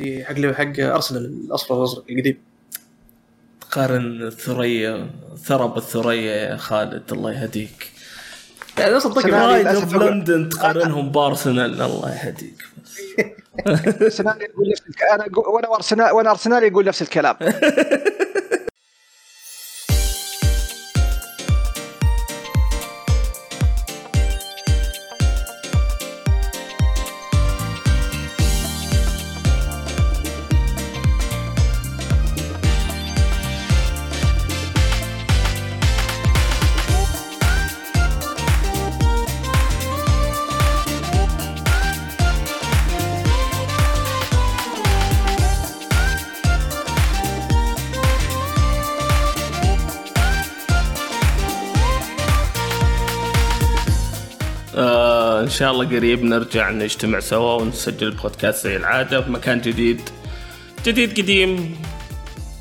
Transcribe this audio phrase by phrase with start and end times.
[0.00, 2.38] حق حق أرسنال الأصفر الازرق القديم.
[3.60, 5.10] تقارن ثريا
[5.44, 7.92] ثرب الثريا يا خالد الله يهديك.
[8.78, 12.62] يعني أصلا رايد اوف لندن تقارنهم بأرسنال الله يهديك.
[14.02, 14.82] ارسنال يقول نفس.
[15.12, 17.36] أنا وأنا ارسنال وأنا أرسنال يقول نفس الكلام.
[55.56, 60.00] شاء الله قريب نرجع نجتمع سوا ونسجل بودكاست زي العادة في مكان جديد.
[60.86, 61.76] جديد قديم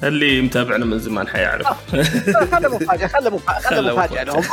[0.03, 1.67] اللي متابعنا من زمان حيعرف.
[2.51, 4.43] خله مفاجأة خله مفاجأة خله خله مفاجأة لهم.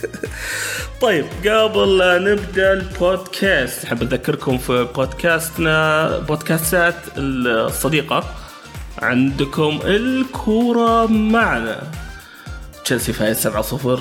[1.02, 8.24] طيب قبل لا نبدأ البودكاست أحب أذكركم في بودكاستنا بودكاستات الصديقة.
[9.02, 11.82] عندكم الكورة معنا.
[12.84, 14.00] تشيلسي فايز 7-0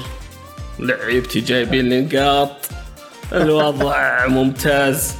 [0.80, 2.70] لعيبتي جايبين نقاط.
[3.33, 5.16] الوضع ممتاز.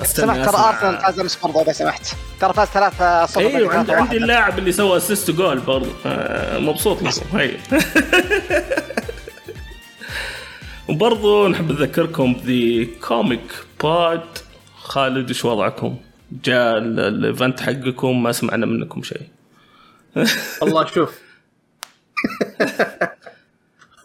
[0.00, 0.60] استنى سمحت ترى.
[0.60, 2.06] آرسنال فاز أمس برضه إذا سمحت.
[2.40, 5.88] ترى فاز 3 0 أيوه عندي, عندي اللاعب اللي سوى assist goal برضه
[6.58, 7.56] مبسوط لكم هي
[10.88, 14.20] وبرضه نحب نذكركم بذي كوميك بود
[14.82, 15.96] خالد إيش وضعكم؟
[16.44, 19.22] جاء ال- ال event حقكم ما سمعنا منكم شيء.
[20.62, 21.18] والله شوف.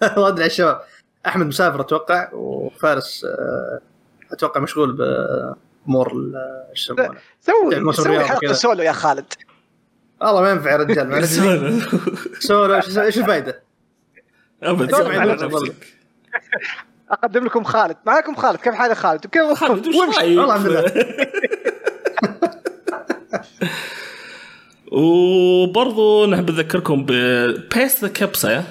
[0.18, 0.82] ما أدري الشباب
[1.28, 3.80] أحمد مسافر أتوقع وفارس آه،
[4.32, 6.34] أتوقع مشغول بأمور ال-
[6.70, 8.54] إيش يسمونه سوي الرياضي حلقة.
[8.54, 9.26] سولو يا خالد
[10.22, 11.28] والله ما ينفع يا رجال.
[12.40, 13.62] سولو إيش الفائده؟
[14.64, 14.94] أبد.
[17.12, 20.92] أقدم لكم خالد معكم خالد كيف حالك خالد كيف خالد؟ والله الحمد لله.
[24.92, 28.64] وبرضو نحب نذكركم ببيس ذا كبسة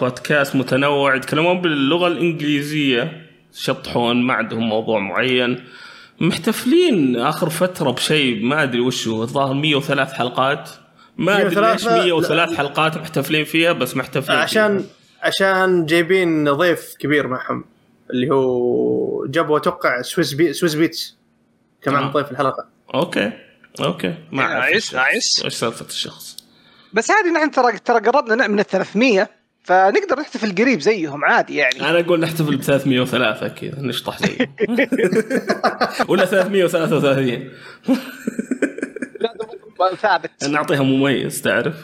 [0.00, 3.26] بودكاست متنوع يتكلمون باللغة الإنجليزية.
[3.54, 5.64] يشطحون ما عندهم موضوع معين.
[6.20, 9.22] محتفلين آخر فترة بشيء ما أدري وش هو.
[9.22, 10.70] الظاهر 103 حلقات.
[11.16, 14.88] ما أدري 103 ليش 103 حلقات محتفلين فيها بس محتفلين عشان فيها.
[15.22, 17.64] عشان جايبين ضيف كبير معهم
[18.10, 21.16] اللي هو جابوا أتوقع سويس بي سويس بيتس.
[21.82, 22.10] كمان آه.
[22.12, 22.66] ضيف الحلقة.
[22.94, 23.32] أوكي.
[23.80, 24.14] أوكي.
[24.32, 25.44] ما نايس، نايس.
[25.44, 26.41] إيش سالفة الشخص.
[26.94, 29.28] بس عادي نحن ترى ترى قربنا من ال 300
[29.64, 31.80] فنقدر نحتفل قريب زيهم عادي يعني.
[31.90, 34.38] أنا أقول نحتفل ب 303 كذا نشطح زي
[36.08, 37.50] ولا 333
[39.20, 40.44] لازم ثابت.
[40.48, 41.74] نعطيها مميز تعرف؟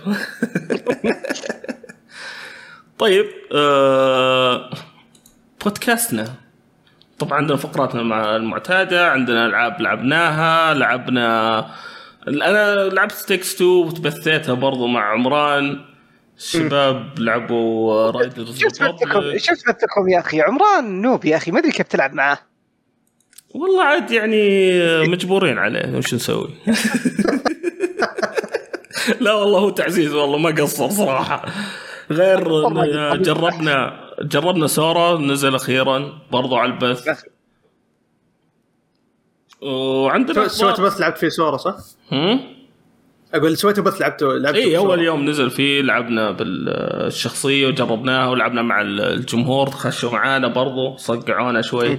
[2.98, 4.70] طيب آه
[5.64, 6.28] بودكاستنا.
[7.18, 11.66] طبعا عندنا فقراتنا مع المعتادة عندنا ألعاب لعبناها لعبنا
[12.28, 15.84] أنا لعبت ستيكس 2 وتبثيتها برضو مع عمران.
[16.38, 20.40] الشباب لعبوا رايدرز شفت بثكم شفت بثكم يا أخي.
[20.40, 22.38] عمران نوب يا أخي ما أدري كيف تلعب معاه
[23.54, 26.48] والله عاد يعني مجبورين عليه وش نسوي؟
[29.20, 31.44] لا والله هو تعزيز والله ما قصر صراحة.
[32.10, 32.38] غير
[33.16, 37.08] جربنا جربنا سورا نزل أخيرا برضو على البث.
[39.62, 41.76] وعندنا سويت بث لعبت فيه سورة صح؟
[42.12, 42.40] هم؟
[43.34, 45.00] أقول سويت بث لعبته لعبته اي أول.
[45.02, 51.98] يوم نزل فيه لعبنا بالشخصية وجربناها ولعبنا مع الجمهور خشوا معانا برضو صقعونا شوي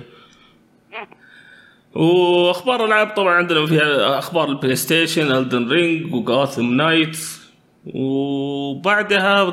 [1.96, 7.40] وأخبار الألعاب طبعا عندنا فيها أخبار البلاي ستيشن Elden Ring و Gotham Knights
[7.86, 9.44] وبعدها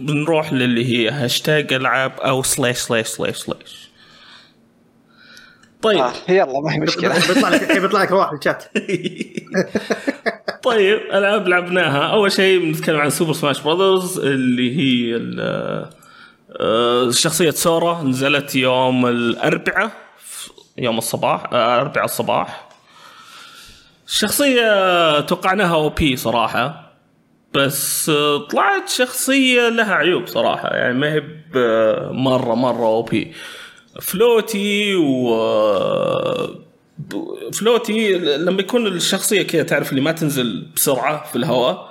[0.00, 3.87] بنروح للي هي هاشتاج ألعاب أو slash slash slash slash
[5.82, 5.98] طيب.
[6.00, 7.14] آه يلا ما هي مشكلة.
[7.14, 8.64] بيطلع لك بيطلع لك روح الشات
[10.62, 12.12] طيب العاب لعبناها.
[12.12, 15.20] أول شيء بنتكلم عن Super Smash Brothers اللي هي
[16.60, 19.90] آه، شخصية سورا نزلت يوم الأربعاء
[20.78, 22.68] يوم الصباح آه، أربعاء الصباح.
[24.06, 26.92] الشخصيه توقعناها OP صراحة
[27.54, 31.22] بس آه، طلعت شخصية لها عيوب صراحة يعني ما هي
[32.12, 33.32] مره مرة OP
[34.02, 35.34] floaty و
[37.52, 41.88] floaty لما يكون الشخصية كذا تعرف اللي ما تنزل بسرعة في الهواء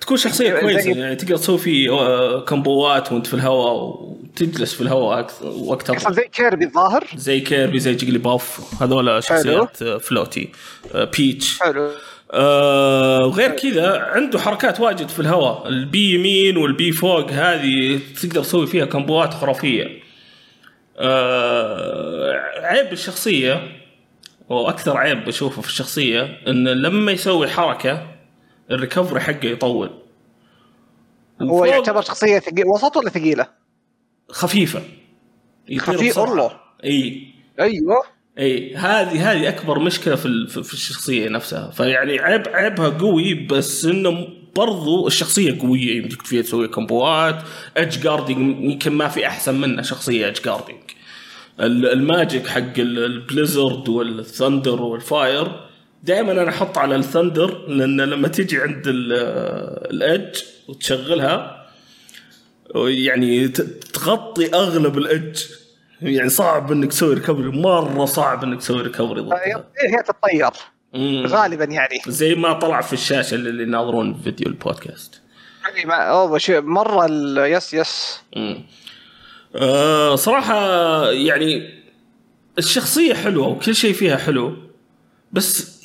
[0.00, 4.74] تكون شخصية زي- كويسة يعني تقدر تسوي فيه آه، combo ات وانت في الهواء وتجلس
[4.74, 10.48] في الهواء اطول زي كيربي الظاهر؟ زي كيربي زي جيجلي باف هذول شخصيات آه، floaty
[10.94, 11.58] آه، بيتش.
[11.60, 11.90] حلو.
[12.32, 18.00] آه وغير كذا عنده حركات واجد في الهواء ال B يمين وال B فوق هذه
[18.22, 20.00] تقدر تسوي فيها combo ات خرافية.
[22.64, 23.80] عيب الشخصيه
[24.48, 28.06] وأكثر عيب بشوفه في الشخصية إن لما يسوي حركة
[28.70, 29.90] ال recovery حقه يطول
[31.42, 33.46] هو يعتبر شخصية ثقيل وسط ولا ثقيلة؟
[34.30, 34.82] خفيفة
[35.68, 36.30] يطير خفيف بسرعة.
[36.30, 36.60] والله.
[36.84, 38.02] إي أيوه
[38.38, 44.28] إي هذه هذه أكبر مشكلة في في الشخصية نفسها فيعني عيب عيبها قوي بس إنه
[44.56, 47.42] برضو الشخصية قويه يمديك فيها تسوي combo ات
[47.78, 50.80] edge guarding يمكن ما في أحسن منها شخصية edge guarding
[51.60, 55.60] ال magic حق ال- ال blizzard وال thunder وال fire
[56.02, 59.12] دائما أنا أحط على ال thunder لأن لما تيجي عند ال-
[59.94, 60.36] ال edge
[60.68, 61.66] وتشغلها
[62.74, 63.48] يعني
[63.92, 65.42] تغطي أغلب ال edge
[66.02, 69.64] يعني صعب إنك تسوي recovery مرة صعب إنك تسوي recovery ضدها
[69.96, 70.50] هي تتطير.
[71.26, 72.00] غالبا يعني.
[72.06, 75.20] زي ما طلع في الشاشة اللي يناظرون فيديو البودكاست.
[75.64, 77.06] يعني ما أوه شيء مرة
[77.46, 78.20] yes yes.
[78.36, 78.64] مم.
[79.56, 80.56] آه صراحة
[81.10, 81.80] يعني
[82.58, 84.56] الشخصية حلوة وكل شيء فيها حلو
[85.32, 85.80] بس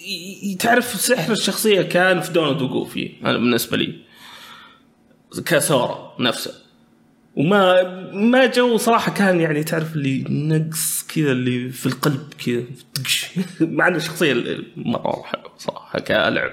[0.59, 3.95] تعرف سحر الشخصية كان في دونالد وقوفي أنا بالنسبة لي.
[5.45, 6.64] كسورة نفسه.
[7.35, 7.83] وما
[8.13, 12.63] ما جو صراحة كان يعني تعرف اللي نقص كذا اللي في القلب كذا.
[13.75, 16.51] مع ان الشخصيه مرة حلوة صراحة كلعب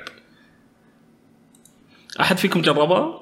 [2.21, 3.21] أحد فيكم جربها؟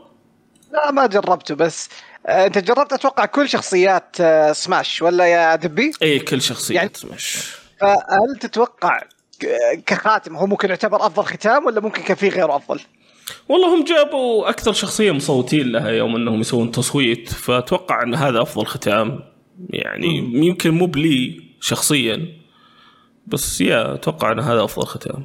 [0.73, 1.89] لا ما جربته بس
[2.27, 6.91] آه، أنت جربت أتوقع كل شخصيات آه، سماش ولا يا دبي؟ اي كل شخصيه يعني-
[6.95, 7.37] سماش
[7.81, 9.01] فهل تتوقع
[9.87, 12.81] كخاتم هو ممكن يعتبر أفضل ختام ولا ممكن كان في غيره أفضل؟
[13.49, 18.67] والله هم جابوا أكثر شخصية مصوتين لها يوم أنهم يسوون تصويت فأتوقع أن هذا أفضل
[18.67, 19.21] ختام.
[19.71, 20.17] يعني
[20.47, 22.27] يمكن مو بلي شخصيا
[23.27, 25.25] بس يا أتوقع أن هذا أفضل ختام.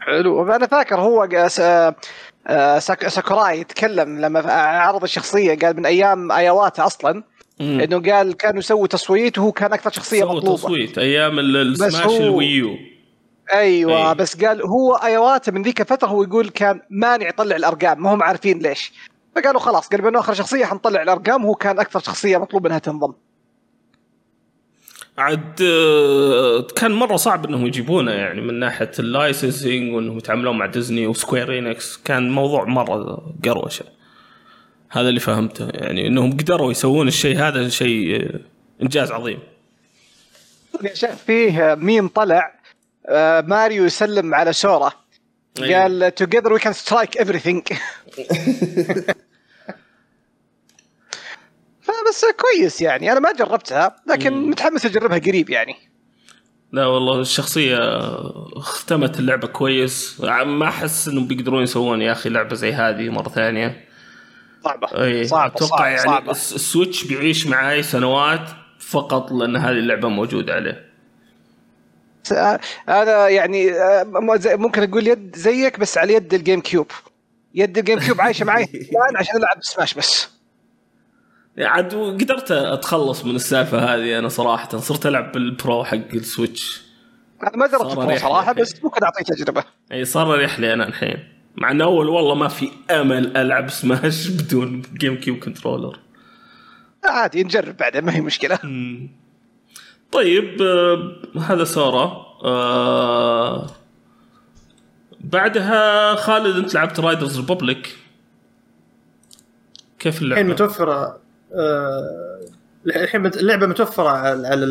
[0.00, 0.42] حلو.
[0.54, 1.28] أنا فاكر هو
[1.60, 1.94] آه،
[2.46, 7.22] آه، ساك- ساكوراي يتكلم لما عرض الشخصية قال من أيام اياواتا أصلا
[7.60, 7.80] مم.
[7.80, 10.56] إنه قال كانوا يسووا تصويت وهو كان أكثر شخصية مطلوبة.
[10.56, 12.76] تصويت أيام ال- السماش الويو.
[13.52, 14.14] أيوه أي.
[14.14, 18.22] بس قال هو اياواتا من ذيك الفترة هو يقول كان مانع يطلع الأرقام ما هم
[18.22, 18.92] عارفين ليش.
[19.36, 23.12] فقالوا خلاص قال بأنه آخر شخصية حنطلع الأرقام وهو كان أكثر شخصية مطلوب إنها تنضم.
[25.18, 30.66] عاد آه، كان مرة صعب إنهم يجيبونه يعني من ناحية ال licensing وإنهم يتعاملون مع
[30.66, 33.84] ديزني وسكوير إنكس كان موضوع مرة قروشة.
[34.90, 38.40] هذا اللي فهمته يعني إنهم قدروا يسوون الشيء هذا شيء آه،
[38.82, 39.38] إنجاز عظيم.
[40.92, 42.63] شاف فيه ميم طلع
[43.48, 44.92] ماريو يسلم على سورا
[45.62, 45.82] أيوة.
[45.82, 47.62] قال together we can strike everything.
[51.82, 53.12] فبس كويس يعني.
[53.12, 55.76] أنا ما جربتها لكن متحمس أجربها قريب يعني.
[56.72, 57.78] لا والله الشخصية
[58.60, 60.20] ختمت اللعبة كويس.
[60.44, 63.84] ما أحس إنهم بيقدرون يسوون يا أخي لعبة زي هذه مرة ثانية.
[64.64, 65.04] صعبة.
[65.04, 66.30] أي صعبة أتوقع صعبة, يعني صعبة.
[66.30, 68.48] الس- السويتش بيعيش معاي سنوات
[68.78, 70.70] فقط لأن هذه اللعبة موجودة عليه.
[70.72, 70.93] آه،
[72.88, 76.90] أنا يعني آه، م- زي- ممكن أقول يد زيك بس على يد الجيم كيوب.
[77.54, 80.28] يد الجيم كيوب عايشة معي الآن عشان ألعب سماش بس.
[81.58, 84.78] عاد قدرت أتخلص من السالفة هذه أنا صراحة.
[84.78, 86.82] صرت ألعب بال Pro حق السويتش.
[87.42, 88.52] أنا ما جربت ال Pro صراحة.
[88.52, 89.64] بس ممكن أعطيه تجربة.
[89.92, 91.28] أي صار ريح لي أنا الحين.
[91.56, 95.98] مع أنه أول والله ما في أمل ألعب سماش بدون جيم كيوب controller.
[97.04, 98.58] عادي نجرب بعدين ما هي مشكلة.
[100.14, 102.26] طيب آه، هذا سارة.
[102.44, 103.66] آه
[105.20, 107.96] بعدها خالد انت لعبت رايدرز ريبوبليك
[109.98, 111.20] كيف الحين اللعبة؟ متوفرة
[111.54, 112.40] آه،
[112.86, 114.66] الحين اللعبة متوفرة على على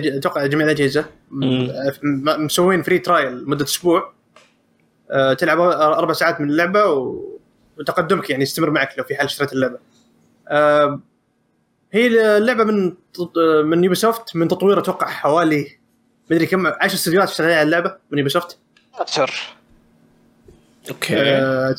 [0.00, 1.04] الأج- أتوقع جميع الأجهزة.
[2.38, 4.12] مسوين free trial مدة أسبوع.
[5.10, 6.84] آه، تلعب أربع ساعات من اللعبة
[7.78, 9.78] وتقدمك يعني يستمر معك لو في حال اشتريت اللعبة.
[10.48, 11.00] آه،
[11.94, 12.94] هي اللعبة من
[13.64, 15.66] من يوبي سوفت من تطوير أتوقع حوالي
[16.30, 18.58] مدري كم 10 استديوهات اشتغلوا على اللعبة من يوبي سوفت.
[19.06, 19.32] سر
[20.90, 21.14] أوكي.
[21.18, 21.74] آه،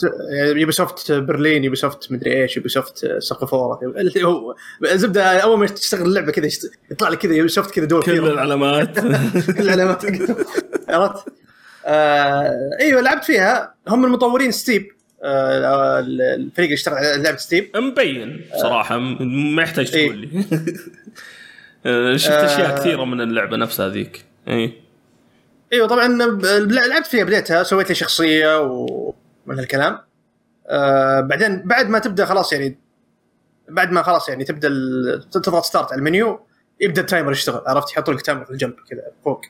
[0.56, 3.80] يوبي سوفت برلين يوبي سوفت مدري إيش يوبي سوفت سنغافورة.
[3.84, 6.50] اللي هو زبده أول ما تشتغل اللعبة كذا
[6.92, 8.12] يطلع لك كذا يوبي سوفت كذا دول كل.
[8.28, 9.00] العلامات.
[9.00, 9.16] كل
[9.64, 10.06] العلامات.
[10.90, 11.24] عرفت؟
[11.86, 13.74] آه إيوه لعبت فيها.
[13.88, 14.88] هم من مطورين ستيب.
[15.26, 20.08] الفريق اللي اشتغل على لعبة ستيب مبين صراحة م- ما يحتاج إيه.
[20.08, 20.46] تقول لي
[21.86, 22.46] آه، شفت آه.
[22.46, 24.74] اشياء كثيرة من اللعبة نفسها ذيك إي
[25.74, 26.08] إيوه طبعا
[26.68, 30.00] لعبت فيها بديتها سويت لي شخصية ومن هالكلام
[30.68, 32.78] آه بعدين بعد ما تبدأ خلاص يعني
[33.70, 36.40] بعد ما خلاص يعني تبدأ ال- تضغط start على المنيو
[36.82, 39.42] يبدأ ال timer يشتغل عرفت يحط لك timer في الجنب كذا فوق.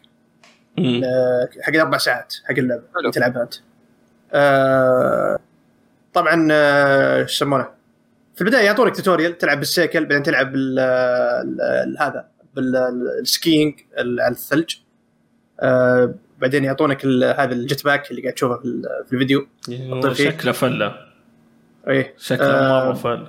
[0.80, 3.54] آه، حق الأربع ساعات حق اللعبة تلعبها أنت.
[4.34, 5.40] آه،
[6.16, 7.68] طبعا آه، إيش يسمونه؟
[8.36, 10.56] في البداية يعطونك tutorial تلعب بالسيكل بعدين تلعب
[12.00, 14.76] هذا بال skiing على الثلج.
[15.60, 19.48] آه، بعدين يعطونك هذا ال jet pack اللي قاعد تشوفه في ال- في الفيديو.
[20.14, 20.96] شكله فلة.
[21.88, 22.14] إيه.
[22.18, 23.28] شكله آه، مرة فل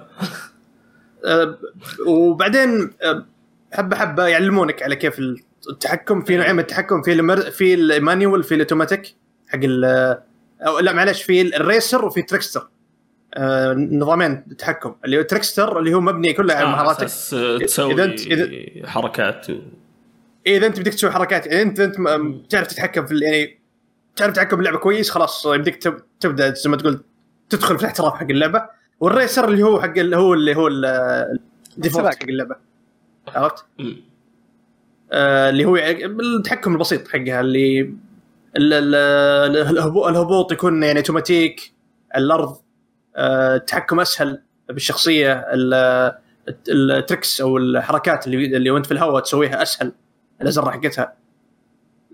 [1.25, 1.59] آه،
[2.07, 3.25] وبعدين آه،
[3.73, 5.19] حبة حبة يعلمونك على كيف
[5.71, 6.23] التحكم.
[6.25, 7.37] في نوعين من التحكم في المر...
[7.41, 9.15] في ال manual في الاوتوماتيك
[9.49, 9.85] حق ال
[10.61, 12.69] أو لا معلش في ال racer وفي trickster آه
[13.75, 17.03] نظامين تحكم اللي هو trickster اللي هو مبني كله على آه، مهاراتك
[17.35, 19.55] آه، تسوي إذا أنت- إذا- حركات و...
[20.47, 21.97] إذا أنت بدك تسوي حركات إذا انت أنت
[22.51, 23.59] تعرف تتحكم في يعني
[24.17, 27.01] تعرف تتحكم باللعبة كويس خلاص تب- تبدأ زي ما تقول
[27.51, 28.63] تدخل في الاحتراف حق اللعبة
[29.01, 31.39] والريسر اللي هو حق اللي هو اللي هو ال-
[31.77, 32.15] الديفولت.
[32.15, 32.57] حق اللعبة
[33.29, 33.65] عرفت؟
[35.13, 38.95] آه، اللي هو يعني التحكم البسيط حقها اللي ال- ال-
[39.57, 41.73] ال- الهبو- الهبوط يكون يعني أوتوماتيك
[42.17, 42.61] الأرض آه،
[43.19, 46.13] التحكم أسهل بالشخصية ال-
[46.69, 49.93] التريكس أو الحركات اللي اللي وانت في الهواء تسويها أسهل
[50.43, 51.13] الازرار حقتها.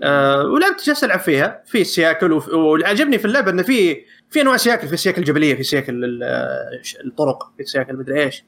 [0.02, 4.56] آه، ولعبت جالس ألعب فيها في سياكل واللي عجبني في اللعبة انه في في أنواع
[4.56, 6.22] سياكل في سياكل جبلية في سياكل ال-
[7.06, 8.44] الطرق في سياكل مدري إيش.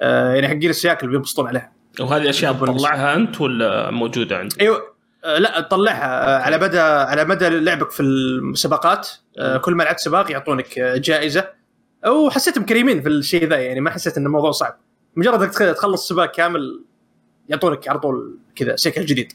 [0.00, 1.72] آه، يعني حقين السياكل بينبسطون عليها.
[2.00, 4.82] وهذه أشياء تطلعها أنت ولا موجودة عندك؟ أيوه
[5.24, 6.36] آه، لا تطلعها.
[6.36, 10.96] آه، على مدى على مدى لعبك في المسابقات آه، كل ما لعبت سباق يعطونك آه،
[10.96, 11.55] جائزة.
[12.06, 14.78] وحسيتهم كريمين في الشيء ذا يعني ما حسيت ان الموضوع صعب.
[15.16, 16.84] مجرد إنك تخ- تخلص سباق كامل
[17.48, 19.32] يعطونك على طول كذا سيكل جديد.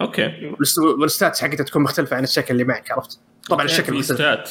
[0.00, 0.52] أوكي.
[0.60, 4.16] والست- والستاتس حقتها تكون مختلفة عن السيكل اللي معك عرفت؟ طبعا الشكل في مختلف.
[4.18, 4.50] ستات.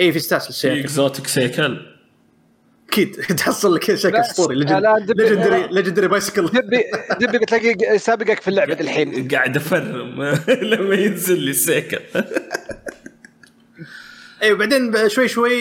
[0.00, 1.80] إي في ستاتس في اكزوتيك سيكل
[2.88, 3.16] أكيد.
[3.38, 4.54] تحصل لك شكل لا، أسطوري.
[4.56, 6.84] ليجندري ليجندري بايسكل دبي
[7.20, 9.28] دبي بتلاقي سابقك في اللعبة الحين.
[9.28, 10.22] قاعد أفرم.
[10.72, 11.98] لما ينزل لي السيكل
[14.42, 15.54] اي وبعدين شوي شوي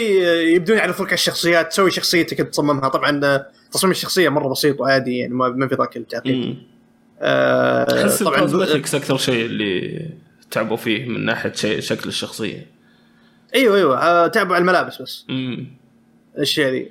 [0.53, 2.89] يبدون يعرفوك على الشخصيات تسوي شخصيتك تصممها.
[2.89, 6.57] طبعا تصميم الشخصية مرة بسيط وعادي يعني ما ما في ذاك التعقيد.
[7.22, 10.05] آه أحس طبعا ال cosmetics أكثر شيء اللي
[10.51, 12.67] تعبوا فيه من ناحية شيء شكل الشخصية.
[13.55, 13.98] أيوه أيوه.
[13.98, 15.25] آه تعبوا على الملابس بس.
[15.29, 15.67] امم
[16.36, 16.89] الأشياء ذي.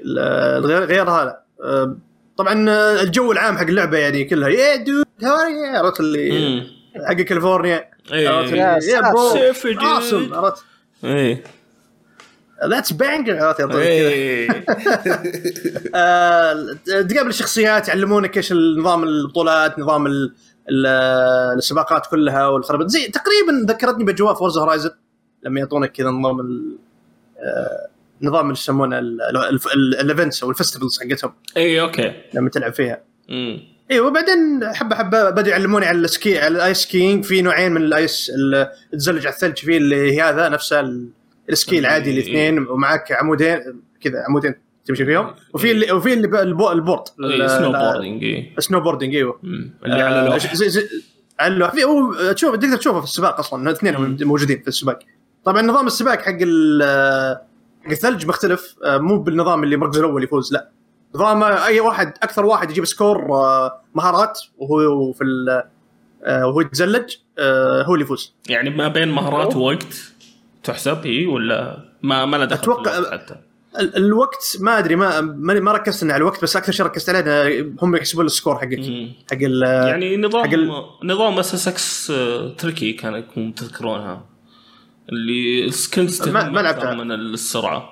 [0.64, 1.96] غيرها لا آه
[2.36, 4.48] طبعا آه، الجو العام حق اللعبة يعني كلها.
[4.48, 6.66] يا dude hi عرفت اللي
[7.08, 7.90] حق كاليفورنيا.
[8.10, 10.64] عرفت اي اللي يا bro awesome، عرفت؟
[11.04, 11.42] اي
[12.64, 13.60] that's banger عرفت
[16.86, 20.34] تقابل الشخصيات يعلمونك إيش النظام البطولات نظام ال-
[20.70, 20.86] ال-
[21.58, 24.90] السباقات كلها والخربط زي تقريبا ذكرتني بأجواء فورزا هورايزن
[25.42, 26.40] لما يعطونك كذا نظام
[27.38, 27.88] آه،
[28.22, 31.32] نظام اللي يسمونه ال- ال- ال- ال events أو ال festivals حقتهم.
[31.56, 32.12] اي okay.
[32.34, 33.00] لما تلعب فيها.
[33.30, 33.60] امم
[33.90, 37.72] أيوه وبعدين حبة حبة بدأوا يعلموني على ال ski على ال ice skiing في نوعين
[37.72, 40.80] من ال ice ال- تزلج على الثلج في اللي هي هذا نفسه
[41.46, 43.58] ال- ال ski العادي الاثنين ومعك عمودين
[44.00, 45.34] كذا عمودين تمشي فيهم.
[45.54, 47.02] وفي اللي وفي اللي ال board.
[47.24, 49.40] اي snowboarding اي snowboarding إيوه.
[49.44, 50.88] اللي على آه، لوح زي زي
[51.40, 54.16] على اللوح في هو تشوف تقدر تشوفه في السباق أصلا الاثنين.
[54.26, 54.98] موجودين في السباق.
[55.44, 56.32] طبعا نظام السباق حق
[57.84, 58.76] حق الثلج مختلف.
[58.84, 60.68] آه، مو بالنظام اللي المركز الأول يفوز لا.
[61.14, 65.62] نظام أي واحد أكثر واحد يجيب score آه، مهارات وهو في ال-
[66.44, 67.16] وهو يتزلج
[67.82, 68.34] هو اللي يفوز.
[68.48, 70.12] يعني ما بين مهارات ووقت؟
[70.66, 73.36] تحسب؟ هي ولا ما ما دخل الوقت حتى.
[73.78, 77.96] ال- الوقت ما أدري ما ما ركزت على الوقت بس أكثر شيء ركزت عليه هم
[77.96, 78.80] يحسبون ال score حقك.
[79.30, 80.70] حق ال- يعني نظام حق ال-
[81.04, 84.24] نظام SSX Tricky كان يكون تذكرونها.
[85.12, 86.94] اللي ال skills ما- لعبتها.
[86.94, 87.90] من السرعة.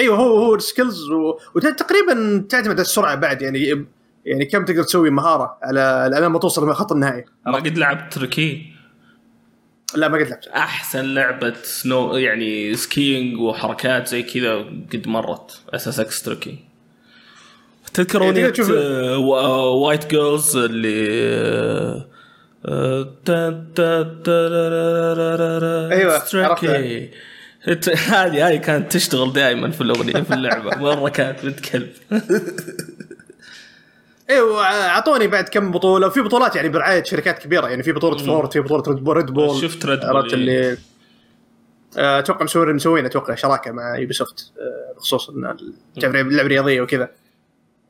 [0.00, 1.38] أيوه هو هو ال skills و...
[1.54, 3.86] وتقريبا تعتمد على السرعة بعد يعني
[4.24, 5.80] يعني كم تقدر تسوي مهارة على
[6.14, 7.24] على ما توصل لخط النهائي.
[7.46, 8.73] ما قد لعبت Tricky.
[9.96, 14.54] لا ما قد لعبت أحسن لعبة snow يعني skiing وحركات زي كذا
[14.92, 16.58] قد مرت SSX Tricky
[17.94, 18.52] تذكر اغنيه
[19.82, 22.04] White Girls اللي.
[26.44, 26.78] عرفتها.
[27.68, 30.76] إت- هذه هذه كانت تشتغل دائما في الأغنية في اللعبة.
[30.76, 31.88] مرة كانت بنت كلب
[34.30, 38.52] أيوه اعطوني بعد كم بطولة وفي بطولات يعني برعايه شركات كبيرة يعني في بطولة فورد
[38.52, 40.34] في بطولة Red Bull, Red Bull شفت Red Bull، عرفت إيه.
[40.34, 40.78] اللي
[41.96, 45.56] آه، أتوقع مسوين مسوين أتوقع شراكة مع Ubisoft آه، بخصوص إن
[46.04, 47.10] اللعبة رياضية وكذا.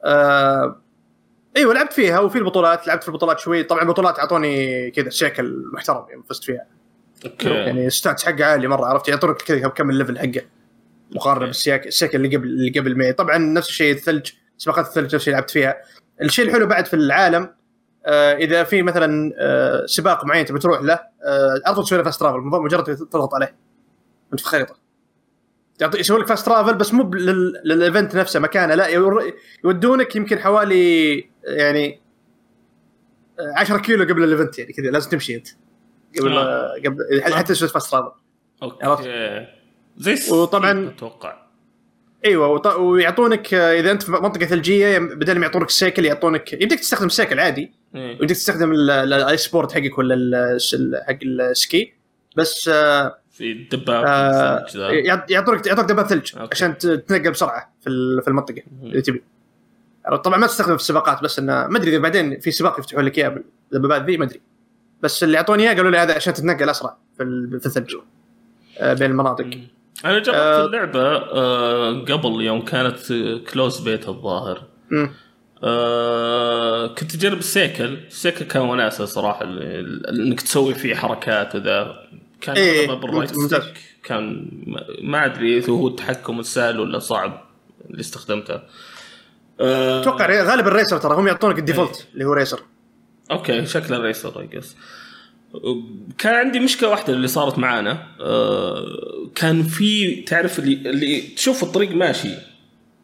[0.04, 0.80] آه،
[1.56, 3.62] أيوه لعبت فيها وفي البطولات لعبت في البطولات شوي.
[3.62, 6.66] طبعا البطولات أعطوني كذا شكل محترم يعني فزت فيها.
[7.24, 7.48] okay.
[7.48, 10.42] يعني stats حقه عالي مرة عرفت؟ يعطونك كذا كم ال level حقه.
[11.10, 15.34] مقارنة السياق اللي قبل اللي قبل معي طبعا نفس الشيء الثلج سباقات الثلج نفس الشيء
[15.34, 15.76] لعبت فيها.
[16.22, 17.54] الشيء الحلو بعد في العالم
[18.06, 22.04] آه إذا في مثلا آه سباق معين تبي تروح له آه على طول تسوي له
[22.04, 23.56] fast travel مجرد تضغط عليه.
[24.32, 24.76] أنت في الخريطه
[25.80, 28.86] يعطي يسوي لك fast travel بس مو لل- لل event نفسه مكانه لا
[29.64, 32.00] يودونك يمكن حوالي يعني
[33.40, 35.48] آه، 10 كيلو قبل ال event يعني كذا لازم تمشي أنت.
[36.20, 36.74] قبل آه.
[36.86, 38.12] قبل حتى تسوي fast travel
[38.62, 39.46] عرفت؟ okay
[39.96, 41.43] زي وطبعاً- أتوقع.
[42.24, 42.66] إيوه وط...
[42.66, 47.40] ويعطونك آه، إذا أنت في منطقة ثلجية بدل ما يعطونك السيكل يعطونك يمديك تستخدم السيكل
[47.40, 47.72] عادي.
[47.94, 48.08] إيه.
[48.08, 50.58] ويمديك تستخدم ال- ال- ال ice board حقك ولا
[51.08, 51.92] حق ال ski.
[52.36, 54.66] بس آه في دباب آه
[55.28, 56.48] يعطونك يعطونك دبابة ثلج okay.
[56.52, 59.22] عشان تتنقل بسرعة في في المنطقة اللي تبي؟
[60.24, 63.18] طبعا ما تستخدم في السباقات بس إنه ما أدري إذا بعدين في سباق يفتحون لك
[63.18, 63.38] إياه
[63.70, 64.40] بالدبابات ذي ما أدري.
[65.02, 67.22] بس اللي أعطوني إياه قالوا لي هذا عشان تتنقل أسرع في
[67.66, 67.96] الثلج
[68.78, 69.46] آه بين المناطق.
[70.04, 70.66] أنا جربت آه.
[70.66, 73.12] اللعبة آه قبل يوم كانت
[73.52, 74.62] closed beta الظاهر.
[75.64, 77.94] آه كنت اجرب السيكل.
[78.06, 79.42] السيكل كان وناسة صراحة
[80.10, 81.96] إنك تسوي فيه حركات وذا.
[82.40, 83.30] كان إيه، بال right.
[83.34, 83.74] stick.
[84.04, 84.48] كان
[85.02, 87.44] ما- أدري إذا هو التحكم السهل ولا صعب
[87.90, 88.60] اللي استخدمته.
[89.60, 92.60] آه أتوقع ra- غالبا ال racer ترى هم يعطونك ال default اللي هو racer
[93.30, 94.46] okay شكله racer اي
[96.18, 98.86] كان عندي مشكلة واحدة اللي صارت معانا آه
[99.34, 102.38] كان في تعرف اللي اللي تشوف الطريق ماشي إيه.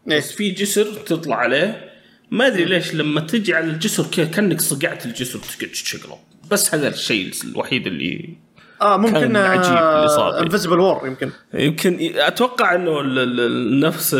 [0.07, 1.91] بس في جسر تطلع عليه
[2.31, 6.19] ما أدري ليش لما تجي على الجسر كذا كأنك صقعت الجسر تقعد تشقلب
[6.51, 8.37] بس هذا الشيء الوحيد اللي
[8.83, 10.41] آه ممكن عجيب اللي صار لي.
[10.41, 13.03] invisible wall يمكن يمكن أتوقع إنه
[13.89, 14.11] نفس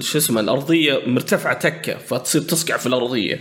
[0.00, 3.40] شو اسمه الأرضية مرتفعة تكة فتصير تصقع في الأرضية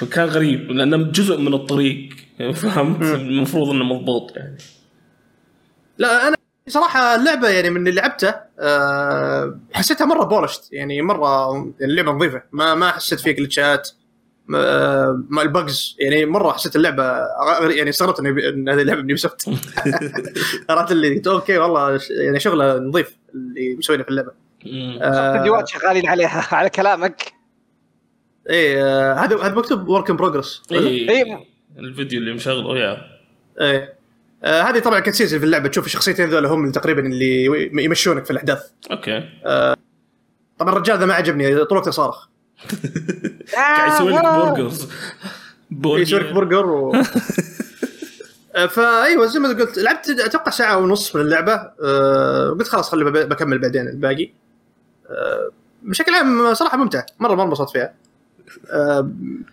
[0.00, 2.08] فكان غريب لأنه جزء من الطريق
[2.54, 4.56] فهمت؟ المفروض إنه مضبوط يعني.
[5.98, 6.36] لا أنا
[6.68, 12.42] صراحة اللعبة يعني من اللي لعبته آه حسيتها مرة بولشت يعني مرة يعني اللعبة نظيفة.
[12.52, 13.90] ما ما حسيت فيها جلتشات
[14.46, 19.48] ما, آه، البجز يعني مرة حسيت اللعبة غ- يعني استغربت إن هذه اللعبة من يوسفت
[20.70, 24.30] عرفت اللي قلت okay والله يعني شغلة نظيف اللي مسوينه في اللعبة.
[24.66, 24.98] مم.
[25.02, 27.32] آه، فيديوهات شغالين عليها على كلامك.
[28.50, 30.62] إيه آه، هذا هذا مكتوب work in progress.
[30.72, 31.44] إيه.
[31.78, 32.96] الفيديو اللي مشغله يا.
[33.60, 33.94] إيه.
[34.44, 35.68] آه، هذه طبعا cutscenes في اللعبة.
[35.68, 37.44] تشوف الشخصيتين ذول هم اللي تقريبا اللي
[37.84, 38.62] يمشونك في الأحداث.
[38.90, 39.28] okay.
[40.58, 42.28] طبعا الرجال ذا ما عجبني طول الوقت صارخ.
[43.54, 44.88] قاعد يسوي لك آه، برجرز
[45.70, 46.02] بورجر.
[46.02, 46.66] يسوي لك برجر.
[46.66, 46.92] و...
[48.56, 51.52] آه، فأيوة زي ما قلت لعبت أتوقع ساعة ونص من اللعبة.
[51.84, 54.30] أه قلت خلاص خلي بكمل بعدين الباقي.
[55.10, 55.50] أه
[55.82, 57.02] بشكل عام صراحة ممتع.
[57.20, 57.94] مره ما انبسطت فيها.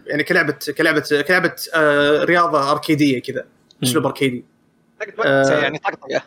[0.08, 3.46] يعني كلعبة كلعبة كلعبة أه رياضة أركيدية كذا
[3.84, 4.46] أسلوب أركيدي.
[5.00, 6.22] طقطقة، يعني طقطقه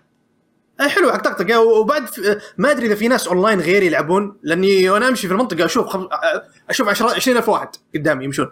[0.80, 2.02] آه، حلو حق طقطقه وبعد
[2.58, 6.00] ما أدري إذا في ناس أونلاين غيري يلعبون لأني وأنا أمشي في المنطقة أشوف خم...
[6.00, 8.48] آه، أشوف 10 20000 واحد قدامي يمشون.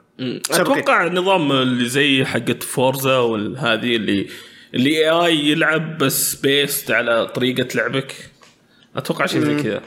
[0.51, 4.29] أتوقع نظام اللي زي حقت Forza والهذه اللي
[4.75, 8.15] اللي AI يلعب بس based على طريقة لعبك؟
[8.97, 9.63] أتوقع شيء زي.
[9.63, 9.83] كذا.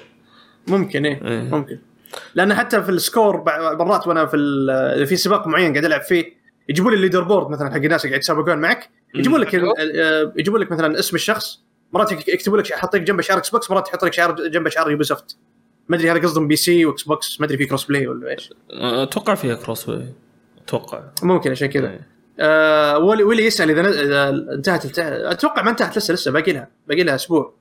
[0.68, 1.42] ممكن إيه إيه.
[1.42, 1.80] ممكن.
[2.36, 3.44] لأن حتى في ال score
[3.80, 7.76] مرات وأنا في في سباق معين قاعد ألعب فيه يجيبوا لي ال leaderboard مثلا حق
[7.76, 11.60] الناس اللي قاعد يتسابقون معك يجيبوا لك ال- يجيبوا لك مثلا اسم الشخص
[11.94, 14.92] مرات يك- يكتبوا لك يحط لك جنبه شعار Xbox مرات يحط لك شعار جنبه شعار
[14.92, 15.38] Ubisoft
[15.90, 18.54] ما أدري هذا قصدهم PC و Xbox ما أدري في crossplay ولا إيش.
[18.72, 20.06] أتوقع فيها crossplay
[20.66, 21.02] أتوقع.
[21.24, 21.88] ممكن عشان كذا.
[21.90, 22.08] إيه.
[22.40, 27.54] آه ولي يسأل إذا انتهت أتوقع ما انتهت لسه لسه باقي لها باقي لها أسبوع.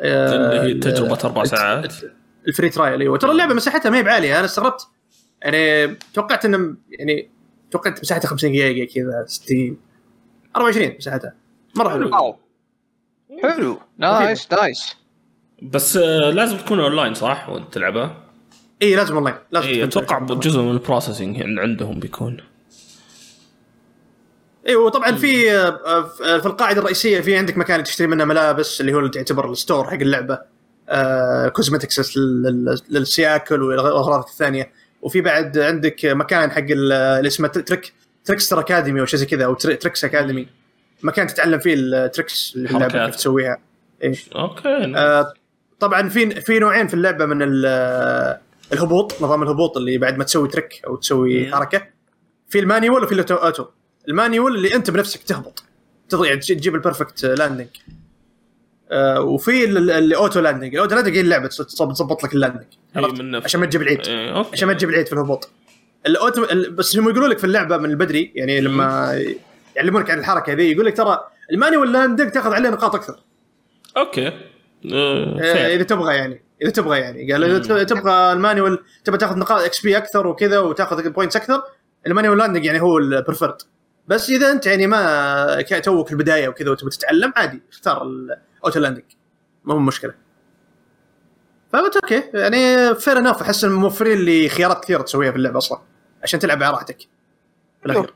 [0.00, 1.94] آه، اللي هي تجربة أربع ساعات.
[2.48, 3.18] ال free trial أيوه.
[3.18, 4.36] ترى اللعبة مساحتها ما هي بعالية.
[4.38, 4.86] أنا استغربت.
[5.42, 7.30] يعني توقعت إنه يعني
[7.70, 9.76] توقعت مساحتها 50 جيجا كذا 60
[10.56, 11.34] 24 مساحتها.
[11.76, 12.36] مرة حلو wow.
[13.42, 13.78] حلو.
[13.98, 14.96] nice nice.
[15.62, 18.16] بس آه، لازم تكون أونلاين صح؟ وأنت تلعبها؟
[18.82, 19.36] إي لازم أونلاين.
[19.52, 22.36] لازم إي تكون- أتوقع جزء من ال processing يعني عندهم بيكون.
[24.68, 26.02] أيوه طبعا في آه،
[26.38, 29.84] في القاعدة الرئيسية في عندك مكان تشتري منه ملابس اللي هو اللي تعتبر ال store
[29.84, 30.38] حق اللعبة.
[31.52, 32.16] cosmetics
[32.90, 37.92] للسياكل والأغراض الثانية وفي بعد عندك مكان حق ال- اللي اسمه trick
[38.24, 40.46] trickster academy أو شيء زي كذا أو tri- tricks academy
[41.02, 43.06] مكان تتعلم فيه ال tricks اللي في اللعبة.
[43.06, 43.58] كيف تسويها
[44.02, 44.14] إيه.
[44.36, 45.32] okay آه،
[45.80, 48.38] طبعا في في نوعين في اللعبة من ال-
[48.72, 51.54] الهبوط نظام الهبوط اللي بعد ما تسوي trick أو تسوي مم.
[51.54, 51.82] حركة
[52.48, 53.64] في ال manual وفي ال auto.
[54.08, 55.62] ال manual اللي أنت بنفسك تهبط
[56.08, 58.01] تض- تجي- تجيب ال perfect landing آه
[59.18, 62.66] وفي ال- ال- ال auto landing ال auto landing هي اللعبة تظبط لك ال landing
[63.44, 64.06] عشان ما تجيب العيد.
[64.08, 65.50] إيه، عشان ما تجيب العيد في الهبوط.
[66.06, 69.20] ال auto ال- بس هم يقولوا لك في اللعبة من البدري يعني لما
[69.76, 71.18] يعلمونك عن الحركة ذي يقول لك ترى
[71.52, 73.16] ال manual landing تاخذ عليه نقاط أكثر.
[73.96, 74.26] okay.
[74.26, 74.32] آه،
[75.42, 75.74] آه،.
[75.74, 76.42] إذا تبغى يعني.
[76.62, 77.32] إذا تبغى يعني.
[77.32, 77.84] قال إذا.
[77.84, 81.62] تبغى ال manual تبغى تاخذ نقاط XP أكثر وكذا وتاخذ points أكثر
[82.06, 83.56] ال manual landing يعني هو ال preferred
[84.08, 87.62] بس إذا أنت يعني توك البداية وكذا وتبغى تتعلم عادي.
[87.72, 88.06] اختار
[88.62, 89.04] ال auto landing
[89.64, 90.14] ما هو مشكلة.
[91.72, 95.78] فقلت okay يعني fair enough أحس موفرين لي خيارات كثيرة تسويها في اللعبة أصلا
[96.22, 97.08] عشان تلعب على راحتك.
[97.86, 98.12] الأخير.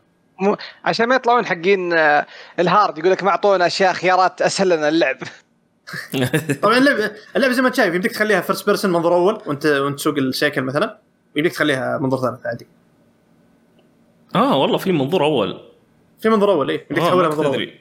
[0.85, 2.27] عشان ما يطلعون حقين آه،
[2.59, 5.17] ال hard يقول لك ما أعطونا أشياء خيارات أسهل لنا اللعب.
[6.63, 9.99] طبعا اللعبه اللعبه زي ما أنت شايف يمديك تخليها first person منظور أول وأنت وأنت
[9.99, 10.99] تسوق ال cycle مثلا
[11.37, 12.67] يمديك تخليها منظور ثالث عادي.
[14.35, 15.61] آه والله في منظور أول.
[16.21, 17.55] في منظور أول إيه يمديك آه، تحولها منظور أول.
[17.55, 17.81] تدري.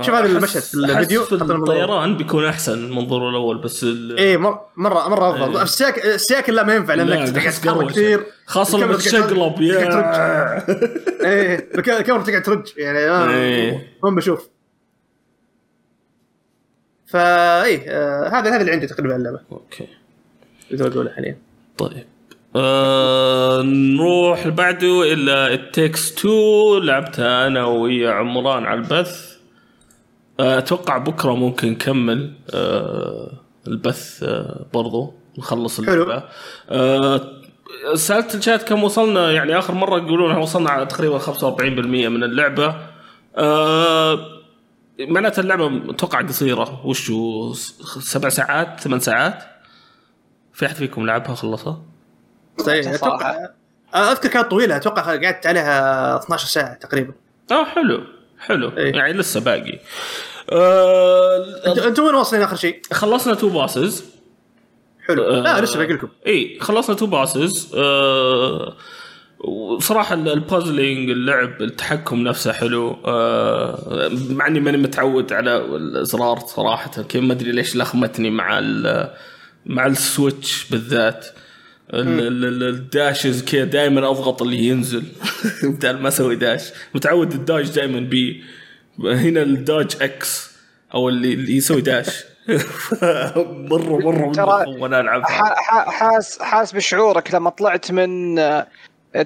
[0.00, 4.16] شوف هذا المشهد في الفيديو، في الطيران بيكون أحسن المنظور الأول بس ال...
[4.18, 5.56] إيه مره مره مرة أفضل.
[5.56, 5.62] إيه.
[5.62, 7.92] السياك السياكل لا ما ينفع لا، لانك قروشة.
[7.92, 8.26] كثير.
[8.46, 9.78] خاصة لما تشقلب يا.
[11.26, 12.98] إيه الك- الكاميرا تقعد ترج يعني.
[12.98, 13.80] آه.
[14.02, 14.48] وين بشوف.
[17.06, 19.40] فايه آه هذا هذا اللي عندي تقريبا اللعبة.
[19.52, 19.88] أوكي.
[20.72, 21.36] إذا اقوله حاليا.
[21.78, 22.04] طيب.
[22.56, 26.34] آه نروح بعده إلى التكس 2
[26.82, 29.33] لعبتها أنا ويا عمران على البث.
[30.40, 33.32] أتوقع بكرة ممكن نكمل آه
[33.66, 35.78] البث آه برضو نخلص.
[35.78, 36.22] اللعبة.
[36.70, 37.20] آه
[37.94, 41.28] سألت الشات كم وصلنا يعني آخر مرة يقولون إحنا وصلنا على تقريبا 45%
[42.08, 42.76] من اللعبة.
[45.00, 46.86] معناتها اللعبة أتوقع قصيرة.
[46.86, 47.52] وشو
[48.00, 49.42] سبع ساعات ثمان ساعات؟
[50.52, 51.82] في أحد فيكم لعبها خلصها؟
[52.66, 53.48] طيب أتوقع
[53.94, 57.12] أذكر كانت طويلة أتوقع قعدت عليها 12 ساعة تقريبا.
[57.52, 58.00] آه حلو.
[58.48, 58.72] حلو.
[58.76, 58.94] إيه.
[58.96, 59.78] يعني لسه باقي.
[60.50, 64.04] آه أنتوا وين واصلين آخر شيء؟ خلصنا two bosses
[65.08, 65.24] حلو.
[65.24, 65.40] آه.
[65.40, 66.08] لا لسه باقي لكم.
[66.26, 68.76] اي خلصنا two bosses آه
[69.38, 72.96] وصراحة ال- ال puzzling اللعب التحكم نفسه حلو.
[73.06, 77.02] آه مع إني ماني متعود على الإزرار صراحة.
[77.02, 79.10] كيف ما أدري ليش لخمتني مع ال
[79.66, 81.26] مع السويتش بالذات.
[81.26, 81.43] ال- ال- ال-
[81.94, 85.04] ال dashes كذا دائما أضغط اللي ينزل.
[85.62, 86.72] بدال ما أسوي dash.
[86.94, 88.44] متعود ال dash دائما B.
[88.98, 90.50] هنا ال dodge X
[90.94, 92.24] أو اللي, اللي يسوي dash.
[93.70, 98.66] مره مرة ترى مرة وأنا العب حاس حاس بشعورك لما طلعت من آه،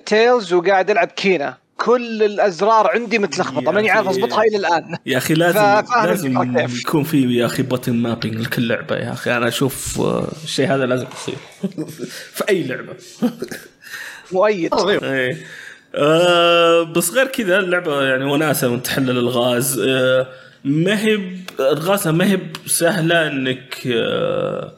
[0.07, 4.09] تيلز وقاعد ألعب كينا كل الأزرار عندي متلخبطه ماني عارف.
[4.09, 4.97] أضبطها إلى الآن.
[5.07, 6.41] يا أخي لازم لازم.
[6.81, 9.37] يكون في يا أخي بutton مابينج لكل لعبة يا أخي.
[9.37, 11.35] أنا أشوف آه، الشيء هذا لازم يصير.
[12.37, 12.93] في أي لعبة.
[14.33, 14.75] مؤيد.
[15.03, 15.37] إيه.
[15.95, 19.79] آه بس غير كذا اللعبة يعني وناسة وانت تحلل الغاز.
[19.89, 20.27] آه
[20.65, 21.19] ما هي
[21.61, 24.73] الغازها ما هي بسهلة إنك آه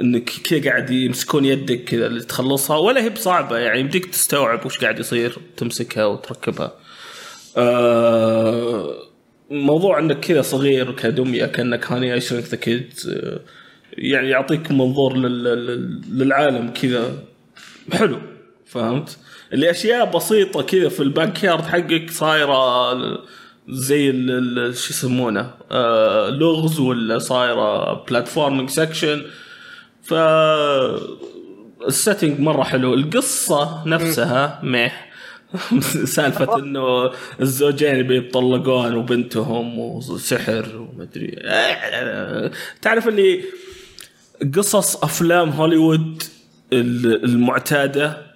[0.00, 4.78] إنك كذا قاعد يمسكون يدك كذا اللي تخلصها ولا هي بصعبة يعني يمديك تستوعب وش
[4.78, 6.72] قاعد يصير تمسكها وتركبها.
[7.56, 8.94] آه
[9.50, 12.92] موضوع إنك كذا صغير كدمية كانك Honey, I Shrunk the Kids
[13.92, 17.12] يعني يعطيك منظور لل- لل- للعالم كذا
[17.92, 18.18] حلو
[18.66, 19.16] فهمت؟
[19.52, 22.92] اللي أشياء بسيطة كذا في ال backyard حقك صايرة
[23.68, 24.12] زي
[24.72, 29.22] شو يسمونه آه لغز ولا صايرة platforming section
[30.08, 30.14] ف
[31.88, 32.94] ال setting مرة حلو.
[32.94, 35.06] القصة نفسها مليح.
[36.04, 41.36] سالفة إنه الزوجين بيتطلقون وبنتهم وسحر ومدري.
[42.82, 43.42] تعرف اللي
[44.54, 46.22] قصص أفلام هوليوود
[46.72, 48.26] ال- المعتادة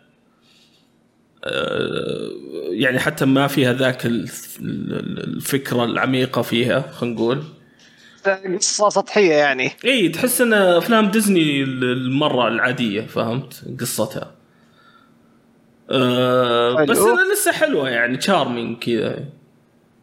[1.44, 2.30] آه،
[2.70, 4.28] يعني حتى ما فيها ذاك ال-
[4.60, 7.42] ال- الفكرة العميقة فيها خلينا نقول.
[8.28, 9.72] قصة سطحية يعني.
[9.84, 14.34] إي تحس إن أفلام ديزني المرة العادية فهمت؟ قصتها.
[15.90, 16.86] أه حلو.
[16.86, 19.24] بس أنا لسه حلوة يعني تشارمينج كذا.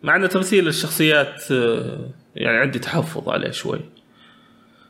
[0.04, 3.80] مع إن تمثيل الشخصيات آه، يعني عندي تحفظ عليه شوي.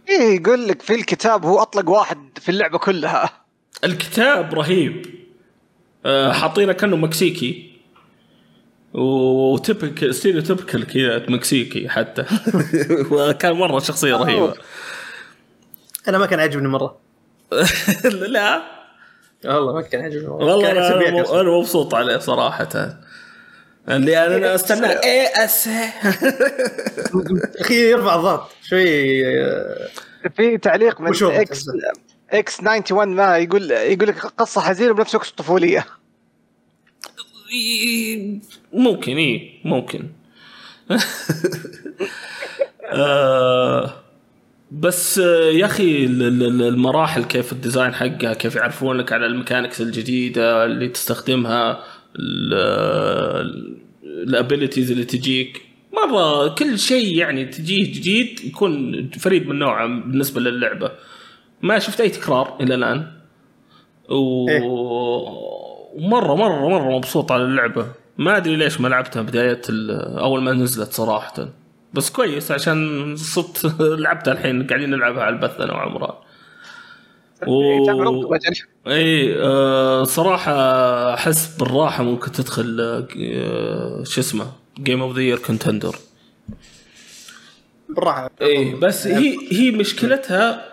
[0.10, 3.30] إيه يقول لك في الكتاب هو أطلق واحد في اللعبة كلها.
[3.84, 5.06] الكتاب رهيب.
[6.06, 7.77] أه حاطينه كأنه مكسيكي.
[8.98, 12.26] وتبك ستيريو تبكل كذا مكسيكي حتى.
[13.12, 14.54] وكان مرة شخصية رهيبة.
[16.08, 16.98] أنا ما كان عاجبني مرة.
[18.28, 18.62] لا؟
[19.46, 20.34] والله ما كان عاجبني مرة.
[20.34, 21.42] والله كان أنا.
[21.42, 22.98] أنا مبسوط عليه صراحة.
[23.90, 25.70] اللي أنا استنى اي اس
[27.60, 28.52] أخي يرفع الضغط.
[28.64, 29.90] شوي آه،
[30.36, 31.66] في تعليق من؟ إكس
[32.32, 35.86] إكس 91 ما يقول يقول لك قصة حزينة بنفس الوقت طفوليه
[38.78, 40.04] ممكن اي ممكن.
[42.94, 43.94] آه،
[44.72, 49.31] بس آه، يا أخي ال- ال- المراحل كيف ال design حقها كيف يعرفونك على ال
[49.31, 51.84] mechanics الجديدة اللي تستخدمها
[54.04, 55.62] ال abilities اللي تجيك.
[55.94, 60.92] مرة كل شيء يعني تجيه جديد يكون فريد من نوعه بالنسبة للعبة.
[61.62, 63.08] ما شفت أي تكرار إلى الآن.
[64.10, 64.50] و...
[64.50, 64.62] إيه.
[64.64, 67.88] ومرة مرة مرة مبسوط على اللعبة.
[68.18, 69.62] ما أدري ليش ما لعبتها بداية
[70.20, 71.50] أول ما نزلت صراحة.
[71.94, 73.66] بس كويس عشان صرت
[74.04, 76.16] لعبتها الحين قاعدين نلعبها على البث أنا وعمران.
[77.44, 78.38] إيه، و...
[78.88, 80.54] اي آه صراحة
[81.14, 85.96] أحس بالراحة ممكن تدخل آه شو اسمه game of the year contender
[87.90, 88.30] بالراحة.
[88.42, 90.66] إيه بس هي هي مشكلتها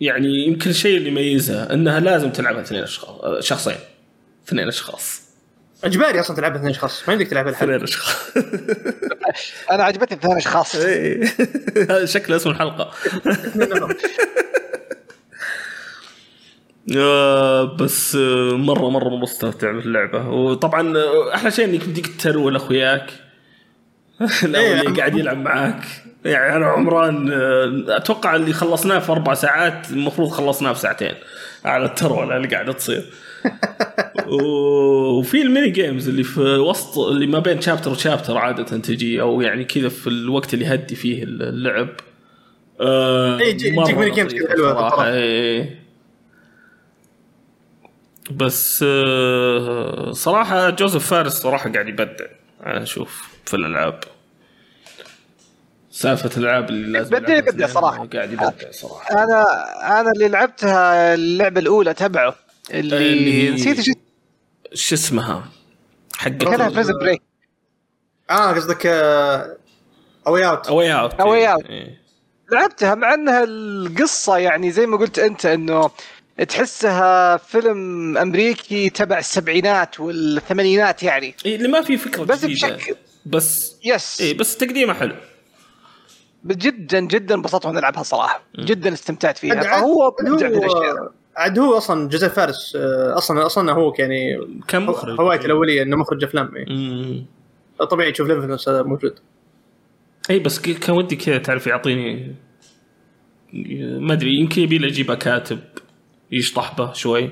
[0.00, 3.76] يعني يمكن الشيء اللي يميزها إنها لازم تلعبها اثنين أشخاص شخصين
[4.48, 5.29] اثنين أشخاص.
[5.84, 8.32] اجباري أصلا تلعبها اثنين اشخاص ما يمديك تلعبها لحالك اثنين أشخاص.
[9.70, 10.76] أنا عجبتني اثنين أشخاص.
[10.76, 11.24] إيه.
[11.90, 12.90] هذا شكل اسم الحلقة.
[16.96, 23.10] آه، بس آه، مرة مرة مستمتع باللعبه وطبعا آه، أحلى شيء إنك بديك ترول اخوياك
[24.42, 24.80] لا إيه.
[24.80, 25.84] اللي قاعد يلعب معاك.
[26.24, 31.14] يعني أنا عمران آه، أتوقع اللي خلصناه في أربع ساعات المفروض خلصناه في ساعتين.
[31.64, 33.04] على الترولة اللي قاعدة تصير.
[34.26, 39.20] وفي ال mini games اللي في وسط اللي ما بين chapter و chapter عادة تجي
[39.20, 41.88] أو يعني كذا في الوقت اللي يهدي فيه اللعب.
[42.80, 45.06] آه إيه، مرة يجيك mini games كذا صراحة، بالطرف.
[45.06, 45.80] إيه.
[48.30, 52.26] بس آه، صراحة جوزيف فارس صراحة قاعد يبدع.
[52.66, 54.00] أنا أشوف في الألعاب.
[55.90, 58.06] سالفة الألعاب اللي لازم يبدع- يلعبها يبدع صراحة.
[58.06, 59.24] قاعد يبدع صراحة.
[59.24, 59.44] أنا
[60.00, 62.34] أنا اللي لعبتها اللعبة الأولى تبعه
[62.70, 63.92] اللي, اللي نسيت شو
[64.74, 65.44] شو اسمها؟
[66.16, 67.22] حقت كانها prison break.
[68.30, 68.86] آه قصدك
[70.26, 71.70] A Way Out A Way Out.
[71.70, 72.00] إيه.
[72.52, 75.90] لعبتها مع إنها القصة يعني زي ما قلت أنت إنه
[76.48, 81.34] تحسها فيلم أمريكي تبع السبعينات والثمانينات يعني.
[81.46, 82.68] إيه اللي ما في فكرة بس جديدة.
[82.76, 82.94] بشكل
[83.26, 85.14] بس yes إيه بس تقديمه حلو.
[86.46, 88.42] جدا جدا انبسطت وأنا العبها صراحة.
[88.58, 89.54] جدا استمتعت فيها.
[89.54, 92.76] عاد- فهو مبدع في الاشياء هو عاد هو أصلا جوزيف فارس.
[92.76, 97.24] آه، أصلا أصلا هو يعني كان هو- مخرج هوايته الأولية إنه مخرج أفلام إيه.
[97.90, 99.14] طبيعي تشوف ال influence هذا موجود.
[100.30, 102.34] إي بس ك- كان ودي كذا تعرف يعطيني
[103.98, 105.58] ما أدري يمكن يبي له يجيبه كاتب
[106.32, 107.30] يشطح به شوي.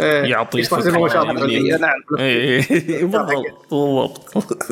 [0.00, 1.46] إيه، يعطي يشطح زي ما هو شاطر.
[1.48, 1.76] فيه.
[1.76, 1.92] نعم.
[3.02, 4.62] بالضبط بالضبط.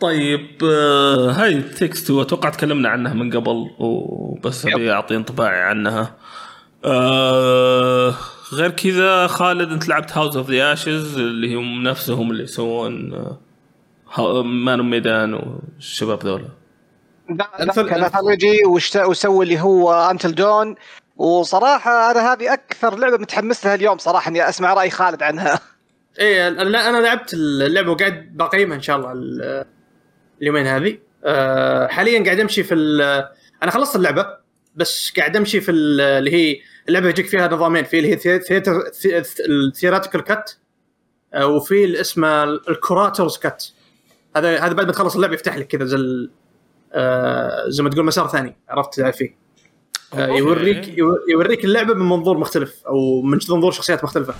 [0.00, 6.16] طيب آه، It Takes Two أتوقع تكلمنا عنها من قبل وبس أبي أعطي انطباعي عنها.
[6.84, 8.14] آه
[8.52, 13.12] غير كذا خالد أنت لعبت House of the Ashes اللي هم نفسهم اللي يسوون
[14.18, 16.48] آه، Man Medan والشباب ذولا.
[17.88, 18.56] كان anthology
[19.06, 20.74] وسوى اللي هو Until Dawn
[21.16, 25.60] وصراحة أنا هذه أكثر لعبة متحمس لها اليوم صراحة إني أسمع رأي خالد عنها.
[26.18, 29.64] إيه أنا لعبت اللعبة وقاعد بقيمها إن شاء الله ال-
[30.42, 30.98] اليومين هذه.
[31.24, 33.28] أه حاليا قاعد أمشي في ال-
[33.62, 34.26] أنا خلصت اللعبة
[34.74, 38.62] بس قاعد أمشي في ال- اللي هي اللعبة يجيك فيها نظامين في اللي هي
[39.46, 40.52] ال Theatrical Cut
[41.42, 43.64] وفي اللي اسمه ال Curator's Cut
[44.36, 46.28] هذا هذا بعد ما تخلص اللعبة يفتح لك كذا زي
[46.92, 49.36] آه، زي ما تقول مسار ثاني عرفت فيه.
[50.14, 50.26] آه،.
[50.26, 54.34] يوريك يوريك اللعبة من منظور مختلف أو من منظور شخصيات مختلفة.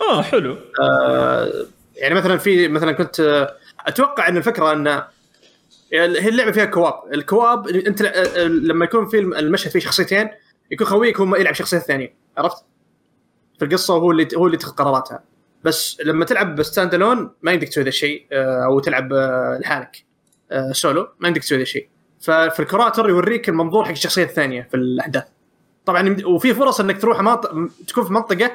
[0.00, 0.56] آه حلو.
[0.82, 1.52] آه،
[1.96, 3.54] يعني مثلا في مثلا كنت آه،
[3.86, 5.02] أتوقع إن الفكرة إن
[5.94, 10.28] هي اللعبة فيها co-op، ال co-op انت آه، لما يكون في المشهد فيه شخصيتين
[10.70, 12.14] يكون خويك هو يلعب شخصية ثانية.
[12.38, 12.64] عرفت؟
[13.58, 15.22] في القصة هو اللي هو اللي يتخذ قراراتها.
[15.64, 20.04] بس لما تلعب standalone ما يمديك تسوي ذا الشيء آه، أو تلعب آه، لحالك
[20.52, 21.88] آه، سولو ما يمديك تسوي ذا الشيء.
[22.20, 25.24] ففي ال Curator يوريك المنظور حق الشخصية الثانية في الأحداث.
[25.86, 28.50] طبعا وفي فرص إنك تروح مناطق تكون في منطقة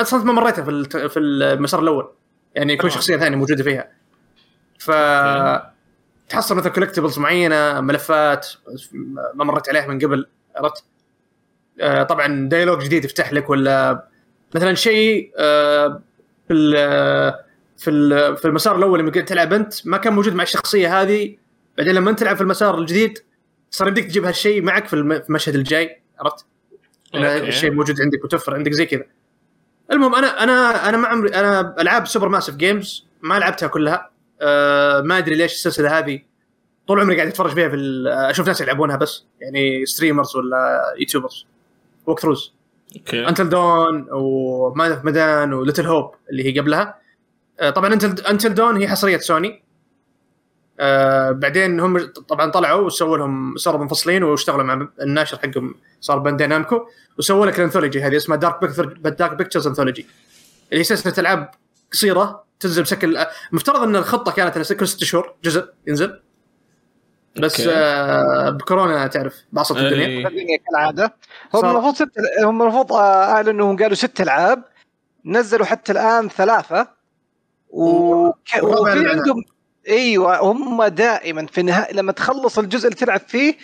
[0.00, 2.08] أصلا ما مريتها في في المسار الأول.
[2.54, 2.94] يعني يكون آه.
[2.94, 3.90] شخصية ثانية موجودة فيها.
[4.78, 4.90] ف
[6.30, 8.48] تحصل مثلا collectibles معينة ملفات
[9.34, 10.84] ما مريت عليها من قبل عرفت؟
[11.80, 14.04] آه طبعا dialogue جديد يفتح لك ولا
[14.54, 16.02] مثلا شيء آه
[16.48, 17.34] في ال-
[17.78, 21.36] في ال- في المسار الأول لما كنت تلعب أنت ما كان موجود مع الشخصية هذه
[21.78, 23.18] بعدين لما انت تلعب في المسار الجديد
[23.70, 26.46] صار يمديك تجيب هالشيء معك في الم- في المشهد الجاي عرفت؟
[27.48, 29.04] الشيء موجود عندك وتوفر عندك زي كذا.
[29.92, 34.10] المهم أنا أنا أنا ما عمري أنا ألعاب Supermassive Games ما لعبتها كلها.
[34.40, 36.20] أه ما أدري ليش السلسلة هذه
[36.88, 41.46] طول عمري قاعد أتفرج فيها في ال- أشوف ناس يلعبونها بس يعني streamers ولا YouTubers
[42.06, 42.52] walkthroughs
[42.96, 43.28] okay.
[43.28, 46.98] Until Dawn و Man of Medan و Little Hope اللي هي قبلها.
[47.60, 49.62] آه، طبعا Until Until Dawn هي حصرية سوني
[50.80, 51.98] آه بعدين هم
[52.28, 56.86] طبعا طلعوا وسووا لهم صاروا منفصلين واشتغلوا مع الناشر حقهم صار Bandai Namco
[57.18, 60.06] وسووا لك ال anthology هذه اسمها Dark Pictures Anthology
[60.70, 61.50] اللي هي سلسلة ألعاب
[61.92, 66.20] قصيرة تنزل بشكل مفترض إن الخطة كانت إنه كل ست شهور جزء ينزل.
[67.40, 67.60] بس.
[67.68, 69.34] آه بكورونا تعرف
[69.70, 70.26] الدنيا إيه.
[70.26, 70.58] الدنيا.
[70.68, 71.14] كالعادة.
[71.54, 72.10] هم المفروض ست
[72.44, 74.62] هم المفروض آه، اعلنوا إنهم قالوا ست ألعاب
[75.24, 76.88] نزلوا حتى الآن ثلاثة.
[77.70, 77.84] و...
[78.62, 79.08] وفي.
[79.08, 79.44] عندهم
[79.88, 83.56] إيوه هم دائما في النهايه لما تخلص الجزء اللي تلعب فيه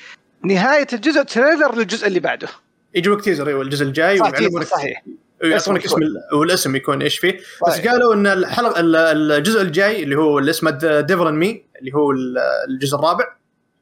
[0.45, 2.49] نهاية الجزء تريلر للجزء اللي بعده.
[2.95, 5.03] يجيبك تيزر أيوه الجزء الجاي صح ويعلمونك صحيح.
[5.43, 7.37] ويعطونك اسم اسم ال- والاسم يكون إيش فيه.
[7.67, 7.91] بس صحيح.
[7.93, 8.97] قالوا إن الحلقة ال-
[9.33, 13.25] الجزء الجاي اللي هو اللي اسمه Devil in Me اللي هو ال- الجزء الرابع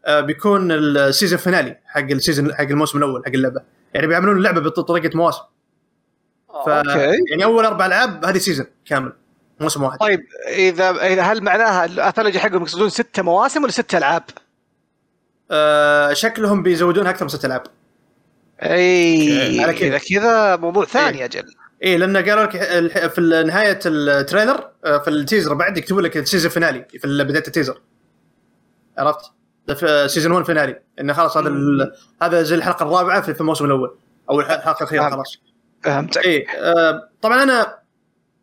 [0.07, 3.61] آه، بيكون ال season finale حق ال season حق الموسم الأول حق اللعبة.
[3.95, 5.43] يعني بيعملون اللعبة بطريقة مواسم.
[6.67, 7.19] ف okay.
[7.31, 9.13] يعني أول أربع ألعاب هذه season كامل
[9.61, 9.99] موسم واحد.
[9.99, 10.91] طيب اذا
[11.23, 14.23] هل معناها ال anthology حقهم يقصدون ستة مواسم ولا ستة ألعاب؟
[15.51, 17.63] آه شكلهم بيزودونها أكثر من ست ألعاب.
[18.65, 19.89] أي على كذا.
[19.89, 21.45] اذا كذا موضوع ثاني أجل.
[21.83, 22.51] إيه لأن قالوا لك
[23.11, 27.25] في نهاية ال trailer آه، في ال teaser بعد يكتبوا لك ال season finale في
[27.25, 27.81] بداية ال teaser.
[28.99, 29.21] عرفت؟
[30.07, 30.81] season 1 finale.
[31.01, 31.51] انه خلاص هذا
[32.23, 33.97] هذا زي الحلقة الرابعة في الموسم الأول
[34.31, 35.11] أو الح- الحلقة الأخيرة.
[35.11, 35.39] خلاص.
[35.83, 36.25] فهمتك.
[36.25, 37.79] إيه آه، طبعا أنا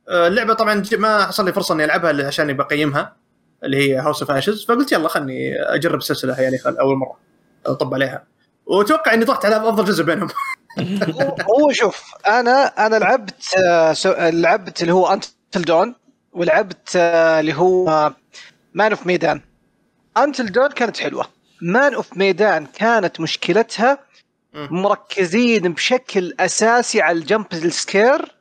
[0.09, 3.15] آه، اللعبة طبعا ما حصل لي فرصة إني ألعبها عشان بقيمها
[3.63, 7.17] اللي هي House of Ashes فقلت يلا خلني أجرب السلسلة يعني أول مرة
[7.65, 8.23] أطب عليها.
[8.65, 10.27] وأتوقع إني طحت على أفضل جزء بينهم.
[11.49, 15.95] هو- شوف أنا أنا لعبت آه، لعبت اللي هو Until Dawn
[16.33, 18.13] ولعبت آه، اللي هو
[18.73, 19.41] Man of Medan
[20.17, 21.25] Until Dawn كانت حلوة.
[21.61, 23.97] Man of Medan كانت مشكلتها.
[24.53, 28.35] مركزين بشكل أساسي على ال jump scare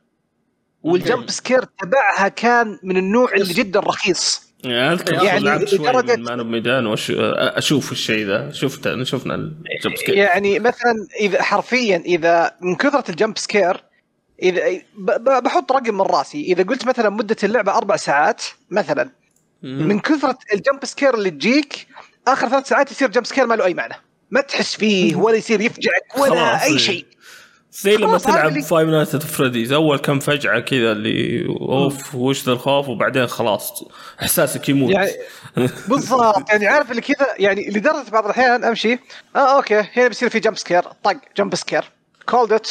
[0.83, 4.50] وال jump scare تبعها كان من النوع اللي جدا رخيص.
[4.63, 7.11] يعني أذكر يعني لعبت شوي من Man Medan وأش...
[7.17, 8.51] أشوف الشيء ذا.
[8.51, 13.83] شفته شفنا ال jump scare يعني مثلا اذا حرفيا إذا من كثرة ال jump scare
[14.41, 14.81] اذا
[15.39, 16.41] بحط رقم من راسي.
[16.41, 19.09] إذا قلت مثلا مدة اللعبة أربع ساعات مثلا.
[19.63, 21.87] من كثرة ال jump scare اللي تجيك
[22.27, 23.93] آخر ثلاث ساعات يصير jump scare ما له أي معنى.
[24.31, 26.79] ما تحس فيه ولا يصير يفجعك ولا أي.
[26.79, 27.05] شيء.
[27.71, 32.51] زي لما تلعب Five Nights at Freddy's أول كم فجعة كذا اللي أوف وش ذا
[32.51, 33.83] الخوف؟ وبعدين خلاص
[34.21, 34.91] إحساسك يموت.
[34.93, 35.11] يعني
[35.89, 38.99] بالضبط يعني عارف اللي كذا يعني لدرجة بعض الأحيان أمشي
[39.35, 41.83] آه okay هنا بيصير في jump scare طق jump scare
[42.25, 42.69] called it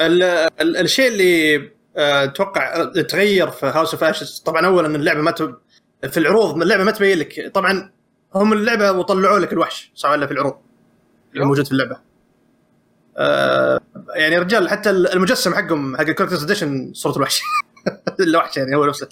[0.00, 0.22] ال
[0.60, 1.56] ال الشيء اللي
[1.96, 5.42] آه، أتوقع تغير في House of Ashes طبعا اولا اللعبة ما ت...
[6.10, 7.90] في العروض اللعبة ما تبين لك طبعا
[8.34, 10.54] هم اللعبة وطلعوا لك الوحش صار له في العروض
[11.34, 12.09] اللي موجود في اللعبة.
[13.20, 13.80] آه
[14.14, 17.42] يعني رجال حتى المجسم حقهم حق ال Collector's Edition صوره الوحش
[18.20, 19.08] الوحش يعني هو نفسه.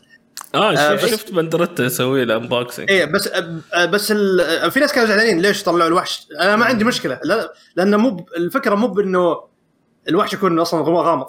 [0.54, 3.28] آه آه، شفت بندرته يسوي له unboxing إيه بس
[3.74, 4.70] آه، بس ال...
[4.70, 6.26] في ناس كانوا زعلانين ليش طلعوا الوحش.
[6.40, 9.44] أنا ما عندي مشكلة لا لأنه مو الفكرة مو بإنه
[10.08, 11.26] الوحش يكون أصلا غامض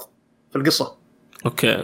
[0.51, 0.97] في القصة.
[1.45, 1.83] okay.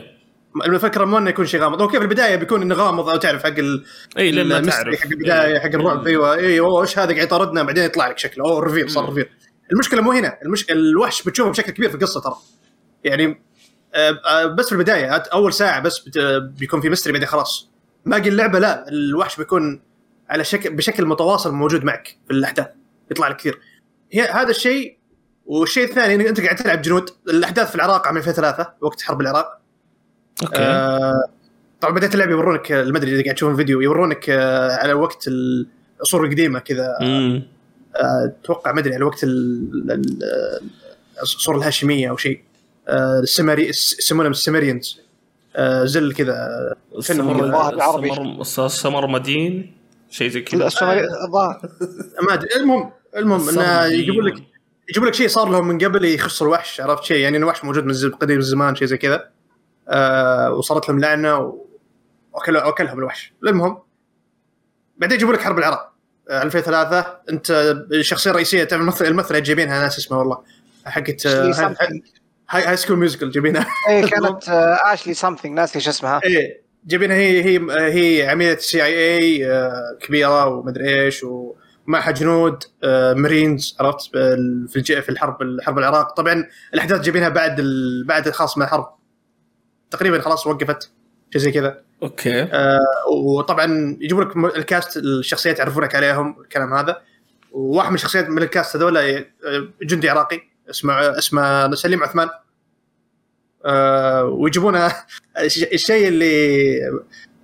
[0.65, 1.81] الفكرة مو إنه يكون شيء غامض.
[1.81, 3.85] okay في البداية بيكون إنه غامض أو تعرف حق ال...
[4.17, 4.99] اي لما تعرف.
[4.99, 8.45] حق البداية حق الرعب أيوه أيوه إيش هذا قاعد يطاردنا؟ بعدين يطلع لك شكله.
[8.45, 9.29] أوه reveal صار reveal
[9.71, 10.37] المشكلة مو هنا.
[10.45, 10.71] المش...
[10.71, 12.35] الوحش بتشوفه بشكل كبير في القصة ترى.
[13.03, 13.41] يعني
[13.93, 16.09] آه، آه، بس في البداية أول ساعة بس.
[16.39, 17.69] بيكون في mystery بعدين خلاص.
[18.05, 19.81] باقي اللعبة لا الوحش بيكون
[20.29, 22.67] على شكل بشكل متواصل موجود معك في الأحداث.
[23.11, 23.59] يطلع لك كثير.
[24.11, 24.97] هي هذا الشيء
[25.45, 27.09] والشيء الثاني إنك أنت قاعد تلعب جنود.
[27.29, 29.59] الأحداث في العراق عام 2003 وقت حرب العراق.
[30.43, 30.55] أوكي.
[30.57, 31.29] آه
[31.81, 36.25] طبعا بدايه اللعبة يورونك ما ادري إذا قاعد تشوف الفيديو يورونك آه على وقت العصور
[36.25, 36.97] القديمة كذا.
[37.01, 37.41] آه،
[37.95, 40.23] أتوقع ما أدري على وقت ال- ال-
[41.17, 42.41] العصور الهاشمية أو شيء.
[42.87, 44.99] آه، السماري الس- يسمونهم ال Sumerians.
[45.55, 46.35] آه، زل كذا
[46.99, 48.43] سمر الله بالعربي.
[48.43, 49.77] سمر سمر مدين
[50.09, 50.67] شيء زي كذا.
[51.25, 51.61] الظاهر.
[52.27, 52.49] ما أدري.
[52.55, 54.43] المهم المهم إنه السمر يجيبون لك.
[54.89, 57.85] يجيبون لك شيء صار لهم من قبل يخص الوحش عرفت شيء؟ يعني إنه وحش موجود
[57.85, 59.29] من قديم الزمان شيء زي كذا.
[59.89, 61.65] آه وصارت لهم لعنة و-
[62.33, 63.33] واكل اكلهم الوحش.
[63.43, 63.77] المهم
[64.97, 65.79] بعدين يجيبون لك حرب العراق.
[65.79, 65.94] آه
[66.29, 67.51] 2003 أنت
[67.91, 68.67] الشخصية الرئيسية
[69.01, 70.43] الممثله جايبينها ناس اسمها والله.
[70.85, 71.75] حقت آه،
[72.49, 76.21] High, School Musical جايبينها إيه كانت آه، اشلي something ناسي شو اسمها.
[76.23, 79.47] إيه جايبينها هي هي هي عميلة CIA
[80.01, 84.09] كبيرة ومدري إيش ومعها جنود آه، مارينز عرفت؟
[84.69, 86.13] في في الحرب الحرب العراق.
[86.13, 87.61] طبعا الأحداث جايبينها بعد.
[88.05, 88.95] بعد خلاص ما الحرب.
[89.91, 90.91] تقريبا خلاص وقفت.
[91.35, 91.81] شيء زي كذا.
[92.03, 92.41] okay.
[92.41, 92.79] آه،
[93.11, 97.01] وطبعا يجيبوا لك ال cast الشخصيات يعرفونك عليهم الكلام هذا.
[97.51, 99.25] وواحد من الشخصيات من ال cast هذول آه،
[99.81, 102.29] جندي عراقي اسمه اسمه سليم عثمان.
[103.65, 104.93] آه، ويجيبونه.
[105.39, 106.79] الش- الشيء اللي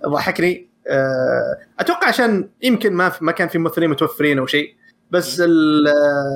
[0.06, 4.74] ضحكني آه، أتوقع عشان يمكن ما ما كان في ممثلين متوفرين أو شيء
[5.10, 5.88] بس ال-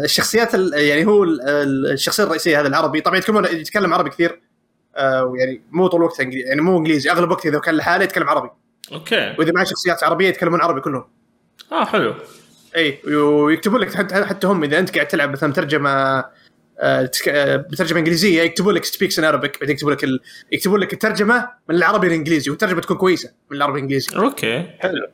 [0.05, 3.01] الشخصيات ال- يعني هو ال- ال- الشخصية الرئيسية هذا العربي.
[3.01, 4.41] طبعا يتكلم يتكلم عربي كثير.
[4.99, 8.51] ويعني مو طول الوقت انجليزي يعني مو إنجليزي أغلب وقت إذا كان لحاله يتكلم عربي.
[8.93, 9.35] okay.
[9.39, 11.05] وإذا معاه شخصيات عربية يتكلمون عربي كلهم.
[11.73, 12.15] آه حلو.
[12.77, 16.25] إي ويكتبوا لك حتى حتى هم إذا أنت قاعد تلعب مثلا ترجمة
[16.81, 20.21] آه، تك- آه، بترجمة إنجليزية يكتبوا لك speaks in Arabic بعدين يكتبوا لك ال...
[20.53, 24.63] يكتبوا لك الترجمة من العربي للانجليزي والترجمة تكون كويسة من العربي الانجليزي okay.
[24.79, 25.07] حلو.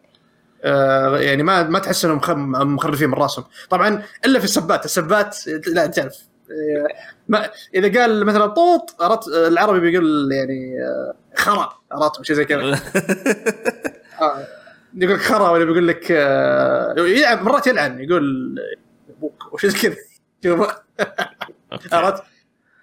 [0.64, 2.30] آه يعني ما ما تحس إنهم مخ-
[2.66, 3.44] مخرفين من راسهم.
[3.70, 6.12] طبعا إلا في السبات السبات لا تعرف.
[6.14, 6.31] آه،
[7.28, 12.60] ما إذا قال مثلا طوط عرفت العربي بيقول يعني آه، خرا عرفت شيء زي كذا.
[14.20, 14.46] آه،
[14.94, 18.54] يقول لك خرا ولا بيقول لك آه، يلعن مرات يلعن يقول
[19.18, 19.96] أبوك وشيء زي كذا.
[21.92, 22.22] عرفت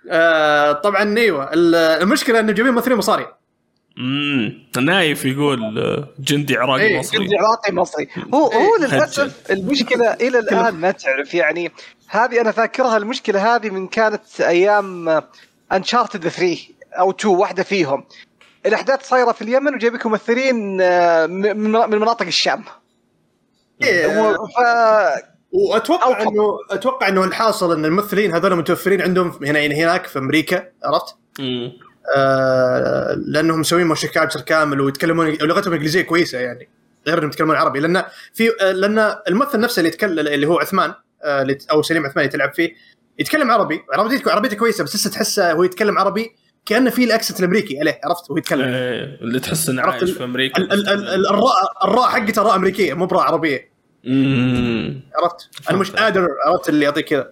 [0.10, 1.54] آه، طبعا إيوه.
[1.54, 3.28] ال- المشكلة إنه جايبين ممثلين مصاري
[3.98, 5.60] امم نايف يقول
[6.20, 7.20] جندي عراقي إيه، مصري.
[7.20, 8.08] جندي عراقي مصري.
[8.34, 11.34] هو هو إيه، للأسف المشكلة إلى الآن ما تعرف.
[11.34, 11.72] يعني
[12.10, 15.22] هذه أنا فاكرها المشكلة هذه من كانت أيام
[15.72, 16.58] انشارتد 3
[16.94, 18.04] أو 2 واحدة فيهم
[18.66, 22.64] الأحداث صايرة في اليمن وجايبك ممثلين آه، من من مناطق الشام
[23.84, 24.60] إيه، ف
[25.52, 26.28] وأتوقع أوقف.
[26.28, 31.16] انه أتوقع إنه الحاصل إن الممثلين هذول متوفرين عندهم هنا يعني هناك في أمريكا عرفت؟
[31.40, 31.72] مم.
[32.16, 36.70] آه لأنهم مسوين موشن كابتشر كامل ويتكلمون ولغتهم انجليزيه كويسة يعني
[37.08, 38.04] غير إنهم يتكلمون عربي لأن
[38.34, 40.94] في آه لأن الممثل نفسه اللي يتكلم اللي هو عثمان
[41.72, 42.74] أو سليم عثمان تلعب فيه
[43.20, 43.82] يتكلم عربي.
[43.94, 47.80] عربيته عربيته كويسة بس لسه تحسه هو يتكلم عربي كأنه في الأكسنت الأمريكي.
[47.80, 48.62] عليه عرفت؟ وهو يتكلم.
[48.68, 50.58] إيه، اللي تحس إنه عرفت؟ عايش في أمريكا.
[50.62, 51.54] ال- ال- ال- ال- الراء
[51.84, 53.70] الراء حقته راء أمريكية مو براء عربية.
[55.16, 57.32] عرفت؟ أنا مش قادر عرفت اللي يعطيك كذا.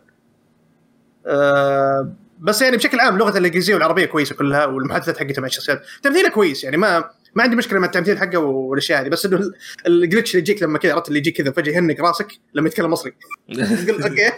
[1.26, 6.30] أه بس يعني بشكل عام لغة الإنجليزية والعربية كويسة كلها والمحادثات حقتها مع الشخصيات، تمثيله
[6.30, 9.54] كويس يعني ما ما عندي مشكلة مع التمثيل حقه والأشياء هذه بس إنه ال-
[9.88, 12.92] ال glitch اللي يجيك لما كذا عرفت اللي يجيك كذا فجاه يهنق راسك لما يتكلم
[12.92, 13.12] مصري.
[13.88, 14.32] تقول okay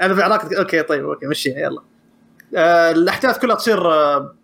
[0.00, 1.82] أنا في علاقتك okay طيب okay مشيها يلا.
[2.56, 4.34] أه الأحداث كلها تصير أه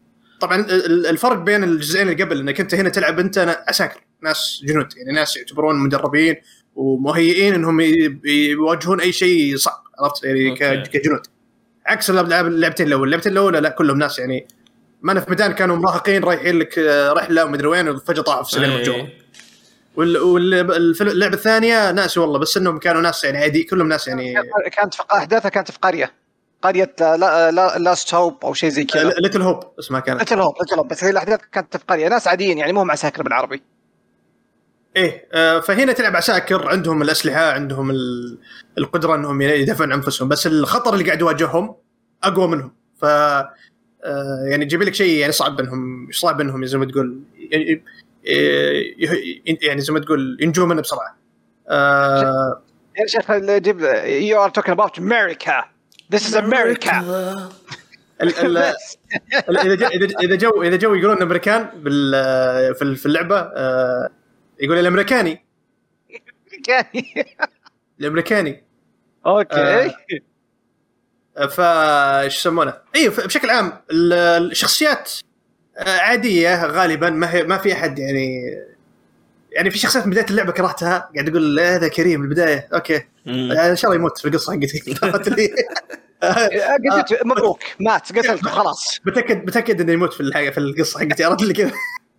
[0.40, 4.60] طبعا ال- ال- الفرق بين الجزئين اللي قبل إنك أنت هنا تلعب أنت عساكر ناس
[4.64, 6.36] جنود يعني ناس يعتبرون مدربين
[6.74, 7.80] ومهيئين إنهم
[8.24, 10.98] يواجهون أي شيء صعب عرفت يعني okay.
[10.98, 11.20] كجنود
[11.86, 14.46] عكس الألعاب- اللعبتين الأول اللعبتين الاولى لا كلهم ناس يعني
[15.02, 18.94] Man of Medan كانوا مراهقين رايحين لك آه، رحله ومدري وين وفجأة طاحوا في مرجوع
[18.94, 19.20] إيه.
[19.96, 24.34] واللعبه الثانية ناسي والله بس إنهم كانوا ناس يعني عادي كلهم ناس يعني
[24.72, 26.12] كانت في أحداثها كانت في قرية.
[26.62, 29.10] قرية لا لا لا Last Hope أو شيء زي كذا.
[29.18, 30.18] Little Hope اسمها كانت.
[30.20, 32.08] ليتل هوب ليتل هوب بس هي الأحداث كانت في قرية.
[32.08, 33.62] ناس عاديين يعني مو هم عساكر بالعربي.
[34.96, 38.38] إيه آه، فهنا تلعب عساكر عندهم الأسلحة عندهم ال-
[38.78, 41.76] القدرة إنهم يدافعون عن أنفسهم بس الخطر اللي قاعد يواجههم
[42.24, 42.72] أقوى منهم.
[43.00, 43.04] ف
[44.50, 47.82] يعني تجيب لك شيء يعني صعب انهم صعب إنهم زي ما تقول يعني
[49.62, 51.16] يعني زي ما تقول ينجون منه بسرعة.
[51.68, 52.62] آه،
[52.98, 55.64] يا شيخ جيب يو ار توكينج اباوت أمريكا
[56.12, 56.98] ذيس از أمريكا
[58.22, 64.08] إذا جو اذا جو إذا جو يقولون أمريكان بال في ال- في اللعبة آه،
[64.60, 65.44] يقول الأمريكاني.
[68.00, 68.64] الأمريكاني.
[69.26, 69.90] okay.
[71.50, 74.12] ف إيش يسمونه؟ أيوه بشكل عام ال-
[74.50, 75.12] الشخصيات
[75.78, 78.42] آه، عادية غالبا ما هي ما في أحد يعني
[79.52, 82.68] يعني في شخصيات من بداية اللعبة كرهتها قاعد أقول "لا، هذا كريم البداية.
[82.74, 83.00] okay.
[83.26, 83.52] مم.
[83.52, 84.94] إن شاء الله يموت في القصة حقتي.
[86.96, 87.58] قلت مبروك.
[87.80, 88.12] مات.
[88.18, 89.00] قتلته خلاص.
[89.06, 91.24] بتاكد بتاكد إنه يموت في الحاجة في القصة حقتي.
[91.24, 91.72] عرفت اللي كذا؟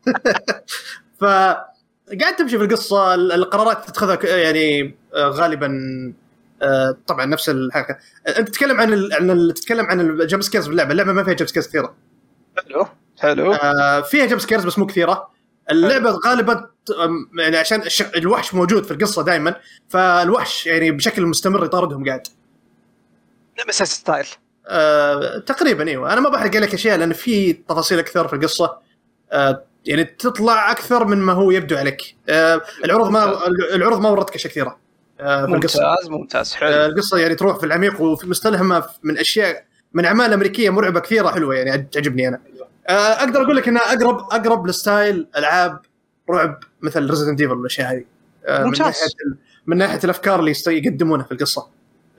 [1.21, 1.23] ف
[2.21, 6.13] قاعد تمشي في القصة ال- القرارات تتخذها يعني آه، غالبا آه،
[7.07, 7.97] طبعا نفس الحركة.
[8.37, 9.13] أنت تتكلم عن ال...
[9.13, 9.53] عن.
[9.53, 11.95] تتكلم عن ال jump scares في اللعبة ما فيها jump scares كثيرة.
[12.57, 12.87] حلو.
[13.19, 13.53] حلو.
[13.53, 15.31] آه، فيها jump scares بس مو كثيرة.
[15.71, 16.69] اللعبة غالبا
[17.39, 17.83] يعني عشان.
[18.15, 19.55] الوحش موجود في القصة دائما
[19.89, 22.27] فالوحش يعني بشكل مستمر يطاردهم قاعد.
[23.65, 24.25] Nemesis style.
[24.67, 26.13] آه، تقريبا إيوه.
[26.13, 28.77] أنا ما بحرق لك أشياء لأن في تفاصيل أكثر في القصة.
[29.31, 32.15] آه، يعني تطلع أكثر من ما هو يبدو عليك.
[32.29, 34.69] آه، العروض ما العروض ما ورتك اشياء كثيرة.
[34.69, 34.77] آه،
[35.21, 35.79] في القصة.
[35.83, 40.33] ممتاز ممتاز آه، حلو القصة يعني تروح في العميق وفي مستلهمه من أشياء من أعمال
[40.33, 42.39] أمريكية مرعبة كثيرة حلوة يعني تعجبني أنا.
[42.89, 45.79] آه، أقدر أقول لك إنها أقرب أقرب ل style ألعاب
[46.29, 48.03] رعب مثل Resident Evil والأشياء هذه.
[48.45, 48.81] آه، من ممتاز.
[48.81, 49.01] ناحية
[49.65, 51.67] من ناحية الأفكار اللي يقدمونها في القصة.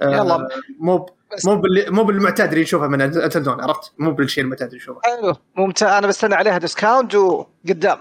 [0.03, 0.49] آه، يلا.
[0.79, 1.07] مو
[1.45, 5.01] مو مو بالمعتاد اللي نشوفه من Until Dawn عرفت؟ مو بالشيء المعتاد اللي نشوفه.
[5.05, 5.89] حلو ممتاز.
[5.89, 7.99] أنا بستنى عليها discount وقدام.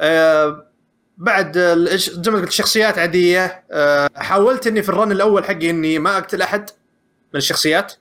[0.00, 0.67] آه،
[1.18, 1.58] بعد
[1.88, 3.64] زي ما قلت الشخصيات عادية.
[3.70, 6.70] آه، حاولت إني في ال run الأول حقي إني ما أقتل أحد
[7.34, 7.92] من الشخصيات.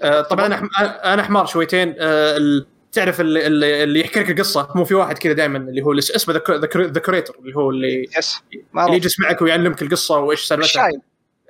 [0.00, 0.68] آه، طبعا أنا حم-
[1.04, 1.94] أنا حمار شويتين.
[1.98, 3.46] آه، تعرف اللي,
[3.84, 7.56] اللي يحكي لك القصة؟ مو في واحد كذا دائما اللي هو اسمه the Curator اللي
[7.56, 8.38] هو اللي يس
[8.86, 10.90] اللي يجلس معك ويعلمك القصة وإيش سالفتها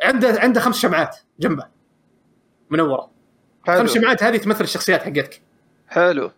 [0.02, 1.66] عنده عنده خمس شمعات جنبه
[2.70, 3.10] منوره
[3.66, 3.86] خمس حلو.
[3.86, 5.40] شمعات هذه تمثل الشخصيات حقتك.
[5.88, 6.30] حلو.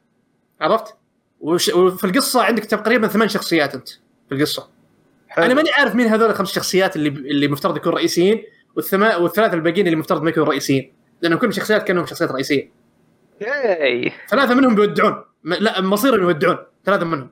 [0.60, 0.94] عرفت؟
[1.40, 1.68] وش...
[1.68, 3.88] وفي القصة عندك تقريبا ثمان شخصيات أنت.
[4.28, 4.68] في القصة
[5.28, 5.44] حلو.
[5.44, 8.42] أنا ماني عارف مين هذول الخمس شخصيات اللي اللي مفترض يكونوا رئيسيين
[8.76, 9.16] والثما...
[9.16, 12.70] والثلاثة الباقيين اللي مفترض ما يكونوا رئيسيين لأنهم كلهم شخصيات كأنهم شخصيات رئيسية.
[13.40, 15.24] ياي ثلاثة منهم بيودعون.
[15.44, 15.54] م...
[15.54, 17.30] لا مصيرهم يودعون ثلاثة منهم.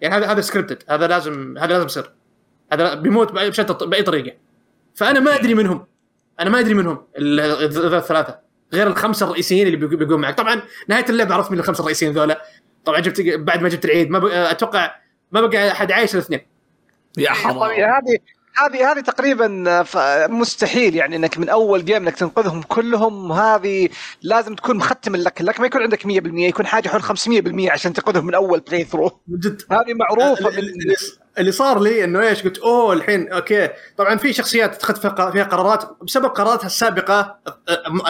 [0.00, 2.12] يعني هذا هذا scripted هذا لازم هذا لازم يصير.
[2.72, 4.36] هذا بيموت باي بشتى بأي طريقة.
[4.94, 5.86] فأنا ما أدري منهم.
[6.40, 8.38] أنا ما أدري منهم ال- ال- الثلاثة.
[8.72, 10.38] غير الخمسة الرئيسيين اللي بيقو- بيقوم معك.
[10.38, 12.42] طبعا نهاية اللعبة عرفت من الخمسة الرئيسيين ذولا.
[12.84, 14.94] طبعا جبت بعد ما جبت العيد ما بقى أتوقع
[15.32, 16.40] ما بقى أحد عايش الاثنين
[17.18, 17.58] يا طبيعي حرام.
[17.62, 18.18] هذه
[18.64, 19.48] هذه هذه تقريبا
[20.28, 23.32] مستحيل يعني إنك من أول game إنك تنقذهم كلهم.
[23.32, 23.88] هذه
[24.22, 28.26] لازم تكون مختم اللك لك ما يكون عندك 100% يكون حاجة حول 500% عشان تنقذهم
[28.26, 29.62] من أول playthrough من جد.
[29.72, 30.96] هذه معروفة من اللي-
[31.38, 33.68] اللي صار لي إنه إيش قلت أوه الحين okay.
[33.96, 34.98] طبعا في شخصيات اتخذت
[35.32, 37.38] فيها قرارات بسبب قراراتها السابقة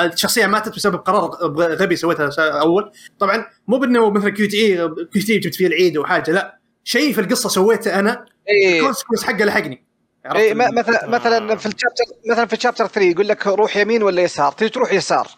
[0.01, 2.93] الشخصية ماتت بسبب قرار غبي سويتها أول.
[3.19, 6.58] طبعا مو بإنه مثلا QTE QT جبت فيه العيد أو حاجة لا.
[6.89, 8.78] شيء في القصة سويته أنا إيه.
[8.81, 9.84] ال consequence حقه لحقني.
[10.24, 13.47] عرفت؟ إيه ما- مثلا مثلا في ال chapter مثلا في ال chapter 3 يقول لك
[13.47, 15.28] روح يمين ولا يسار؟ تيجي تروح يسار.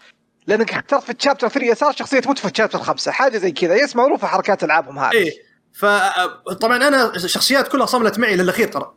[0.46, 3.52] لأنك اخترت في ال chapter 3 يسار شخصية تموت في ال chapter 5 حاجة زي
[3.52, 3.74] كذا.
[3.74, 5.12] yes معروفه حركات ألعابهم هذه.
[5.12, 5.30] إيه.
[5.72, 8.94] فطبعا أنا الشخصيات كلها صملت معي للأخير ترى.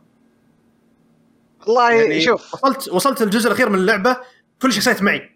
[1.66, 2.54] والله يعني شوف.
[2.54, 4.16] وصلت وصلت الجزء الأخير من اللعبة
[4.62, 5.33] كل شخصيات معي.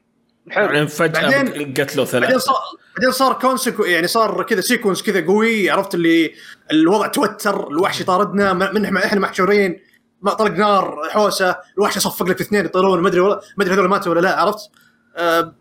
[0.50, 0.66] حلو.
[0.66, 2.38] بعدين فجأة بعدين- قتلوا بعدين ثلاثة.
[2.38, 2.56] صار
[2.96, 6.34] بعدين صار conseque- يعني صار كذا sequence كذا قوي عرفت اللي
[6.72, 9.80] الوضع توتر الوحش يطاردنا ما- من إحنا محشورين
[10.22, 13.88] ما طلق نار حوسة الوحش يصفق لك اثنين يطيرون ما أدري ولا- ما أدري هذول
[13.88, 14.70] ماتوا ولا لا عرفت؟
[15.16, 15.54] آه آه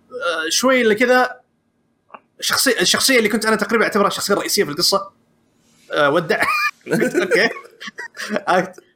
[0.49, 1.35] شوي اللي كذا
[2.39, 5.11] الشخصيه الشخصية اللي كنت أنا تقريبا أعتبرها الشخصية الرئيسية في القصة.
[5.91, 6.41] آه ودع.
[6.87, 7.49] okay.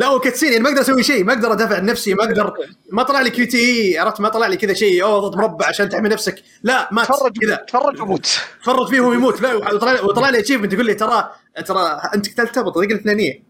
[0.00, 2.54] لا و cutscene يعني ما أقدر أسوي شيء ما أقدر أدافع عن نفسي ما أقدر
[2.92, 6.08] ما طلع لي QTE عرفت؟ ما طلع لي كذا شيء أوه ضغط مربع عشان تحمي
[6.08, 6.42] نفسك.
[6.62, 7.56] لا مات تفرج كذا.
[7.56, 8.26] تفرج وموت
[8.62, 9.40] فرط فيه وهو يموت.
[9.40, 11.30] لا وطلع لي وطلع لي achievement يقول لي ترى
[11.66, 13.42] ترى أنت قتلته بالطريقة الفلانيه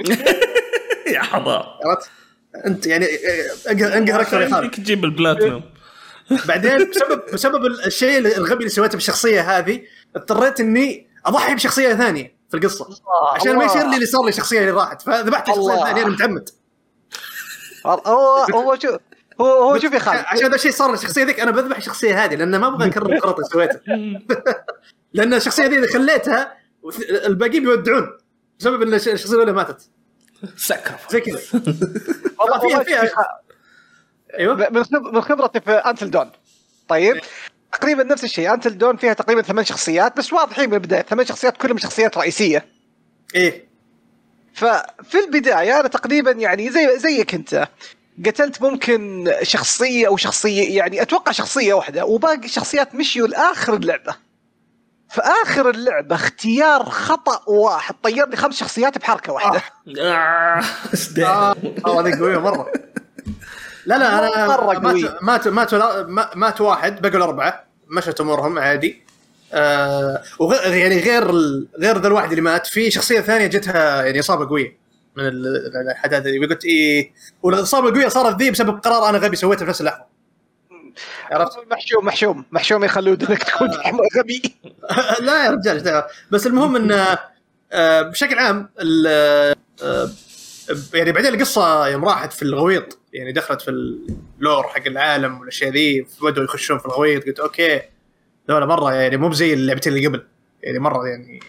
[1.14, 2.10] يا حرام عرفت؟
[2.66, 3.06] أنت يعني
[3.70, 5.62] انقهر أنقهر أكثر يا خالد تجيب البلاتينوم
[6.48, 9.80] بعدين بسبب بسبب الشيء الغبي اللي سويته بالشخصية هذه
[10.16, 12.35] اضطريت إني أضحي بشخصية ثانية.
[12.60, 12.88] في القصة
[13.34, 15.74] عشان ما يصير لي اللي صار لي الشخصيه اللي راحت فذبحت الشخصيه.
[15.82, 16.48] الثانية أنا متعمد
[17.86, 18.88] هو هو شو
[19.40, 22.34] هو هو شوف يا خالد عشان هذا الشيء صار للشخصيه ذيك أنا بذبح الشخصيه هذه
[22.34, 23.80] لأن ما أبغى أكرر الغلط اللي سويته.
[25.14, 26.56] لأن الشخصية ذي إذا خليتها
[27.26, 28.18] الباقيين بيودعون
[28.60, 29.88] بسبب إن الش- الشخصية الأولى ماتت.
[30.56, 30.94] سكر.
[31.10, 31.38] زي كذا.
[32.40, 33.40] والله فيها- فيها-
[34.38, 34.68] أيوه.
[35.12, 36.30] من خبرتي في انتل دون
[36.88, 37.20] طيب.
[37.76, 38.54] تقريبا نفس الشيء.
[38.54, 41.02] أنتل دون فيها تقريبا ثمان شخصيات بس واضحين من البداية.
[41.02, 42.66] ثمان شخصيات كلهم شخصيات رئيسية.
[43.34, 43.66] إيه.
[44.54, 47.68] ففي البداية أنا تقريبا يعني زي زيك أنت.
[48.26, 54.16] قتلت ممكن شخصية أو شخصية يعني أتوقع شخصية واحدة وباقي الشخصيات مشيوا لآخر اللعبة.
[55.10, 57.94] في اخر اللعبة اختيار خطأ واحد.
[58.02, 59.62] طير لي خمس شخصيات بحركة واحدة.
[60.00, 60.62] آه،؟
[61.18, 61.54] آه.
[61.86, 62.72] آه، هذه قوية مرة.
[63.86, 65.48] لا لا أنا مرة مات.
[65.48, 65.74] مات
[66.36, 69.02] مات واحد بقوا الاربعه مشت أمورهم عادي.
[69.52, 74.20] آه وغير يعني غير ال- غير ذا الواحد اللي مات في شخصية ثانية جتها يعني
[74.20, 74.76] إصابة قوية
[75.16, 76.38] من ال- الحداثة دي.
[76.46, 77.12] قلت إيه
[77.42, 80.04] والإصابة القوية صارت ذي بسبب قرار أنا غبي سويته في نفس اللحظة.
[81.30, 83.68] عرفت؟ محشوم محشوم محشوم يخلون انك تكون
[84.18, 84.42] غبي.
[85.26, 86.02] لا يا رجال.
[86.30, 87.16] بس المهم إن
[87.72, 88.68] آه، بشكل عام
[89.08, 89.56] آه،
[90.94, 95.70] يعني بعدين القصة يوم راحت في الغويط يعني دخلت في ال lore حق العالم والأشياء
[95.70, 97.80] ذي بدوا يخشون في الغويط قلت okay
[98.50, 100.22] ذولا مرة يعني مو بزي اللعبتين اللي قبل
[100.62, 101.40] يعني مرة يعني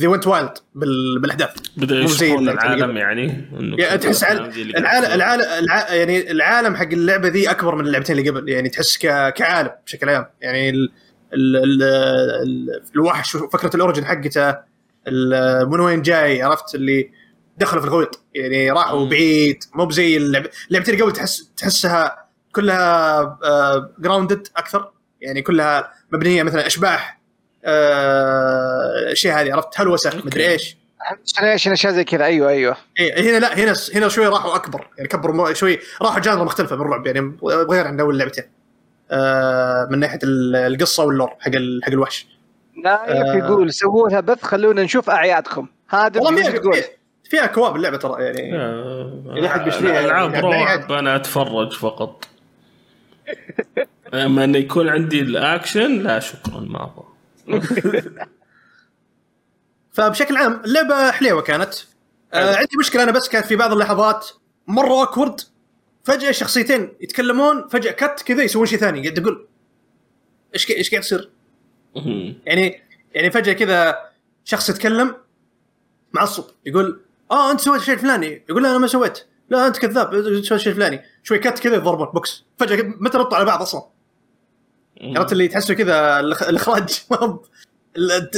[0.00, 2.96] ذي went wild بالأحداث زي يشوفون العالم.
[2.96, 3.48] يعني
[3.78, 5.94] يعني تحس العالم العالم الع...
[5.94, 9.32] يعني العالم حق اللعبة ذي أكبر من اللعبتين اللي قبل يعني تحس ك...
[9.34, 10.92] كعالم بشكل عام يعني ال...
[11.34, 11.56] ال...
[11.56, 11.82] ال...
[11.82, 12.82] ال...
[12.94, 14.68] الوحش فكرة ال origin حقته.
[15.64, 17.10] من وين جاي عرفت اللي
[17.58, 19.08] دخلوا في الغويط يعني راحوا مم.
[19.08, 20.46] بعيد مو بزي اللعب...
[20.68, 23.38] اللعبتين اللي قبل تحس تحسها كلها
[23.98, 24.90] grounded أكثر.
[25.20, 27.18] يعني كلها مبنية مثلا أشباح
[27.64, 30.76] آه، الاشياء هذه عرفت؟ هلوسة مدري إيش.
[31.42, 32.24] عشان اشياء زي كذا.
[32.24, 32.76] أيوه أيوه.
[32.98, 34.86] إيه هنا لا هنا هنا شوي راحوا أكبر.
[34.96, 38.44] يعني كبروا مو- شوي راحوا genre مختلفة بالرعب يعني غير عن اول لعبتين
[39.10, 42.26] آه من ناحية ال- القصة وال lore حق ال- حق الوحش.
[42.84, 43.34] نايف آه.
[43.36, 45.66] يقول سووها بث خلونا نشوف أعيادكم.
[45.88, 46.82] هذا والله اللي
[47.28, 48.56] فيها co-op اللعبة ترى يعني
[49.38, 52.28] إذا حد بيشتريها العاب يعني رعب أنا أتفرج فقط.
[54.14, 57.08] أما انه يكون عندي الأكشن لا شكرا ما أبغى.
[59.92, 61.74] فبشكل عام اللعبة حليوة كانت.
[62.34, 64.30] آه عندي مشكلة أنا بس كانت في بعض اللحظات
[64.66, 65.40] مرة awkward
[66.04, 69.46] فجأة الشخصيتين يتكلمون فجأة cut كذا يسوون شيء ثاني قاعد أقول
[70.54, 71.30] إيش إيش قاعد يصير؟
[72.46, 72.82] يعني
[73.14, 73.98] يعني فجأة كذا
[74.44, 75.16] شخص يتكلم
[76.12, 77.00] معصب يقول
[77.30, 79.26] آه أنت سويت الشيء الفلاني يقول لا أنا ما سويت.
[79.50, 82.44] لا أنت كذاب سويت الشيء الفلاني شوي cut كذا يضربون بوكس.
[82.58, 83.82] فجأة متى ردوا على بعض أصلا.
[85.02, 87.00] عرفت اللي تحسه كذا الإخراج.
[87.10, 87.40] ما هو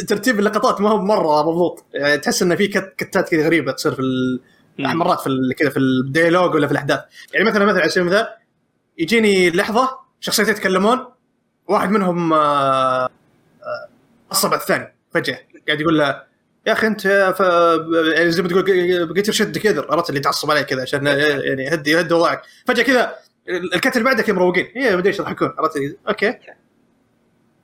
[0.09, 1.85] ترتيب اللقطات ما هو مرة مضبوط.
[1.95, 4.41] يعني تحس إنه في cut cut ات كذا غريبة تصير في ال...
[4.79, 7.01] مرات في كذا في ال dialogue ولا في الأحداث.
[7.35, 8.27] يعني مثلا مثلا على سبيل المثال
[8.99, 11.07] يجيني لحظة شخصيتين يتكلمون
[11.69, 13.09] واحد منهم آه، آه،
[14.31, 15.39] عصب على الثاني فجأة.
[15.67, 16.23] قاعد يقول له
[16.67, 17.01] يا أخي أنت
[17.39, 17.41] ف...
[18.17, 21.07] يعني زي ما تقول بقيت ترشد كذا عرفت؟ اللي تعصب عليه كذا عشان
[21.47, 22.43] يعني هدي هدي وضعك.
[22.67, 23.15] فجأة كذا
[23.49, 24.69] ال cut اللي بعدك مروقين.
[24.77, 26.39] هي ما أدري إيش يضحكون عرفت؟ okay.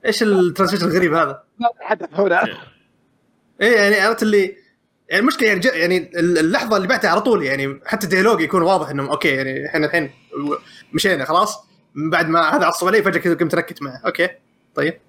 [0.05, 1.43] إيش ال transition الغريب هذا؟
[1.79, 2.43] حدث هنا.
[3.61, 4.55] إيه يعني عرفت اللي
[5.09, 8.89] يعني المشكلة يعني, يعني اللحظة اللي بعدها على طول يعني حتى ال dialogue يكون واضح
[8.89, 10.11] إنه okay يعني إحنا الحين
[10.93, 11.57] مشينا خلاص؟
[11.95, 14.01] من بعد ما هذا عصب علي فجأة كذا قمت ركت معه.
[14.05, 14.29] okay.
[14.75, 14.99] طيب.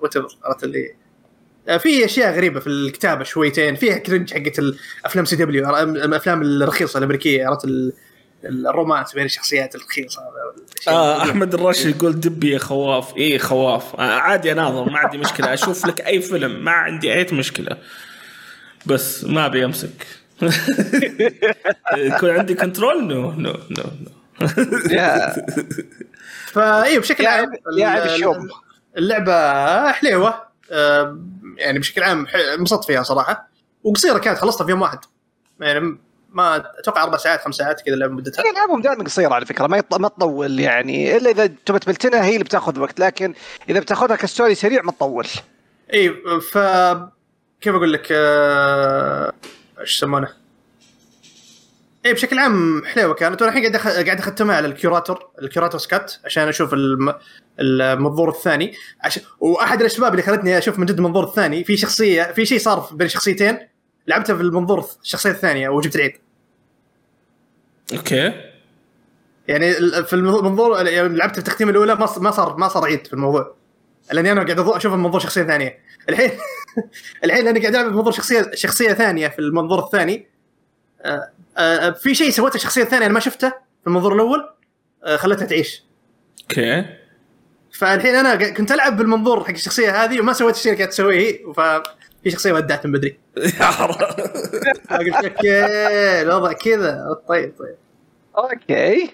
[0.00, 0.94] whatever عرفت اللي آه،
[1.78, 3.74] في أشياء غريبة في الكتابة شويتين.
[3.76, 5.70] فيها cringe حقت الافلام CW.
[5.80, 7.92] الافلام الرخيصة الأمريكية عرفت ال-
[8.44, 10.22] ال romance بين الشخصيات الرخيصة.
[10.88, 11.22] آه.
[11.22, 13.16] أحمد الراشد يقول دبي يا خواف.
[13.16, 13.96] إيه خواف.
[14.00, 15.54] آه عادي اناظر ما عندي مشكلة.
[15.54, 17.76] أشوف لك أي فيلم ما عندي أي مشكلة.
[18.86, 20.06] بس ما أبي أمسك.
[21.96, 24.10] يكون عندي control no no no no
[26.52, 28.48] ف اي بشكل عام يا عيب.
[28.98, 30.28] اللعبة حليوة.
[30.28, 30.49] آه،
[31.56, 32.26] يعني بشكل عام
[32.58, 33.48] انبسطت فيها صراحة.
[33.84, 34.98] وقصيرة كانت خلصتها في يوم واحد.
[35.60, 35.98] يعني
[36.32, 38.44] ما أتوقع أربع ساعات خمس ساعات كذا اللعبه مدتها.
[38.46, 41.16] هي ألعابهم دائما قصيرة على فكرة ما يط- ما تطول يعني.
[41.16, 43.34] إلا إذا تبى تبلتنها هي اللي بتاخذ وقت لكن
[43.68, 45.26] إذا بتاخذها ك story سريع ما تطول.
[45.94, 46.10] اي
[46.52, 46.58] ف
[47.60, 49.32] كيف أقول لك آه،
[49.80, 50.28] إيش يسمونه؟
[52.06, 53.42] اي بشكل عام حلوة كانت.
[53.42, 57.14] وأنا الحين قاعد أخ- قاعد أختمها على ال curator ال curator's cut عشان أشوف الم...
[57.60, 58.74] المنظور الثاني.
[59.00, 62.88] عشان وأحد الأسباب اللي خلتني أشوف من جد المنظور الثاني في شخصية في شيء صار
[62.92, 63.58] بين شخصيتين
[64.06, 66.12] لعبتها في المنظور الشخصية الثانية وجبت العيد.
[67.96, 68.32] أوكي.
[69.48, 69.72] يعني
[70.04, 73.54] في المنظور يعني لعبت التختيمه الأولى ما ما صار ما صار عيد في الموضوع.
[74.12, 75.78] لأني أنا قاعد أشوف المنظور شخصية ثانية.
[76.08, 76.30] الحين
[77.24, 80.26] الحين أنا قاعد ألعب بمنظور شخصية شخصية ثانية في المنظور الثاني.
[81.02, 81.30] آه،
[81.92, 84.48] في شيء سويته الشخصيه الثانية أنا ما شفته في المنظور الأول
[85.04, 85.84] آه، خلتها تعيش.
[86.42, 86.84] أوكي.
[87.72, 91.54] فالحين أنا كنت ألعب بالمنظور حق الشخصية هذه وما سويت الشيء اللي قاعد تسويه هي
[91.54, 93.18] ففي شخصية ودعت من بدري.
[94.90, 95.64] قلت أوكي
[96.22, 97.20] الوضع كذا.
[97.28, 97.76] طيب طيب.
[98.38, 99.10] أوكي.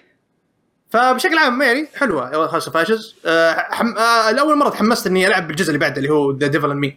[0.89, 2.35] فبشكل عام يعني حلوة.
[2.35, 3.15] House of Ashes
[3.57, 3.97] حم...
[3.97, 6.93] آه، لأول مرة تحمست إني ألعب بالجزء اللي بعده اللي هو The Devil in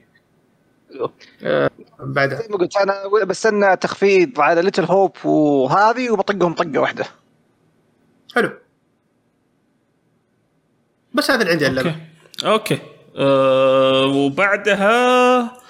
[1.43, 1.69] Me
[2.01, 2.39] بعدها.
[2.43, 7.05] زي ما قلت أنا بستنى تخفيض على Little Hope وهذه وبطقهم طقة واحدة.
[8.35, 8.51] حلو.
[11.15, 11.97] بس هذا اللي عندي عن اللعبة.
[12.45, 12.75] أوكي.
[12.75, 12.79] أوكي.
[13.17, 15.61] أه وبعدها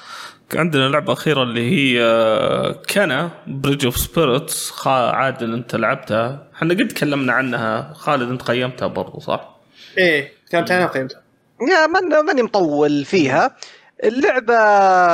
[0.54, 6.46] عندنا لعبة أخيرة اللي هي آه، Kena Bridge of Spirits عادل أنت لعبتها.
[6.54, 7.92] إحنا قد تكلمنا عنها.
[7.94, 9.56] خالد أنت قيمتها برضو صح؟
[9.98, 11.22] إيه كانت أنا قيمتها.
[11.70, 13.56] يا من ماني مطول فيها.
[14.04, 14.54] اللعبة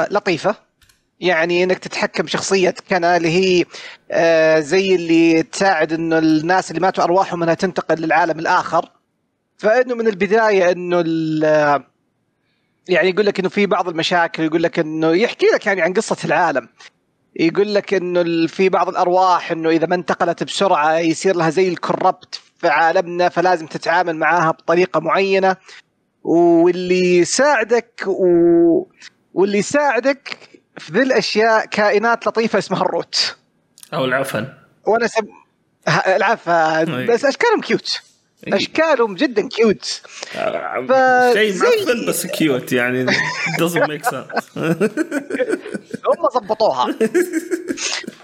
[0.05, 0.57] لطيفة.
[1.21, 3.65] يعني إنك تتحكم بشخصيه كنا اللي هي
[4.11, 8.91] آه زي اللي تساعد إنه الناس اللي ماتوا أرواحهم إنها تنتقل للعالم الآخر.
[9.59, 11.83] فإنه من البداية إنه ال-
[12.89, 16.17] يعني يقول لك إنه في بعض المشاكل يقول لك إنه يحكي لك يعني عن قصة
[16.25, 16.69] العالم.
[17.41, 22.41] يقول لك إنه في بعض الأرواح إنه إذا ما انتقلت بسرعة يصير لها زي الكربت
[22.59, 25.57] في عالمنا فلازم تتعامل معاها بطريقة معينة.
[26.31, 28.27] واللي يساعدك و...
[29.35, 30.39] واللي يساعدك
[30.79, 33.37] في ذي الأشياء كائنات لطيفة اسمها ال Rot.
[33.95, 34.49] أو العفن.
[34.87, 35.29] وأنا سب...
[35.89, 37.07] ه- العفن اي.
[37.07, 38.01] بس أشكالهم cute
[38.47, 38.57] إيه.
[38.57, 40.03] أشكالهم جدا cute
[40.37, 43.07] آه، ف- شيء زي- معفن بس cute يعني.
[43.61, 44.45] Doesn't make sense.
[46.07, 46.95] هم ضبطوها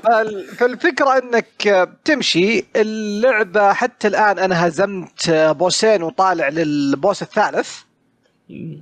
[0.02, 7.70] فال- فالفكرة إنك تمشي اللعبة حتى الآن أنا هزمت بوسين وطالع لل boss الثالث.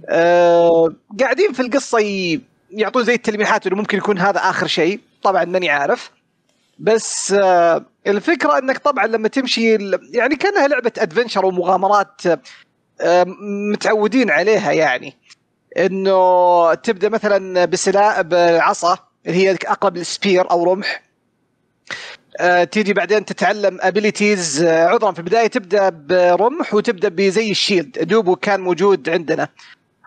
[0.09, 2.41] أه قاعدين في القصة ي-
[2.71, 5.01] يعطون زي التلميحات إنه ممكن يكون هذا آخر شيء.
[5.23, 6.11] طبعا ماني عارف.
[6.79, 9.73] بس آه، الفكرة إنك طبعا لما تمشي
[10.13, 12.21] يعني كأنها لعبة adventure ومغامرات
[13.01, 13.27] آه،
[13.73, 15.17] متعودين عليها يعني.
[15.79, 21.03] إنه تبدأ مثلا بسلاح بعصا اللي هي أقرب لل spear أو رمح.
[21.91, 22.20] آه،
[22.71, 27.99] تيجي بعدين تتعلم abilities عذرا في البداية تبدأ برمح وتبدأ بزي ال shield.
[27.99, 29.49] دوبه كان موجود عندنا.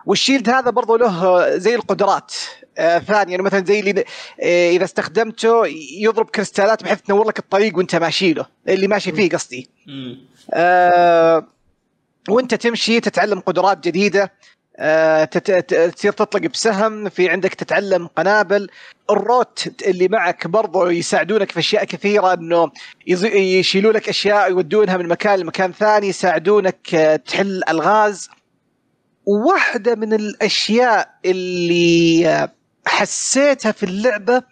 [0.06, 2.34] والشيلد هذا برضو له زي القدرات.
[2.78, 4.04] آه ثانية يعني مثلا زي اللي
[4.42, 5.66] آه إذا استخدمته
[5.98, 8.46] يضرب كريستالات بحيث تنور لك الطريق وأنت ماشي له.
[8.68, 9.70] اللي ماشي فيه قصدي.
[10.52, 11.46] آه
[12.28, 14.22] وأنت تمشي تتعلم قدرات جديدة.
[14.22, 14.30] آه،
[15.94, 18.68] تصير تطلق بسهم في عندك تتعلم قنابل.
[19.10, 22.70] الروت اللي معك برضو يساعدونك في أشياء كثيرة إنه
[23.06, 28.28] يشيلوا لك أشياء يودونها من مكان لمكان ثاني يساعدونك آه، تحل ألغاز.
[29.26, 32.52] واحدة من الأشياء اللي آه،
[32.86, 34.42] حسيتها في اللعبة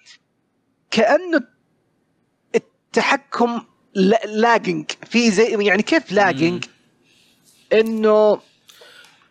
[0.91, 1.41] كأنه
[2.55, 3.63] التحكم
[4.25, 6.65] lagging في زي يعني كيف lagging
[7.73, 8.41] إنه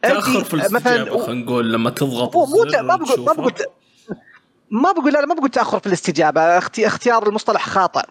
[0.02, 2.46] تأخر في الاستجابة خلينا نقول لما تضغط مو
[2.82, 3.34] ما بقول ما.
[3.34, 3.54] بقول
[4.72, 8.04] ما بقول لا ما بقول تأخر في الاستجابة أختي اختيار المصطلح خاطئ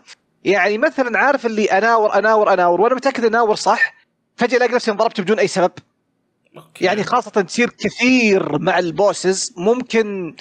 [0.44, 3.94] يعني مثلا عارف اللي اناور اناور أناور وأنا متأكد أناور صح
[4.36, 5.72] فجأة ألاقي نفسي انضربت بدون أي سبب
[6.56, 6.84] أوكي.
[6.84, 10.34] يعني خاصة تصير كثير مع ال bosses ممكن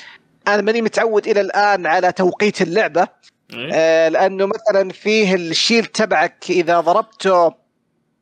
[0.48, 3.08] أنا ماني متعود إلى الآن على توقيت اللعبة
[3.54, 7.54] إيه؟ آه، لأنه مثلا فيه ال shield تبعك إذا ضربته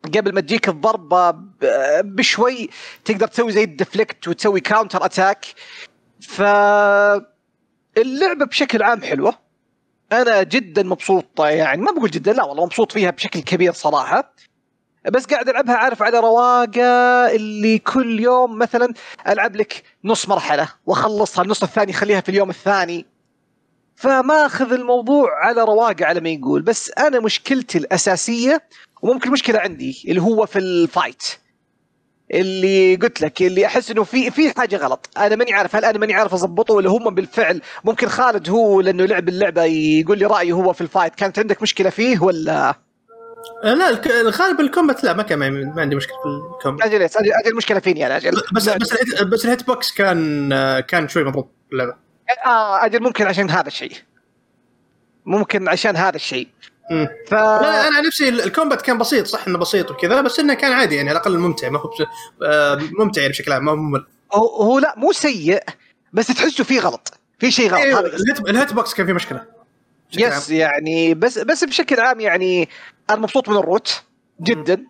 [0.06, 1.32] قبل ما تجيك الضربة
[2.02, 2.70] بشوي
[3.06, 5.46] تقدر تسوي زي ال deflect وتسوي counter attack
[6.22, 6.42] ف
[7.98, 9.34] اللعبة بشكل عام حلوة.
[10.12, 11.82] أنا جدا مبسوط يعني.
[11.82, 14.34] ما بقول جدا لا والله مبسوط فيها بشكل كبير صراحة.
[15.12, 16.82] بس قاعد ألعبها عارف على رواقة
[17.36, 18.94] اللي كل يوم مثلا
[19.28, 23.06] ألعب لك نص مرحلة وأخلصها النص الثاني خليها في اليوم الثاني.
[23.96, 26.62] فما أخذ الموضوع على رواقة على ما يقول.
[26.62, 28.64] بس أنا مشكلتي الأساسية
[29.02, 31.24] وممكن مشكلة عندي اللي هو في ال fight
[32.34, 35.10] اللي قلت لك اللي أحس إنه في في حاجة غلط.
[35.18, 39.06] أنا ماني عارف هل أنا ماني عارف اضبطه ولا هم بالفعل ممكن خالد هو لأنه
[39.06, 42.76] لعب اللعبة يقول لي رأيه هو في ال fight كانت عندك مشكلة فيه ولا؟
[43.64, 43.90] آه، لا
[44.22, 46.88] الغالب ال combat لا ما كان ما عندي مشكلة في ال combat.
[46.88, 48.32] أجل أجل المشكلة فيني أنا أجل.
[48.54, 51.96] بس بس ال hit بس ال hit box كان كان شوي مضروب في اللعبة.
[52.46, 53.94] آه أجل ممكن عشان هذا الشيء.
[55.26, 56.48] ممكن عشان هذا الشيء.
[57.28, 60.54] ف لا أنا نفسي ال- ال combat كان بسيط صح انه بسيط وكذا بس انه
[60.54, 62.08] كان عادي يعني على الأقل ممتع ما هو بس-
[62.44, 64.06] آه، ممتع يعني بشكل عام ما هو ممل.
[64.34, 65.64] هو, هو لا مو سيء
[66.14, 67.82] بس تحسه فيه غلط في شيء غلط.
[67.82, 68.50] إيه،.
[68.50, 69.46] ال hit box كان فيه مشكلة.
[70.18, 72.70] yes يعني بس بس بشكل عام يعني
[73.10, 74.02] أنا مبسوط من ال Rot
[74.42, 74.84] جدا.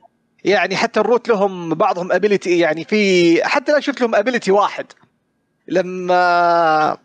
[0.43, 4.85] يعني حتى ال Rot لهم بعضهم ability يعني في حتى الآن شفت لهم ability واحد.
[5.67, 6.97] لما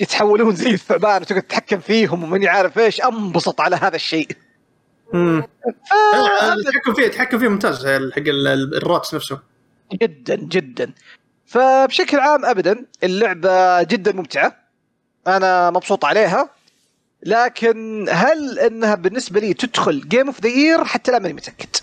[0.00, 4.28] يتحولون زي الثعبان وتقعد تتحكم فيهم وماني عارف إيش أنبسط على هذا الشيء.
[5.12, 5.42] مم.
[5.42, 7.88] ف- آه، التحكم فيه التحكم فيه ممتاز حق
[8.18, 9.38] ال- ال- ال Rots نفسه.
[9.92, 10.92] جدا جدا.
[11.46, 14.56] فبشكل عام ابدا اللعبة جدا ممتعة.
[15.26, 16.50] أنا مبسوط عليها.
[17.22, 21.76] لكن هل إنها بالنسبة لي تدخل game of the year حتى لا ماني متأكد.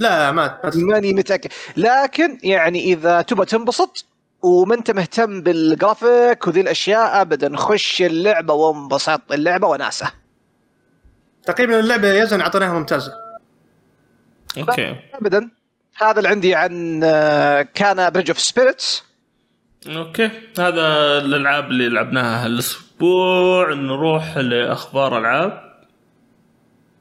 [0.00, 1.50] لا ما ما- ماني متأكد.
[1.76, 4.04] لكن يعني إذا تبغى تنبسط
[4.42, 9.32] وما انت مهتم بالجرافيك وذي الأشياء ابدا خش اللعبة وانبسط.
[9.32, 10.12] اللعبة وناسة.
[11.46, 13.12] تقريبا اللعبة يزن اعطيناها ممتازة.
[14.58, 14.96] okay.
[15.14, 15.50] ابدا.
[15.96, 19.04] هذا اللي عندي عن آه، كان Bridge of Spirits
[19.88, 20.30] okay.
[20.58, 23.74] هذا الألعاب اللي لعبناها هالأسبوع.
[23.74, 25.72] نروح لأخبار ألعاب.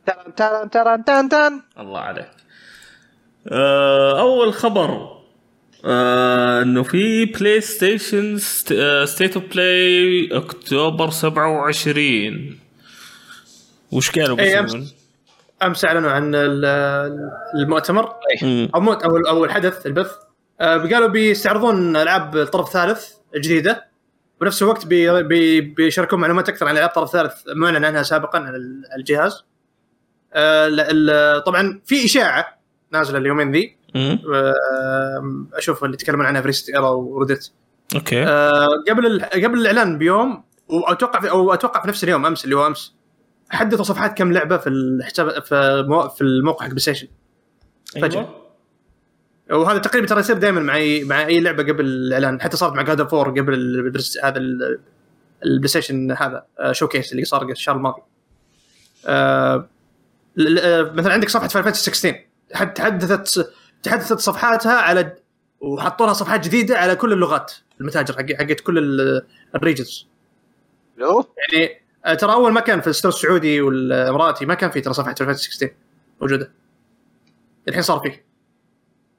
[0.06, 2.30] تران تران تران تان تان الله عليك.
[3.52, 5.21] آه، أول خبر.
[5.86, 8.38] آه، إنه في PlayStation
[9.06, 12.60] State of Play October 27
[13.92, 14.88] وش قالوا إيه، بيسوون؟
[15.64, 18.14] امس أعلنوا عن ال- المؤتمر.
[18.42, 18.70] مم.
[18.76, 20.12] أو مو أو أو الحدث البث.
[20.62, 23.86] آه، قالوا بيستعرضون ألعاب الطرف الثالث جديدة.
[24.42, 28.58] بنفس الوقت بي بي بيشاركون معلومات أكثر عن ألعاب الطرف الثالث معلن عنها سابقا على
[28.58, 29.44] ال- الجهاز.
[30.34, 32.58] آه، طبعا في إشاعة
[32.92, 33.76] نازلة اليومين ذي.
[35.54, 37.52] أشوف اللي يتكلمون عنها في ResetEra و Reddit
[37.96, 42.56] okay آه، قبل قبل الإعلان بيوم وأتوقع في أو أتوقع في نفس اليوم أمس اللي
[42.56, 42.94] هو أمس
[43.50, 47.08] حدثوا صفحات كم لعبة في الحساب في مو- في الموقع حق PlayStation
[48.02, 48.20] فجأة.
[48.20, 48.42] أيوة.
[49.52, 52.82] وهذا تقريبا ترى يصير دائما مع اي مع أي لعبة قبل الإعلان حتى صارت مع
[52.82, 53.54] God of War قبل
[54.24, 54.80] هذا ال-
[55.46, 58.02] ال PlayStation هذا showcase اللي صار الشهر الماضي.
[59.06, 59.68] آه،
[60.36, 62.16] ل- مثلا عندك صفحة Final Fantasy 16
[62.50, 63.54] تحد- تحدثت
[63.84, 65.16] تحدثت صفحاتها على
[65.60, 67.52] وحطوا لها صفحات جديدة على كل اللغات
[67.82, 69.26] المتاجر حق حقت كل ال-
[69.56, 70.08] ال regions.
[70.98, 74.82] لو؟ يعني آه، ترى أول ما كان في ال store السعودي والإماراتي ما كان في
[74.82, 75.74] ترى صفحة Final Fantasy 16
[76.22, 76.52] موجودة.
[77.68, 78.26] الحين صار فيه.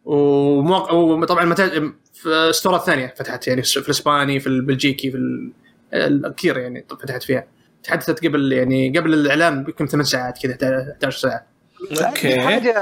[0.05, 5.53] ومواقع وطبعا متاجر في store ات ثانية فتحت يعني في الإسباني في البلجيكي في ال-
[5.95, 7.47] ال- كثير يعني فتحت فيها.
[7.83, 10.55] تحدثت قبل يعني قبل الإعلان بكم ثمان ساعات كذا
[10.93, 11.47] 11 ساعة.
[12.07, 12.41] okay.
[12.41, 12.73] حاجة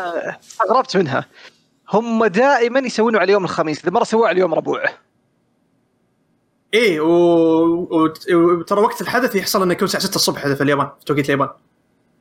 [0.40, 1.24] استغربت منها.
[1.92, 3.84] هم دائما يسوونه على يوم الخميس.
[3.84, 4.84] ذي مرة سووه على يوم ربوع
[6.74, 10.86] إيه و- وت- وترى وقت الحدث يحصل إنه يكون الساعة 6 الصبح هذا في اليابان
[10.98, 11.48] في توقيت اليابان.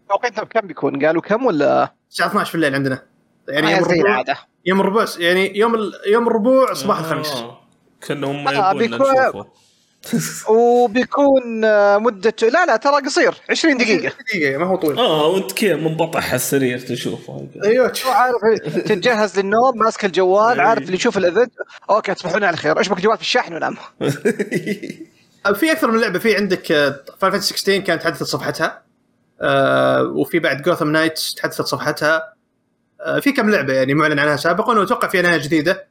[0.10, 3.04] توقيتنا بكم بيكون؟ قالوا كم ولا؟ الساعة 12 في الليل عندنا.
[3.50, 7.32] يعني آه يوم زي الربوع العاده يوم الربوع يعني يوم ال- يوم الربوع صباح الخميس.
[7.32, 7.60] آه.
[8.08, 9.48] كانهم آه، ما يبون بيكون- نشوفه.
[10.50, 13.34] وبيكون آه، مدته لا لا ترى قصير.
[13.50, 14.14] 20 دقيقة.
[14.30, 14.98] دقيقة ما هو طويل.
[15.00, 17.48] آه وانت كذا منبطح على السرير تشوفه.
[17.64, 17.94] أيوه.
[18.06, 18.36] هو عارف
[18.66, 20.66] تتجهز للنوم ماسك الجوال أي.
[20.66, 21.52] عارف اللي يشوف ال event.
[21.90, 22.80] okay تصبحون على خير.
[22.80, 23.76] أشبك جوال في الشاحن ونام
[25.56, 26.20] في أكثر من لعبة.
[26.20, 28.82] في عندك Final 16 كانت تحدثت صفحتها.
[29.42, 32.34] آه، وفي بعد Gotham Knights تحدثت صفحتها.
[33.02, 35.88] آه، في كم لعبة يعني معلن عنها سابقا وأتوقع في أنها جديدة.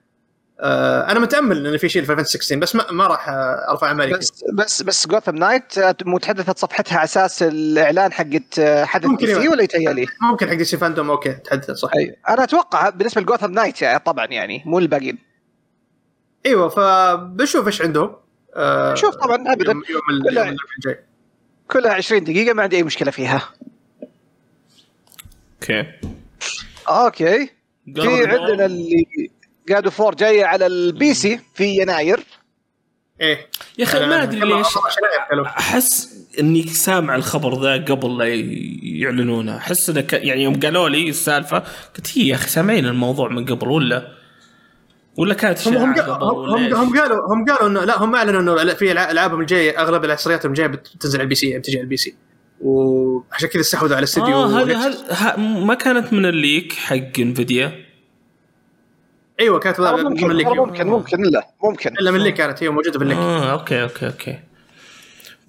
[0.60, 3.90] آه، أنا متأمل إن في شيء في Final 16 بس ما, ما راح آه، أرفع
[3.90, 4.16] امالي فيه.
[4.18, 5.72] بس بس بس Gotham Knight
[6.06, 9.48] متحدثت صفحتها على أساس الإعلان حقت آه، حدث ممكن DC.
[9.48, 11.90] ولا يتهيألي؟ ممكن حق DC FanDome okay تحدثت صح.
[11.96, 15.18] اي أنا أتوقع بالنسبة ل Gotham Knight يعني طبعا يعني مو الباقيين.
[16.46, 18.16] أيوه فبشوف إيش عندهم
[18.54, 19.72] آه، شوف طبعا ابدا.
[19.72, 21.04] يوم, يوم, كلها- يوم الجاي.
[21.70, 23.42] كلها 20 دقيقة ما عندي أي مشكلة فيها.
[25.62, 25.86] okay.
[26.88, 27.46] okay.
[27.94, 29.04] في عندنا اللي
[29.68, 32.20] God of War جاية على ال PC في يناير.
[33.20, 33.46] إيه.
[33.78, 34.66] يا أخي ما أدري ليش.
[35.46, 36.08] أحس
[36.40, 38.24] إني سامع الخبر ذا قبل لا
[38.82, 39.56] يعلنونه.
[39.56, 41.58] أحس إنه ك- يعني يوم قالوا لي السالفة
[41.96, 44.08] قلت هي يا أخي سامعين الموضوع من قبل ولا؟
[45.16, 48.92] ولا كانت هم هم هم, هم, قالوا هم قالوا انه لا هم أعلنوا إنه في
[48.92, 52.14] العابهم الجاية أغلب الحصرياتهم الجاية بتنزل على ال PC يعني بتجي على ال PC.
[52.60, 55.12] وعشان كذا استحوذوا على الاستديو آه هذا Nixxes.
[55.12, 57.87] هذا ما كانت من ال leak حق Nvidia؟
[59.40, 60.26] أيوه كانت ترى من ممكن
[60.56, 61.90] ممكن ممكن لا ممكن.
[62.00, 64.38] إلا من اللي كانت هي موجودة في ال leak آه okay okay okay.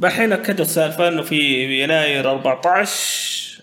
[0.04, 1.38] الحين اكدوا السالفه إنه في
[1.84, 3.62] يناير 14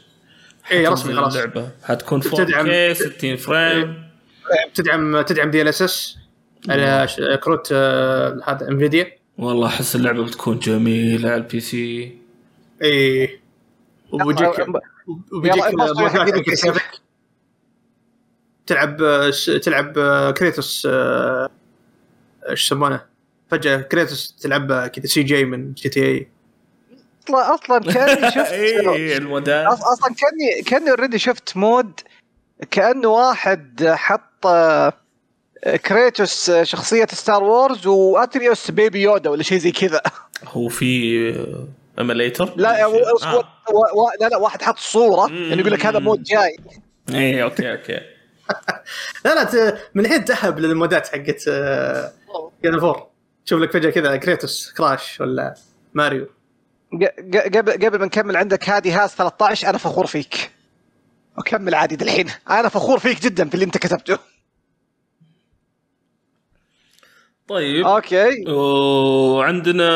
[0.73, 1.37] اي رسمي خلاص.
[1.37, 1.71] اللعبة.
[1.85, 4.07] حتكون بتدعم- 4K 60 frame.
[4.75, 6.19] تدعم تدعم DLSS
[6.69, 7.07] على
[7.43, 12.17] كروت آه، هذا Nvidia والله أحس اللعبة بتكون جميلة على ال PC
[12.83, 13.41] اي
[14.13, 14.67] وبيجيك
[15.33, 16.69] وبيجيك يلا، انبسطوا يا mod ات حبيبي حق ال PC.
[16.69, 16.83] السابق.
[18.67, 19.31] تلعب آه،
[19.63, 21.51] تلعب آه، Kratos آه،
[22.51, 23.01] إيش يسمونه؟
[23.51, 26.29] فجأة Kratos تلعب كذا CJ من GTA
[27.31, 32.01] أصلا أصلا كأني شفت اي ال mod ات أص- أصلا كأني كأني already شفت mod
[32.71, 34.93] كانه واحد حط آه،
[35.87, 40.01] Kratos آه، شخصية Star Wars و Atreus Baby Yoda ولا شيء زي كذا.
[40.45, 40.87] هو في
[41.99, 42.87] emulator لا آه.
[42.87, 46.57] هو- هو- لا لا واحد حط صورة يعني يقول لك هذا mod جاي.
[47.15, 48.01] اي أوكي أوكي.
[49.25, 51.49] لا لا ت- من الحين تهب لل mod ات حقت
[52.65, 53.07] God of War
[53.47, 55.55] تشوف لك فجأة كذا Kratos Crash ولا
[55.95, 56.27] ماريو
[56.93, 60.51] ق- ق- قبل قبل ما نكمل عندك هادي هاز 13 أنا فخور فيك.
[61.39, 64.19] وكمل عادي دالحين أنا فخور فيك جدا في اللي أنت كتبته.
[67.49, 67.87] طيب.
[67.87, 68.51] okay.
[68.51, 69.87] وعندنا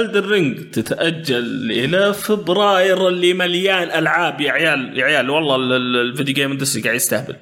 [0.00, 5.30] Elden Ring تتأجل إلى فبراير اللي مليان ألعاب يا عيال يا عيال.
[5.30, 7.36] والله ال- ال- ال video game industry قاعد يستهبل.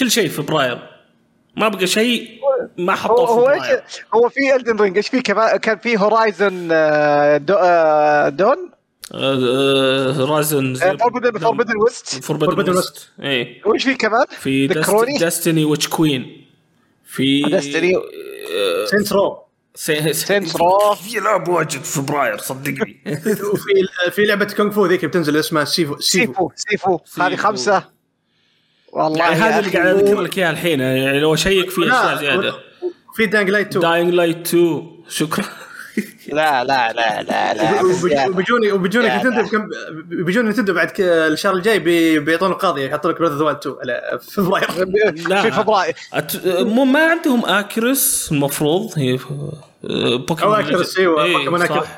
[0.00, 0.78] كل شيء فبراير
[1.56, 2.40] ما بقى شيء
[2.78, 3.82] ما هو حطوه في هو إيش فبراير
[4.14, 6.68] هو في Elden Ring إيش في؟ كمان كان في Horizon
[8.36, 8.70] Dawn؟
[10.28, 14.66] Horizon Forbidden Forbidden West Forbidden West اي وإيش في كمان؟ في؟
[15.20, 16.46] Destiny Witch Queen
[17.04, 17.98] في Destiny.
[18.90, 19.42] Saints Row
[19.74, 20.94] Saints Row.
[20.94, 23.02] في لعب واجد في فبراير صدقني.
[23.52, 27.36] وفي في لعبة كونغ فو ذيك بتنزل اسمها Sifu Sifu سيفو هذه.
[27.36, 27.99] خمسة.
[28.92, 29.70] والله يعني هذا اللي.
[29.78, 32.54] قاعد اذكر لك إياه الحين يعني لو اشيك في أشياء زيادة
[33.16, 35.44] في دانج لايت 2 داينج لايت 2 شكرا
[36.32, 37.82] لا لا لا لا لا.
[38.28, 39.42] وبيجوني وبيجوني نتندو.
[39.42, 39.68] بكم
[40.24, 44.68] بيجوني نتندو بعد الشهر الجاي بي- بيعطون القاضيه يحطوا لك بريث اوف 2 على فبراير
[45.28, 45.42] لا.
[45.42, 46.46] في فبراير أت...
[46.46, 51.70] مو ما عندهم اكرس المفروض هي آه، بوكيمون أكرس، أيوة، إيه، بوكيمون صح.
[51.70, 51.88] أكرس.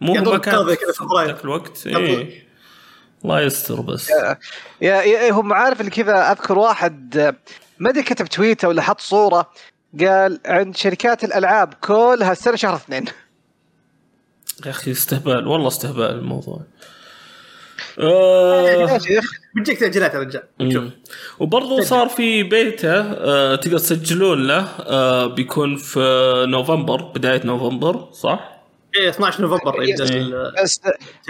[0.00, 1.36] مو يعطون ما كان القاضية كذا في فبراير.
[1.44, 2.45] الوقت إيه.
[3.24, 4.10] الله يستر بس.
[4.80, 7.34] يا يا هم عارف اللي كذا أذكر واحد
[7.78, 9.50] ما أدري كتب تويته ولا حط صورة
[10.00, 13.04] قال عند شركات الألعاب كلها السنة شهر اثنين.
[14.66, 16.60] يا أخي استهبال والله استهبال الموضوع.
[17.98, 18.98] آه...
[19.56, 20.18] بتجيك تأجيلات يا
[20.60, 20.90] رجال.
[21.38, 28.55] وبرضه صار في بيتا آه تقدر تسجلون له آه بيكون في نوفمبر بداية نوفمبر صح؟
[29.00, 30.20] إيه 12 نوفمبر يبدأ إيه.
[30.20, 30.80] ال- بس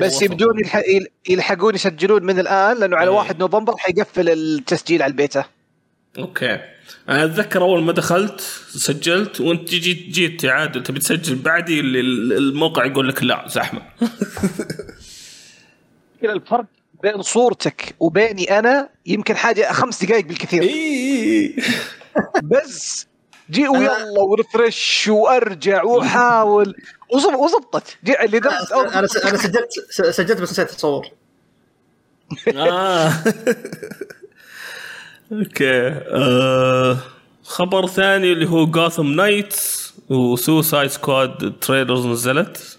[0.00, 3.16] بس يبدون يلح- يل- يلحقون يسجلون من الآن لأنه على إيه.
[3.16, 5.44] 1 نوفمبر حيقفل التسجيل على ال beta.
[6.18, 6.59] okay.
[7.08, 8.40] أنا أتذكر أول ما دخلت
[8.70, 13.82] سجلت وأنت جيت جيت عادل تبي تسجل بعدي ال- ال- الموقع يقول لك لا زحمة.
[16.22, 16.64] كذا الفرق
[17.02, 20.62] بين صورتك وبيني أنا يمكن حاجة خمس دقائق بالكثير.
[22.42, 23.06] بس
[23.51, 26.74] جي ويلا ورفرش وأرجع واحاول
[27.14, 31.07] وزب- وزبطت جي اللي درت أنا أنا سجلت سجلت بس نسيت اتصور
[32.57, 33.12] آه.
[35.32, 35.88] أوكي.
[36.12, 36.99] آه.
[37.44, 42.78] خبر ثاني اللي هو جاثم نايتس وسوسايد سكواد تريلرز نزلت.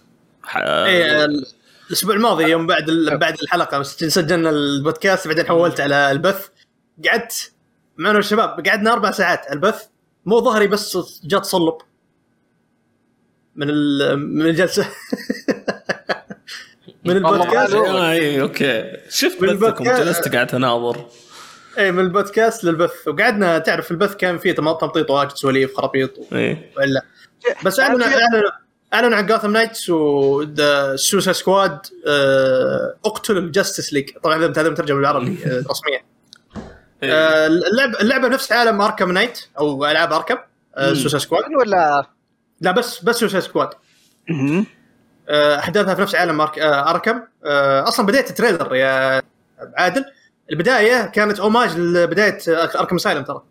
[0.55, 1.45] إيه ال-
[1.87, 6.47] الأسبوع الماضي يوم بعد ال- بعد الحلقة بس سجلنا البودكاست بعدين حولت على البث.
[7.09, 7.51] قعدت
[7.97, 9.83] معنا الشباب قعدنا أربع ساعات البث.
[10.27, 11.73] مو ظهري بس جات تصلب
[13.55, 14.87] من ال- من الجلسة.
[17.05, 17.73] من البودكاست.
[17.73, 18.97] أي okay.
[19.09, 21.05] شفت من بثكم ال podcast- جلست قاعد أناظر.
[21.77, 23.07] إيه من البودكاست للبث.
[23.07, 27.01] وقعدنا تعرف البث كان فيه تم- تمطيط واجد سواليف خرابيط اي ولا
[27.65, 28.51] بس اعلنوا اعلنوا
[28.93, 31.79] اعلنوا عن Gotham Knights و Suicide Squad
[33.05, 35.93] أقتل ال Justice League طبعا هذا مترجم بالعربي آه، رسميا.
[35.97, 36.05] إيه.
[37.03, 40.37] آه، اللعبه اللعبة نفس عالم Arkham Knight أو ألعاب Arkham.
[40.93, 42.05] Suicide Squad ولا؟
[42.61, 43.69] لا بس بس Suicide Squad.
[45.29, 46.59] آه، أحداثها في نفس عالم Ar...
[46.59, 49.21] Arkham آه، أصلا بداية ال trailer يا
[49.77, 50.05] عادل.
[50.51, 53.43] البداية كانت homage لبداية Arkham Asylum ترى.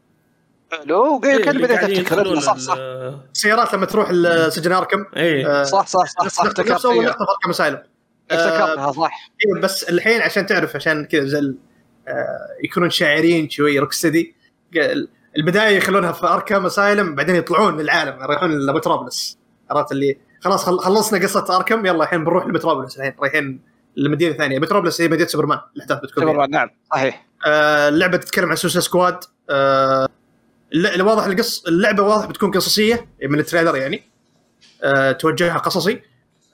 [0.73, 2.75] حلو إيه، كان بديت افتكر صح صح.
[2.79, 4.09] ال- السيارات لما تروح
[4.49, 6.45] سجن Arkham اي آه، صح صح صح صح.
[6.45, 7.05] افتكرت أول.
[7.07, 7.83] لقطه في Arkham Asylum
[8.31, 9.31] افتكرتها صح.
[9.63, 11.55] بس الحين عشان تعرف عشان كذا زي
[12.65, 14.35] يكونون شاعرين شوي Rocksteady
[15.37, 19.39] البداية يخلونها في Arkham Asylum بعدين يطلعون للعالم يروحون لمتروبوليس.
[19.71, 23.61] عرفت اللي خلاص خل- خلصنا قصة Arkham يلا الحين بنروح لمتروبوليس الحين رايحين
[23.97, 24.59] لمدينة ثانية.
[24.59, 26.25] متروبوليس هي مدينة سوبرمان الأحداث بتكون.
[26.25, 27.27] سوبرمان نعم صحيح.
[27.47, 29.19] آه، اللعبة تتكلم عن Suicide Squad
[29.51, 30.09] آه،
[30.75, 34.03] الل- اللي واضح القص اللعبة واضح بتكون قصصية من ال trailer يعني.
[34.83, 36.01] آه، توجهها قصصي.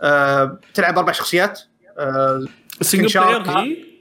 [0.03, 1.61] آه، تلعب أربع شخصيات.
[1.99, 2.45] آه،
[2.81, 3.20] single.
[3.20, 3.91] player هي؟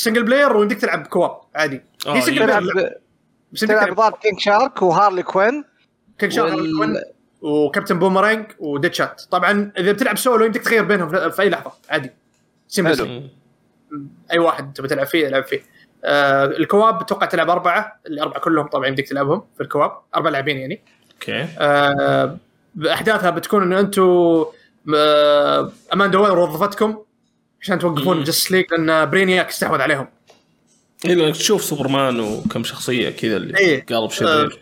[0.00, 1.82] single player ويمديك تلعب co-op عادي.
[2.06, 2.46] آه، هي single.
[2.46, 2.60] player
[3.56, 5.64] تلعب تلعب King Shark و Harley Quinn
[6.18, 6.96] King Shark وال- Quinn
[7.42, 11.50] و Captain Boomerang و Deadshot طبعا إذا بتلعب سولو يمديك تغير بينهم في في أي
[11.50, 12.10] لحظة عادي.
[12.68, 13.22] seamless حلو.
[14.32, 15.60] أي واحد تبي تلعب فيه العب فيه.
[16.04, 20.30] آه ال co-op أتوقع تلعب أربعة الأربعة كلهم طبعا يمديك تلعبهم في ال co-op أربع
[20.30, 20.80] لاعبين يعني.
[21.12, 21.46] okay.
[21.58, 22.36] آه
[22.92, 24.44] احداثها بتكون ان أنتم
[24.96, 26.98] آه Amanda Waller وظفتكم.
[27.62, 28.22] عشان توقفون مم.
[28.22, 30.08] Justice League لأن Brainiac استحوذ عليهم
[31.06, 33.86] اي لأنك تشوف سوبرمان وكم شخصية كذا اللي إيه.
[33.86, 34.58] قالب شرير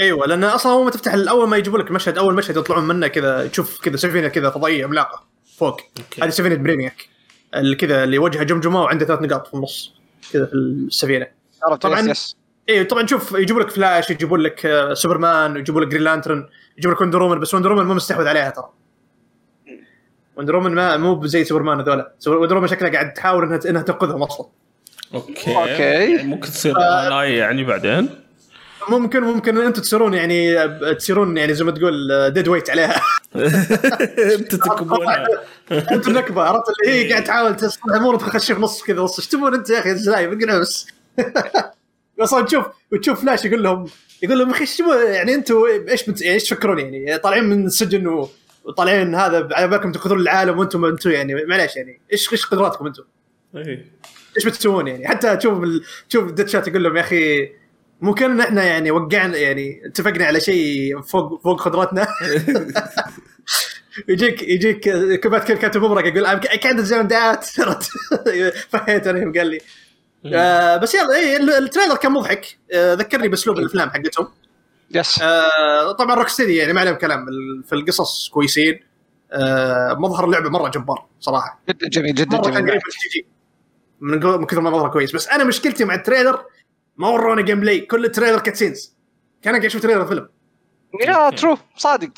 [0.00, 3.06] أيوه لأن أصلا اول ما تفتح اول ما يجيبوا لك المشهد أول مشهد يطلعون منه
[3.06, 5.24] كذا تشوف كذا سفينة كذا فضائية عملاقه
[5.56, 7.08] فوق okay هذه سفينة Brainiac
[7.54, 9.92] اللي كذا اللي وجهها جمجمة وعنده ثلاث نقاط في النص
[10.32, 11.26] كذا في السفينة
[11.62, 12.00] عرفت طبعاً.
[12.00, 12.36] يس يس
[12.68, 16.48] اي طبعا شوف يجيبوا لك فلاش يجيبوا لك آه، سوبرمان يجيبوا لك جرين لانترن
[16.78, 18.70] يجيبوا لك وندر بس وندر مو مستحوذ عليها ترى
[20.36, 24.22] وندر ما مو زي سوبرمان هذولا سو- وندر وومن شكلها قاعد تحاول انها إنها تنقذهم
[24.22, 24.46] أصلا.
[25.14, 25.50] أوكي.
[25.50, 28.08] يعني ممكن تصير الاي يعني بعدين؟
[28.88, 33.00] ممكن ممكن أنتم تصيرون يعني آه، تصيرون يعني زي ما تقول ديد ويت عليها.
[34.38, 35.26] انت تكبونها.
[35.92, 39.02] أنتم نكبه عرفت؟ اللي هي قاعد تحاول تصلح امور تخش في نص كذا.
[39.02, 40.86] نص إيش تبون أنت يا أخي؟ اقنع بس
[42.20, 43.86] أصلا تشوف وتشوف فلاش يقول لهم
[44.22, 45.54] يقول لهم يا أخي إيش تبون؟ يعني أنتم
[45.88, 46.22] إيش بت...
[46.22, 48.28] إيش تفكرون يعني؟ طالعين من السجن و...
[48.64, 53.02] وطالعين هذا على بالكم تنقذون العالم وأنتم أنتم يعني معليش يعني إيش إيش قدراتكم أنتم؟
[53.56, 53.92] إيه.
[54.36, 55.84] إيش بتسوون يعني؟ حتى تشوف ال...
[56.08, 57.52] تشوف ديد شات يقول لهم يا أخي
[58.00, 62.06] مو كأن إحنا يعني وقعنا يعني اتفقنا على شيء فوق فوق قدراتنا.
[64.08, 64.80] يجيك يجيك
[65.20, 67.44] كبات كل كاتب مبرق يقول اي كانت زون دات
[68.70, 69.60] فهيت أنا قال لي.
[70.34, 72.58] آه بس يلا إيه التريلر كان مضحك.
[72.72, 74.28] آه ذكرني بأسلوب الأفلام حقتهم.
[74.94, 77.28] يس آه طبعا روك ستدي يعني ما عليهم كلام.
[77.28, 78.80] ال- في القصص كويسين.
[79.32, 81.62] آه مظهر اللعبة مرة جبار صراحة.
[81.68, 82.80] جدا جميل جدا جميل.
[84.00, 85.12] من من كثر ما مظهر كويس.
[85.14, 86.44] بس أنا مشكلتي مع التريلر
[86.96, 88.94] ما ورونا جيم بلاي كل التريلر كاتسينز
[89.42, 90.28] كان قاعد أشوف تريلر فيلم.
[91.06, 92.10] يا ترو صادق.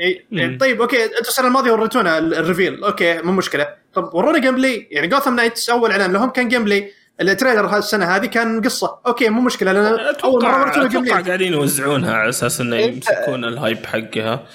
[0.00, 0.58] اي مم.
[0.60, 1.04] طيب أوكي.
[1.04, 3.74] أنتم السنة الماضية وريتونا ال- الريفيل أوكي مو مشكلة.
[3.94, 7.66] طب ورونا جيم بلاي يعني جوثام نايتس أول إعلان لهم كان جيم بلاي ال trailer
[7.66, 8.98] هذه السنة هذه كان قصة.
[9.06, 13.86] okay مو مشكلة لأن أول مرة أتوقع قاعدين يوزعونها على أساس إنه يمسكون ال hype
[13.86, 14.46] حقها.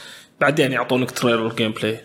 [0.41, 1.99] بعدين يعطونك trailer gameplay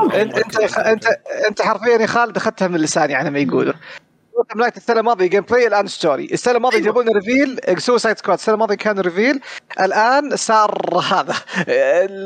[0.00, 1.06] انت انت انت
[1.48, 3.72] إنت حرفيا يا خالد اخذتها من لساني على ما يقولوا
[4.56, 6.86] Knights السنة الماضية gameplay الآن story السنة الماضية أيوة.
[6.86, 9.40] جابوا لنا reveal Suicide Squad السنة الماضية كان reveal
[9.80, 11.34] الآن صار هذا.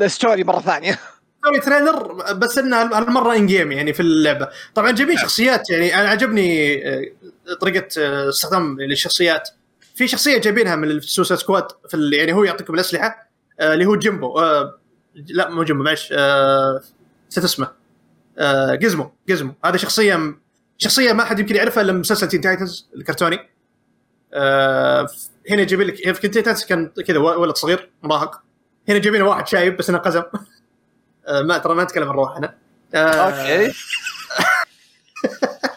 [0.03, 0.99] ال story مرة ثانية.
[1.45, 4.47] story trailer بس إنه هالمرة in-game يعني في اللعبة.
[4.75, 6.81] طبعا جايبين شخصيات يعني أنا عجبني
[7.61, 9.49] طريقة آه، استخدام للشخصيات.
[9.95, 13.29] في شخصية جايبينها من ال Suicide Squad في ال- يعني هو يعطيكم الأسلحة
[13.59, 14.39] آه، اللي هو Gimbo.
[14.39, 14.79] آه،
[15.15, 16.13] لا مو Gimbo معلش
[17.31, 17.71] نسيت اسمه.
[18.73, 20.35] Gizmo Gizmo هذا شخصية
[20.77, 23.49] شخصية ما حد يمكن يعرفها إلا مسلسل Teen Titans الكرتوني.
[25.51, 28.41] هنا يجيب لك في Teen Titans كان كذا ولد صغير مراهق.
[28.89, 30.23] هنا جايبين واحد شايب بس إنه قزم.
[31.47, 32.55] ما ترى ما نتكلم عن روح أنا
[32.95, 33.73] آه، okay.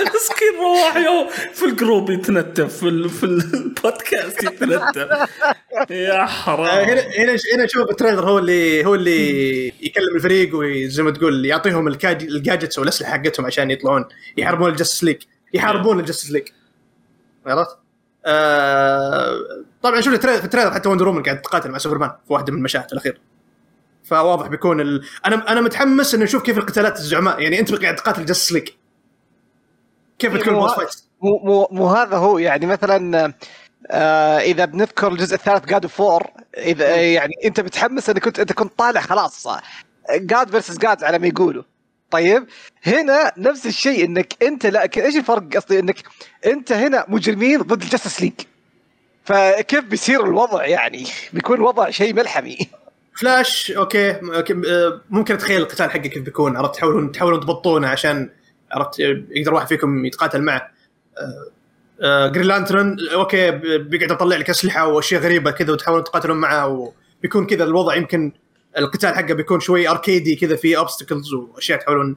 [0.00, 3.08] مسكين رواح يو في ال group يتنتف في.
[3.08, 4.96] في البودكاست يتنتف
[5.90, 10.50] يا آه، حرام هنا هنا هنا شوف ال trailer هو اللي هو اللي يكلم الفريق
[10.54, 11.88] وزي ما تقول يعطيهم.
[11.88, 14.04] ال gadgets والأسلحة حقتهم عشان يطلعون
[14.36, 15.22] يحاربون ال Justice League
[15.54, 16.48] يحاربون ال Justice League
[17.46, 17.76] عرفت؟
[18.26, 19.40] آه...
[19.82, 22.58] طبعا شوف في ال trailer حتى Wonder Woman قاعد تقاتل مع سوبرمان في واحدة من
[22.58, 23.16] المشاهد الاخيره
[24.04, 25.04] فواضح بيكون ال...
[25.26, 28.68] أنا أنا متحمس إنه نشوف كيف القتالات الزعماء يعني أنت قاعد تقاتل Justice League
[30.18, 30.90] كيف بتكون مو- ال boss fight؟
[31.22, 33.32] مو مو مو هذا هو يعني مثلا
[33.90, 36.22] آه إذا بنذكر الجزء الثالث God of War
[36.58, 39.46] إذا يعني أنت متحمس إنك كنت أنت كنت طالع خلاص
[40.14, 41.62] god versus god على ما يقولوا.
[42.10, 42.46] طيب
[42.86, 45.96] هنا نفس الشيء إنك أنت لا إيش الفرق؟ قصدي إنك
[46.46, 48.32] أنت هنا مجرمين ضد ال Justice League
[49.24, 52.58] فكيف بيصير الوضع؟ يعني بيكون وضع شيء ملحمي.
[53.20, 58.30] Flash okay آه، ممكن أتخيل القتال حقه كيف بيكون عرفت؟ تحاولون تحاولون تبطونه عشان
[58.76, 58.98] عرفت؟
[59.30, 60.70] يقدر واحد فيكم يتقاتل معه
[62.02, 67.64] Green Lantern okay بيقعد يطلع لك أسلحة وأشياء غريبة كذا وتحاولون تقاتلون معه وبيكون كذا
[67.64, 68.32] الوضع يمكن
[68.78, 72.16] القتال حقه بيكون شوي اركيدي كذا في obstacles وأشياء تحاولون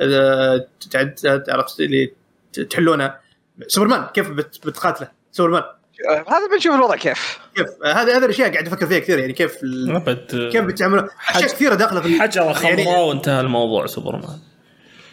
[0.00, 0.66] آه،
[1.48, 2.12] عرفت؟ اللي
[2.70, 3.20] تحلونها
[3.66, 5.62] سوبرمان كيف بت- بتقاتله؟ سوبرمان.
[6.10, 7.38] آه، هذا بنشوف الوضع كيف.
[7.56, 11.48] كيف؟ آه، هذه هذه الأشياء قاعد أفكر فيها كثير يعني كيف ال- كيف بتعملون؟ أشياء
[11.48, 14.38] كثيرة داخلة في حجره يعني- خضراء وانتهى الموضوع سوبرمان.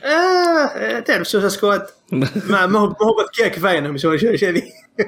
[0.06, 1.86] آه تعرف Suicide Squad؟
[2.50, 4.64] ما ما هو ما هو اذكياء كفاية إنهم يسوون الاشياء ذي.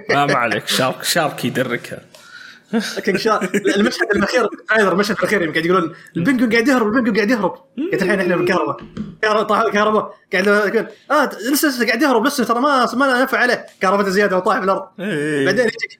[0.10, 0.68] ما ما عليك.
[0.68, 2.02] Shark Shark يدركها.
[2.74, 3.40] لكن شا...
[3.76, 7.16] المشهد الاخير ال trailer المشهد الأخير يوم قاعد يقولون ال Penguin قاعد يهرب ال Penguin
[7.16, 7.56] قاعد يهرب.
[7.92, 8.78] قلت الحين إحنا بالكهرباء.
[9.22, 10.14] كهرباء طاح الكهرباء.
[10.34, 13.66] قاعد يقول آه لسه لسه قاعد يهرب لسه ترى ما ما نفع عليه.
[13.82, 14.84] كهرباء زيادة وطايح في الأرض.
[15.00, 15.46] إيه.
[15.46, 16.00] بعدين يجيك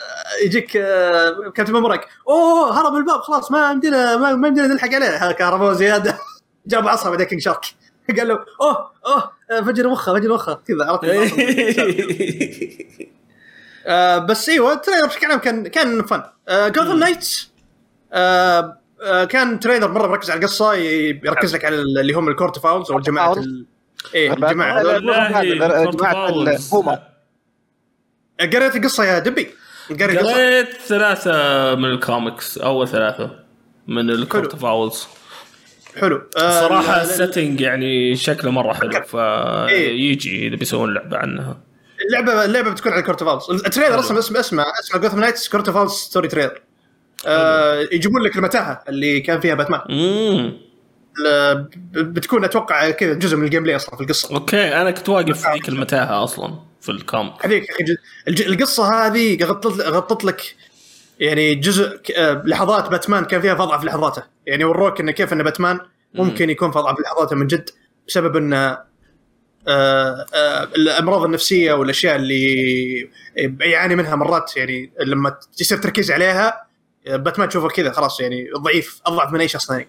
[0.00, 4.94] آه، يجيك آه، Captain Boomerang أوه هرب الباب خلاص ما يمدينا ما ما يمدينا نلحق
[4.94, 5.32] عليه.
[5.32, 6.18] كهرباء زيادة.
[6.66, 7.64] جاب عصا بعدين King Shark.
[8.18, 10.54] قال له أوه أوه آه، فجر مخه فجر مخه.
[10.68, 11.04] كذا عرفت
[13.86, 16.22] آه بس إيوه ال trailer بشكل عام كان كان فن.
[16.48, 17.50] آه Gotham Knights
[18.12, 22.58] آه آه كان trailer مرة مركز على القصة يركز لك على اللي هم ال Court
[22.58, 23.66] of Owls أو الجماعه ال...
[24.14, 24.80] إيه الجماعه
[26.28, 27.02] البومة.
[28.40, 29.50] قريت القصة يا دبي؟
[29.90, 33.30] قريت ثلاثة من الكوميكس أول ثلاثة
[33.88, 35.06] من ال Court of Owls
[35.96, 36.22] حلو.
[36.38, 39.88] آه ال- ال setting يعني شكله مرة حلو إيه.
[39.88, 41.60] فيجي إذا بيسوون لعبة عنها.
[42.08, 45.48] اللعبة اللعبة بتكون على Court of Owls ال trailer أصلا اسمه اسمه اسمه Gotham Knights
[45.48, 46.60] Court of Owls story trailer
[47.26, 49.80] آه يجيبون لك المتاهة اللي كان فيها باتمان
[51.92, 54.34] بتكون أتوقع كذا جزء من ال gameplay أصلا في القصة.
[54.34, 57.66] okay أنا كنت واقف في ذيك المتاهة أصلا في ال comic هذيك
[58.28, 60.54] القصة هذه غطت غطت لك
[61.20, 64.22] يعني جزء آه، لحظات باتمان كان فيها في اضعف لحظاته.
[64.46, 65.80] يعني وروك إنه كيف إن باتمان
[66.14, 67.70] ممكن يكون في اضعف لحظاته من جد
[68.08, 68.78] بسبب انه
[69.68, 73.10] آه، آه، الأمراض النفسية والأشياء اللي
[73.60, 74.56] يعاني منها مرات.
[74.56, 76.66] يعني لما يصير تركيز عليها
[77.06, 79.88] باتمان تشوفه كذا خلاص يعني ضعيف أضعف من أي شخص ثاني.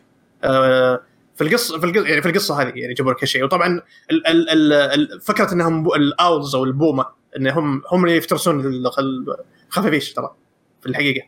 [1.36, 3.44] في القصة في القصة يعني في القصة هذه يعني جابوا لك هالشيء.
[3.44, 7.06] وطبعا ال ال ال فكرة إنهم الاولز أو البومة
[7.38, 8.92] إنهم هم اللي يفترسون ال-
[9.68, 10.36] الخفافيش ترى.
[10.82, 11.28] في الحقيقة.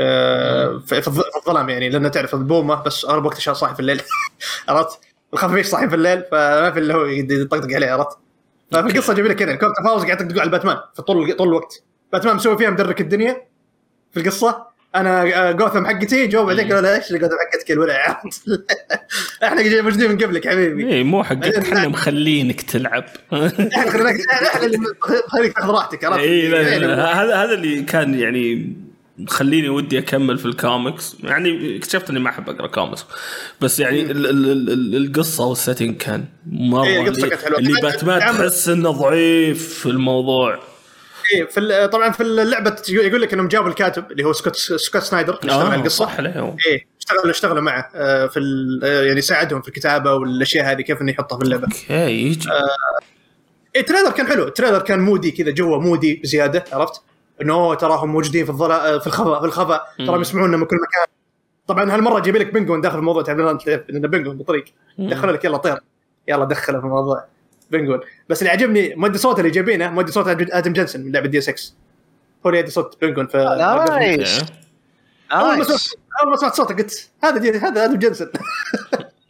[0.00, 3.74] آه، في في الظ- في الظلام يعني لأن تعرف البومة بس اغلب وقت الشهر صاحي
[3.74, 4.02] في الليل.
[4.68, 4.98] عرفت؟
[5.32, 8.18] الخفافيش صاحي في الليل فما في اللي هو يطقطق عليه عرفت؟
[8.72, 11.32] ففي القصة جايب لك كذا ال Court of Owls قاعد يطقطق على باتمان في طول
[11.36, 11.82] طول الوقت.
[12.12, 13.48] باتمان مسوي فيها مدرك الدنيا
[14.12, 14.66] في القصة.
[14.94, 18.22] أنا آه، جوثم حقتي جو بعدين قالوا إيش جوثم حقتك الولع؟
[19.44, 20.92] إحنا موجودين من قبلك حبيبي.
[20.92, 23.04] اي مو حقك إحنا مخلينك تلعب.
[23.32, 23.90] إحنا
[25.28, 28.74] خليك تاخذ راحتك عرفت؟ اي يعني هذا هذا اللي كان يعني
[29.28, 33.04] خليني ودي أكمل في الكوميكس يعني اكتشفت إني ما أحب أقرأ كوميكس
[33.60, 37.08] بس يعني ال ال ال ال القصة وال setting كان مرة إيه،
[37.58, 40.73] اللي, باتمان تحس إنه ضعيف في الموضوع.
[41.32, 45.38] إيه، في طبعا في اللعبة يقول لك إنهم جابوا الكاتب اللي هو سكوت سكوت سنايدر
[45.42, 46.04] اللي اشتغل على القصة.
[46.04, 48.40] صح إيه اشتغلوا اشتغلوا معه آه، في
[48.84, 51.64] آه، يعني ساعدهم في الكتابة والأشياء هذه كيف إنه يحطها في اللعبة.
[51.64, 52.48] okay يجي.
[53.74, 57.02] إيه ال trailer كان حلو، ال trailer كان moody كذا جوه moody بزيادة عرفت؟
[57.42, 59.86] إنه تراهم موجودين في الظلا في الخفاء في الخفاء.
[59.98, 61.14] تراهم يسمعونا من كل مكان.
[61.66, 63.40] طبعا هالمرة جايب لك Penguin داخل الموضوع تعرف
[63.90, 64.64] انه Penguin بالطريق
[64.98, 65.78] دخلوا لك يلا طير.
[66.28, 67.24] يلا دخله في الموضوع.
[67.70, 71.48] Penguin بس اللي عجبني مؤدي صوت اللي جايبينه مؤدي صوت آدم جنسن من لعبة Deus
[71.48, 71.74] Ex
[72.46, 74.38] هو اللي يؤدي صوت Penguin في nice.
[74.38, 74.52] okay.
[75.32, 78.30] أول ما سمعت nice أول ما سمعت صوته قلت هذا دي هذا آدم جنسن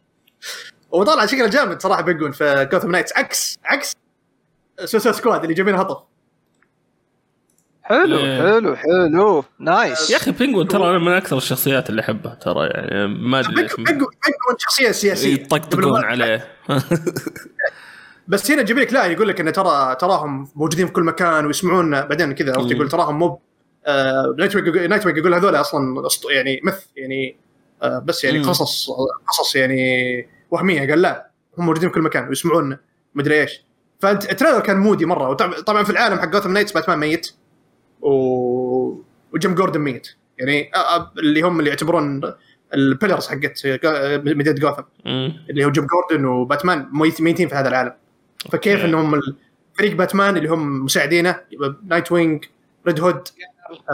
[0.90, 3.96] وطلع شكله جامد صراحة Penguin في Gotham Knights عكس عكس
[4.84, 5.98] Suicide Squad اللي جايبين هطف
[7.84, 8.18] حلو.
[8.18, 9.44] حلو حلو.
[9.58, 10.10] nice.
[10.10, 14.08] يا أخي Penguin ترى أنا من أكثر الشخصيات اللي أحبها ترى يعني ما أدري Penguin
[14.58, 15.34] شخصية سياسية.
[15.34, 16.48] يطقطقون عليه.
[18.28, 21.90] بس هنا يجيب لك لا يقول لك انه ترى تراهم موجودين في كل مكان ويسمعون
[21.90, 22.70] بعدين كذا عرفت.
[22.70, 23.40] يقول تراهم مو
[23.86, 27.36] آه Nightwing يقول هذول أصلا يعني مث يعني
[27.82, 28.44] آه بس يعني مم.
[28.48, 28.90] قصص
[29.28, 32.76] قصص يعني وهمية قال لا هم موجودين في كل مكان ويسمعون
[33.14, 33.64] مدري إيش
[34.00, 37.30] فال trailer كان moody مرة وطبعا طبعاً في العالم حق Gotham Knights باتمان ميت
[38.00, 38.10] و...
[39.34, 42.20] وجيم جوردن ميت يعني آه، آه، اللي هم اللي يعتبرون
[42.74, 43.66] ال pillars حقت
[44.24, 44.82] مدينه جوثم.
[45.50, 47.92] اللي هو جيم جوردن وباتمان ميت- ميتين في هذا العالم
[48.52, 48.84] فكيف okay.
[48.84, 49.20] إنهم
[49.78, 51.40] فريق باتمان اللي هم مساعدينه
[51.86, 52.44] Nightwing
[52.86, 53.28] Red Hood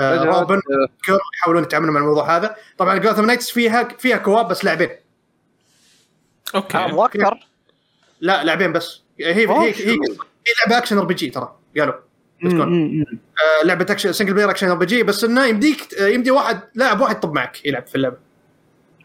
[0.00, 0.60] آه روبن
[1.02, 2.56] كير يحاولون يتعاملوا مع الموضوع هذا.
[2.78, 4.90] طبعا Gotham Knights فيها فيها co-op بس لاعبين.
[6.54, 6.78] okay.
[6.78, 7.46] آه، مو أكثر.
[8.20, 9.02] لا لاعبين بس.
[9.20, 9.98] هي هي هي, هي,
[10.66, 11.56] لعبة action RPG ترى.
[11.78, 11.94] قالوا.
[12.44, 13.00] بتكون.
[13.02, 17.20] آه لعبة action single player action RPG بس إنه يمديك آه، يمدي واحد لاعب واحد
[17.20, 18.16] طب معك يلعب في اللعبة.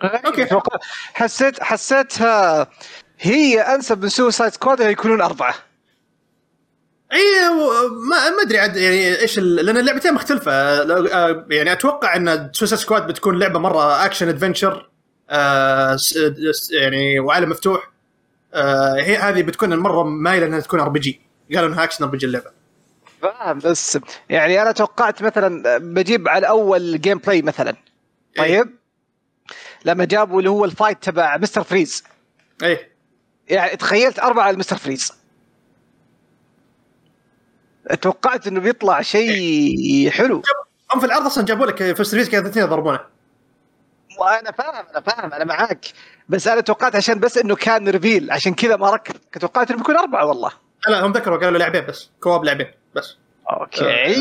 [0.03, 0.43] أوكي.
[0.43, 0.77] أوكي
[1.13, 2.67] حسيت حسيتها
[3.19, 5.55] هي أنسب من Suicide Squad يكونون أربعة.
[7.13, 7.49] إي
[8.09, 10.51] ما ما أدري عاد يعني إيش لأن اللعبتين مختلفة.
[10.51, 14.89] آه، يعني أتوقع إن Suicide Squad بتكون لعبة مرة action adventure
[15.29, 15.97] آه
[16.71, 17.91] يعني وعالم مفتوح.
[18.53, 21.21] آه هي هذه بتكون مره مايلة إنها تكون RPG
[21.55, 22.51] قالوا إنها action RPG اللعبة.
[23.21, 27.75] فاهم بس يعني أنا توقعت مثلا بجيب على أول gameplay مثلا
[28.37, 28.69] طيب.
[29.85, 31.63] لما جابوا اللي هو ال fight تبع Mr.
[31.63, 32.03] Freeze
[32.63, 32.94] إيه.
[33.49, 34.77] يعني تخيلت أربعة على Mr.
[34.77, 35.13] Freeze
[38.01, 40.41] توقعت إنه بيطلع شيء حلو.
[40.93, 42.99] هم في العرض أصلا جابوا لك في السيرفيس كانوا الاثنين يضربونه.
[44.19, 45.85] وأنا فاهم أنا فاهم أنا معاك.
[46.29, 49.15] بس أنا توقعت عشان بس إنه كان reveal عشان كذا ما ركب.
[49.33, 50.51] كنت توقعت إنه بيكون أربعة والله.
[50.87, 53.17] لا لا هم ذكروا قالوا لاعبين بس co-op لاعبين بس.
[53.51, 54.15] okay.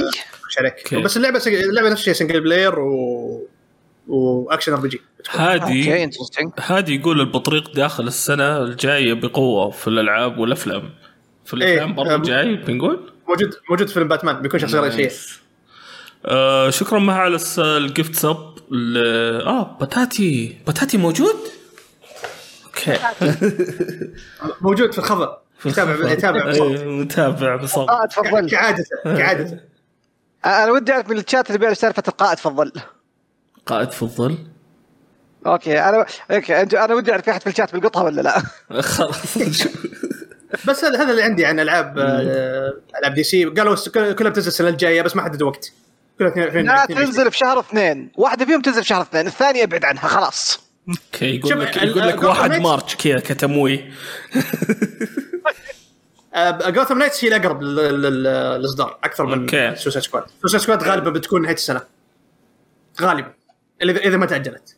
[0.49, 1.03] مش عليك okay.
[1.03, 1.55] بس اللعبة sing...
[1.55, 3.49] اللعبة نفس الشيء single player و
[4.09, 5.01] و action RPG.
[5.31, 6.11] هادي.
[6.59, 10.91] هادي يقول البطريق داخل السنة الجاية بقوة في الألعاب والأفلام.
[11.45, 12.23] في الأفلام إيه، برضه أم.
[12.23, 15.11] جاي بنقول؟ موجود موجود في فيلم باتمان بيكون شخصية رئيسية.
[16.27, 18.55] آه شكرا مها على الجفت سب
[19.47, 21.37] آه بتاتي بتاتي موجود؟
[22.67, 22.99] أوكي.
[24.61, 26.79] موجود في الخبر يتابع يتابع بصوت.
[26.79, 28.51] إيه، متابع بصوت آه تفضل.
[28.51, 29.59] كعادته كعادته
[30.45, 32.73] أنا ودي أعرف من الشات اللي بيعرف سالفة القائد تفضل.
[33.67, 34.39] قائد في الظل؟
[35.47, 38.43] أوكي أنا أوكي انت أنا ودي أعرف في أحد في الشات بيلقطها ولا لا؟
[38.83, 39.39] خلاص.
[40.69, 43.45] بس هذا هذا اللي عندي عن ألعاب آه، ألعاب DC.
[43.45, 43.77] قالوا
[44.13, 45.73] كلها بتنزل السنة الجاية بس ما حددوا وقت.
[46.19, 48.11] كلها اثنين اثنين لا اثنين تنزل في شهر اثنين.
[48.17, 50.61] واحدة فيهم تنزل في شهر اثنين الثانية ابعد عنها خلاص.
[50.89, 53.91] okay يقول لك يقول لك Gotham 1 Knights- مارش كذا كتمويه
[56.67, 58.23] Gotham Knights هي الأقرب لل- لل-
[58.59, 59.47] للإصدار أكثر من.
[59.77, 61.81] Suicide Squad Suicide Squad غالبا بتكون نهاية السنة.
[63.01, 63.33] غالبا.
[63.91, 64.77] اذا إذا ما تأجلت.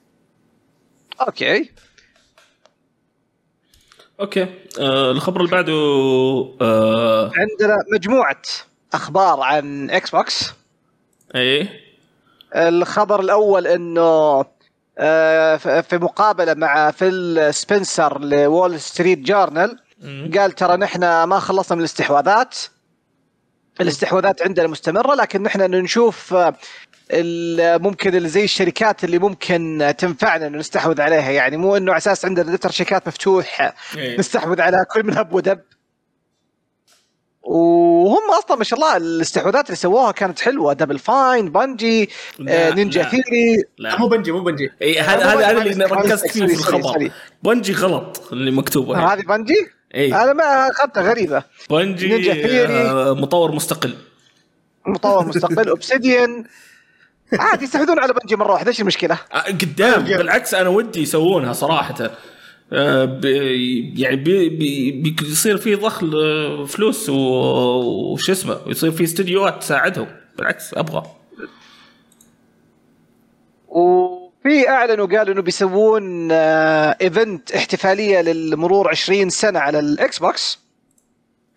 [1.21, 1.71] okay.
[4.21, 4.43] okay.
[4.81, 5.73] آه الخبر اللي بعده
[6.61, 8.43] آه عندنا مجموعة
[8.93, 10.53] أخبار عن Xbox
[11.35, 11.81] إيه.
[12.57, 14.45] الخبر الأول إنه
[14.99, 19.79] آه، في مقابلة مع فيل سبنسر ل Wall Street Journal.
[20.37, 22.59] قال ترى نحن ما خلصنا من الاستحواذات.
[23.81, 26.35] الاستحواذات عندنا مستمرة لكن نحن نشوف
[27.79, 32.25] ممكن اللي زي الشركات اللي ممكن تنفعنا إنه نستحوذ عليها يعني مو إنه على أساس
[32.25, 34.19] عندنا دفتر شركات مفتوح إيه.
[34.19, 35.61] نستحوذ على كل من هب ودب
[37.43, 42.75] وهم أصلا ما شاء الله الاستحواذات اللي سووها كانت حلوة Double Fine Bungie لا، آه،
[42.75, 43.09] نينجا لا.
[43.09, 46.47] Theory لا مو Bungie مو Bungie اي هذا هذا هذا Bungie، اللي Bungie، ركزت فيه
[46.47, 47.11] في الخبر.
[47.43, 49.13] Bungie غلط اللي مكتوبه هنا.
[49.15, 52.81] هذه Bungie؟ اي أنا ما اخذتها غريبة Bungie Ninja Theory.
[52.81, 53.95] آه مطور مستقل
[54.87, 56.45] مطور مستقل Obsidian
[57.33, 60.05] عادي يستحوذون على Bungie مرة واحدة إيش المشكلة؟ آه، قدام.
[60.05, 62.11] بالعكس أنا ودي يسوونها صراحة.
[62.73, 69.61] آه، بي- يعني بي بي بيصير في ضخ آه، فلوس وش اسمه ويصير في استديوهات
[69.61, 70.07] تساعدهم.
[70.39, 71.03] بالعكس أبغى.
[73.69, 80.59] وفي أعلنوا قالوا إنه بيسوون آه، event احتفالية للمرور 20 سنة على ال Xbox.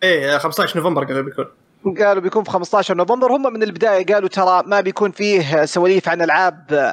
[0.02, 1.44] إيه 15 نوفمبر قالوا بيكون
[1.84, 3.32] قالوا بيكون في 15 نوفمبر.
[3.36, 6.92] هم من البداية قالوا ترى ما بيكون فيه سواليف عن ألعاب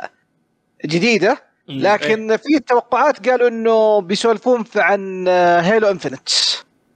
[0.85, 5.27] جديدة لكن في توقعات قالوا إنه بيسولفون عن
[5.63, 6.29] Halo Infinite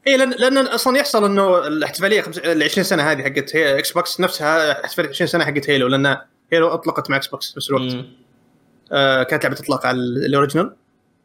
[0.07, 2.23] إيه لأن لأن أصلا يحصل إنه الاحتفالية.
[2.45, 6.17] ال 20 سنة هذه حقت Xbox نفسها احتفاليه 20 سنة حقت Halo لأن
[6.53, 7.95] Halo أطلقت مع Xbox نفس الوقت.
[8.91, 10.75] آه كانت لعبة إطلاق على ال- ال original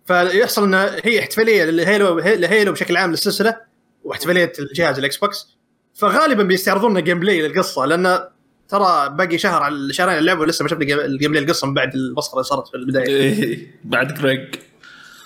[0.07, 3.57] فيحصل إنه هي احتفالية ل Halo ل Halo بشكل عام للسلسلة
[4.05, 5.56] واحتفالية الجهاز ال Xbox
[5.99, 8.21] فغالبا بيستعرضون لنا gameplay للقصة لأن
[8.69, 11.95] ترى باقي شهر على شهرين اللعبة ولسه ما شفنا game- ال gameplay القصة من بعد
[11.95, 13.07] المسخره اللي صارت في البداية.
[13.07, 14.55] إيه، بعد جريج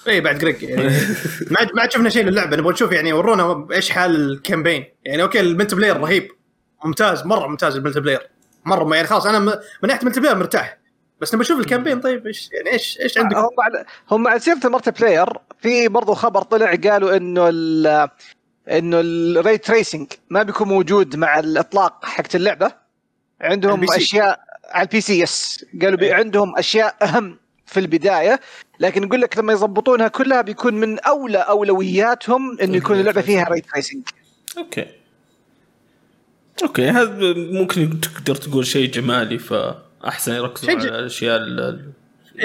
[0.08, 0.82] اي بعد جريج يعني.
[1.50, 4.84] ما عاد ما عاد شفنا شيء للعبة نبغى نشوف يعني ورونا إيش حال ال campaign
[5.04, 6.28] يعني okay ال multiplayer رهيب.
[6.84, 8.20] ممتاز مرة ممتاز ال multiplayer
[8.64, 9.52] مرة يعني خلاص أنا من
[9.82, 10.78] ناحية ال multiplayer مرتاح.
[11.20, 14.40] بس نبغى نشوف ال campaign طيب إيش يعني إيش إيش عندك هم على هم على
[14.40, 15.26] سيرة ال multiplayer
[15.62, 18.08] في برضو خبر طلع قالوا إنه ال
[18.70, 22.72] إنه ال ray tracing ما بيكون موجود مع الإطلاق حقت اللعبة
[23.40, 23.84] عندهم.
[23.92, 26.14] أشياء على ال PC yes قالوا بي إيه.
[26.14, 28.40] عندهم أشياء أهم في البداية
[28.80, 33.60] لكن يقول لك لما يضبطونها كلها بيكون من أولى أولوياتهم إنه يكون اللعبة فيها ray
[33.60, 34.02] tracing
[34.58, 34.86] okay
[36.62, 41.92] okay هذا ممكن تقدر تقول شيء جمالي فأحسن يركزوا على الأشياء ال-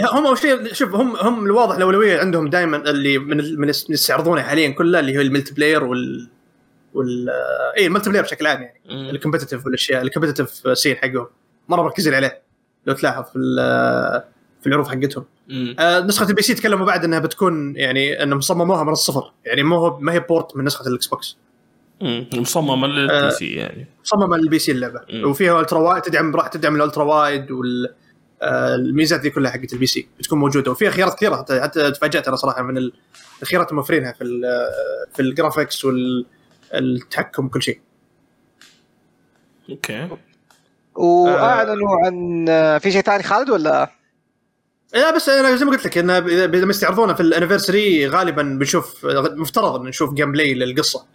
[0.04, 4.70] هم أول شيء شوف هم هم الواضح الأولوية عندهم دائما اللي من من يستعرضونه حاليا
[4.70, 6.30] كلها اللي هو ال multiplayer وال
[6.94, 7.30] وال
[7.78, 9.10] اي ال multiplayer بشكل عام يعني.
[9.10, 11.28] ال competitive والأشياء ال competitive scene حقهم
[11.70, 12.42] مرة مركزين عليه
[12.86, 13.40] لو تلاحظ في
[14.62, 15.26] في العروض حقتهم.
[15.80, 19.76] آه، نسخة ال PC تكلموا بعد إنها بتكون يعني إنهم صمموها من الصفر يعني مو
[19.76, 21.38] هو ما هي port من نسخة ال Xbox
[22.02, 22.28] مم.
[22.34, 25.30] مصممه لل PC يعني مصممه لل PC اللعبة مم.
[25.30, 28.05] وفيها ultra wide تدعم راح تدعم ال ultra wide وال آه،
[28.46, 30.72] الميزات دي كلها حقت ال PC بتكون موجودة.
[30.72, 31.36] وفيها خيارات كثيرة.
[31.36, 32.94] حتى, حتى تفاجأت أنا صراحة من ال-
[33.42, 34.70] الخيارات اللي موفرينها في ال-
[35.14, 37.80] في ال graphics والتحكم وكل شيء.
[39.70, 40.10] okay.
[40.96, 42.46] وأعلنوا عن
[42.80, 43.92] في شيء ثاني خالد ولا؟
[44.94, 48.42] لا بس أنا زي ما قلت لك انه اذا لما يستعرضونه في ال anniversary غالبا
[48.44, 51.06] بنشوف مفترض إن نشوف gameplay للقصة.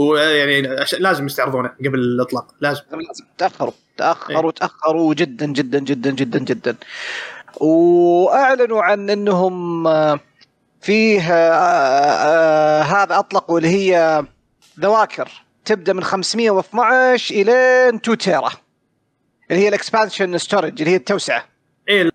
[0.00, 0.62] ويعني
[0.98, 2.82] لازم يستعرضونه قبل الإطلاق لازم.
[2.90, 4.56] لازم تأخروا تأخروا إيه.
[4.56, 6.76] تأخروا جدا جدا جدا جدا جدا.
[7.56, 9.84] وأعلنوا عن إنهم
[10.80, 14.24] فيه آه، آه، هذا اطلقوا اللي هي
[14.80, 15.28] ذواكر
[15.64, 18.50] تبدأ من 512 إلى 2 تيرا
[19.50, 21.44] اللي هي ال expansion storage اللي هي التوسعة.
[21.88, 22.10] إيه.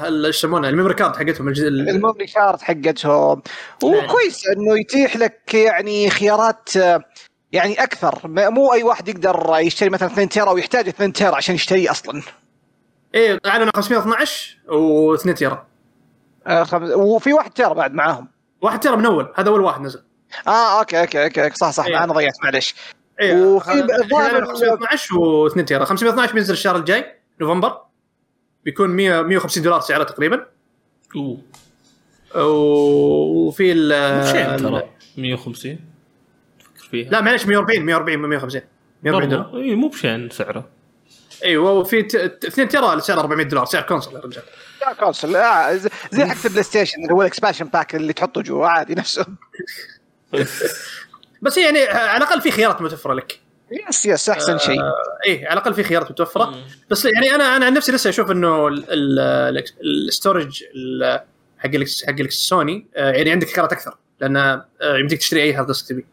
[0.00, 3.42] يسمونها ال memory card حقتهم ال memory card حقتهم.
[3.82, 7.04] وكويس إنه يتيح لك يعني خيارات آه،
[7.52, 8.18] يعني أكثر.
[8.24, 12.22] مو أي واحد يقدر يشتري مثلا 2 تيرا ويحتاج 2 تيرا عشان يشتريه أصلا.
[13.14, 15.66] إيه اعلنوا 512 و2 تيرا.
[16.46, 16.90] آه، خمس...
[16.90, 18.28] وفي واحد تيرا بعد معاهم.
[18.62, 20.02] واحد تيرا من أول هذا أول واحد نزل.
[20.46, 22.04] آه okay okay okay صح صح إيه.
[22.04, 22.74] أنا ضيعت معلش
[23.20, 25.14] إيه وفي الظاهر- اعلنوا 512
[25.50, 25.84] و2 تيرا.
[25.84, 27.04] 512 بينزل الشهر الجاي
[27.40, 27.80] نوفمبر.
[28.64, 30.46] بيكون 100 150 دولار سعره تقريبا.
[31.16, 31.38] أوه.
[32.36, 34.90] وفي ال ترى.
[35.16, 35.78] 150
[36.74, 37.10] فكر فيها.
[37.10, 38.60] لا معلش 140 140 150
[39.02, 39.56] 140 دولار.
[39.56, 40.68] اي مو بشين سعره.
[41.44, 42.00] إيوه وفي
[42.44, 44.42] 2 تيرا سعر 400 دولار سعر console يا رجال.
[44.80, 48.42] لا console آه زي- زي حق ال PlayStation اللي هو ال expansion pack اللي تحطه
[48.42, 49.26] جوا عادي نفسه.
[51.42, 53.40] بس يعني على الأقل في خيارات متوفرة لك.
[53.88, 54.92] yes yes أحسن شيء آه
[55.26, 56.56] إيه على الأقل في خيارات متوفرة مم.
[56.90, 58.68] بس يعني أنا أنا عن نفسي لسه أشوف إنه
[60.08, 60.64] ال storage
[61.58, 61.70] حق
[62.06, 66.04] حق السوني آه، يعني عندك خيارات أكثر لأن آه، يمديك تشتري أي hard disk تبي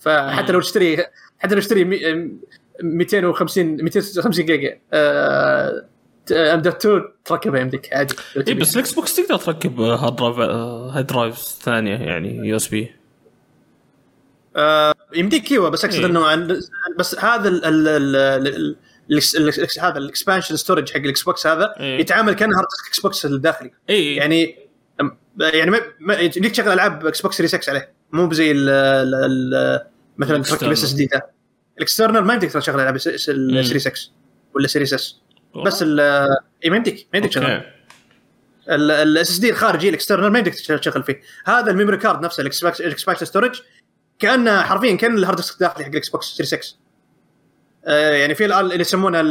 [0.00, 1.04] فحتى لو تشتري
[1.38, 2.28] حتى لو تشتري مي- آه،
[2.82, 5.84] 250 250 جيجا آه،
[6.32, 8.14] M dot 2 تركبها يمديك عادي
[8.48, 8.54] اي.
[8.54, 12.92] بس ال Xbox تقدر تركب hard drive hard drives ثانية يعني USB
[15.14, 16.06] يمديك إيوه بس أقصد إيه.
[16.06, 16.34] إنه
[16.98, 18.76] بس هذا ال
[19.80, 22.00] هذا ال expansion storage حق ال Xbox هذا إيه.
[22.00, 24.58] يتعامل كانه hard disk Xbox الداخلي اي يعني
[25.40, 28.52] يعني ما, يمديك تشغل العاب Xbox Series X عليه مو بزي
[30.18, 30.70] مثلا تركب.
[30.70, 31.26] SSD ده
[31.76, 33.58] ال external ما يمديك تشغل العاب الس- مم.
[33.58, 34.12] ال Series X
[34.54, 35.20] ولا Series S
[35.64, 36.00] بس ال
[36.64, 37.62] اي ما يمديك ما يمديك تشغل
[38.68, 42.48] ال SSD الخارجي ال external ما يمديك تشغل فيه هذا ال memory card نفسه ال
[42.48, 43.60] expansion storage
[44.22, 46.78] كانه حرفيا كان ال hard disk الداخلي حق ال Xbox Series X
[47.86, 49.22] آه يعني في ال- اللي يسمونه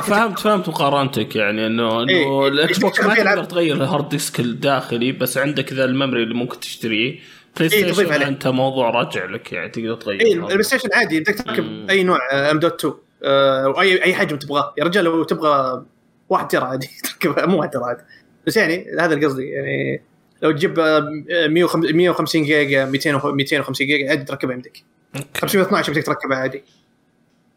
[0.00, 2.22] فهمت فهمت مقارنتك يعني انه إيه.
[2.24, 3.44] إنه ال Xbox ما تقدر.
[3.44, 7.18] تغير ال hard disk الداخلي بس عندك ذا ال memory اللي ممكن تشتريه
[7.56, 8.12] Play إيه، Station.
[8.22, 10.32] أنت موضوع راجع لك يعني تقدر تغير اي.
[10.32, 11.38] ال Play Station عادي بدك.
[11.38, 12.18] تركب أي نوع
[12.50, 12.94] M dot 2
[13.24, 15.82] آه، واي أي حجم تبغاه يا رجال لو تبغى
[16.28, 18.02] واحد تيرا عادي تركبها مو واحد تيرا عادي
[18.46, 20.02] بس يعني هذا القصدي يعني
[20.42, 21.00] لو تجيب آه،
[21.48, 24.82] 150 150 جيجا 200 و 250 جيجا عادي تركبها عندك.
[25.16, 25.40] okay.
[25.40, 26.64] 512 بدك تركبها عادي.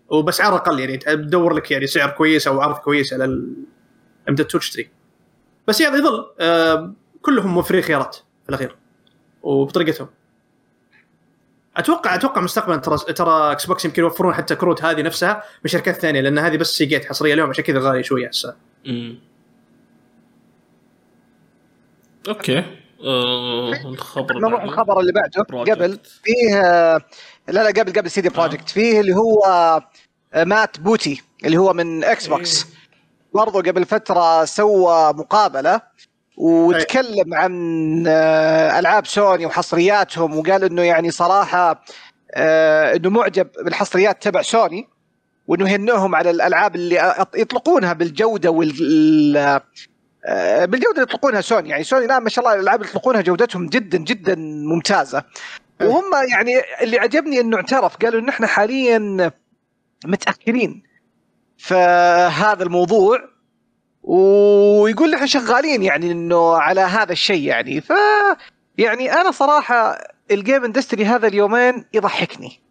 [0.10, 3.44] وباسعار أقل يعني تدور لك يعني سعر كويس أو عرض كويس على
[4.30, 4.90] 2 تشتري
[5.68, 8.76] بس يعني يظل آه، كلهم موفرين خيارات في الأخير
[9.44, 10.08] وبطريقتهم.
[11.78, 16.22] أتوقع أتوقع مستقبلا ترى ترى Xbox يمكن يوفرون حتى كروت هذه نفسها من شركات ثانية
[16.22, 18.56] لأن هذه بس Seagate حصرية اليوم عشان كذا غالية شوية هسه.
[22.28, 22.64] okay.
[23.04, 24.64] آه، الخبر نروح.
[24.64, 25.44] الخبر اللي بعده.
[25.44, 25.70] Project.
[25.72, 27.02] قبل فيه آه،
[27.48, 29.40] لا لا قبل قبل CD Projekt فيه اللي هو
[30.34, 32.66] آه، Matt Booty اللي هو من Xbox
[33.34, 35.82] برضو قبل فترة سوى مقابلة
[36.38, 41.84] وتكلم عن آه، ألعاب سوني وحصرياتهم وقال إنه يعني صراحة
[42.32, 44.88] آه، إنه معجب بالحصريات تبع سوني
[45.48, 49.62] وإنه يهنئهم على الألعاب اللي يطلقونها بالجودة وال آه،
[50.66, 51.70] بالجودة اللي يطلقونها سوني.
[51.70, 55.24] يعني سوني الان ما شاء الله الألعاب اللي يطلقونها جودتهم جدا جدا ممتازة.
[55.82, 59.32] وهم يعني اللي عجبني إنه اعترف قالوا إن إحنا حاليا
[60.06, 60.84] متأخرين
[61.58, 61.76] في
[62.34, 63.20] هذا الموضوع
[64.04, 67.82] ويقول إحنا شغالين يعني إنه على هذا الشيء يعني.
[67.82, 67.94] ف
[68.78, 69.98] يعني أنا صراحة
[70.32, 72.62] ال game industry هذا اليومين يضحكني.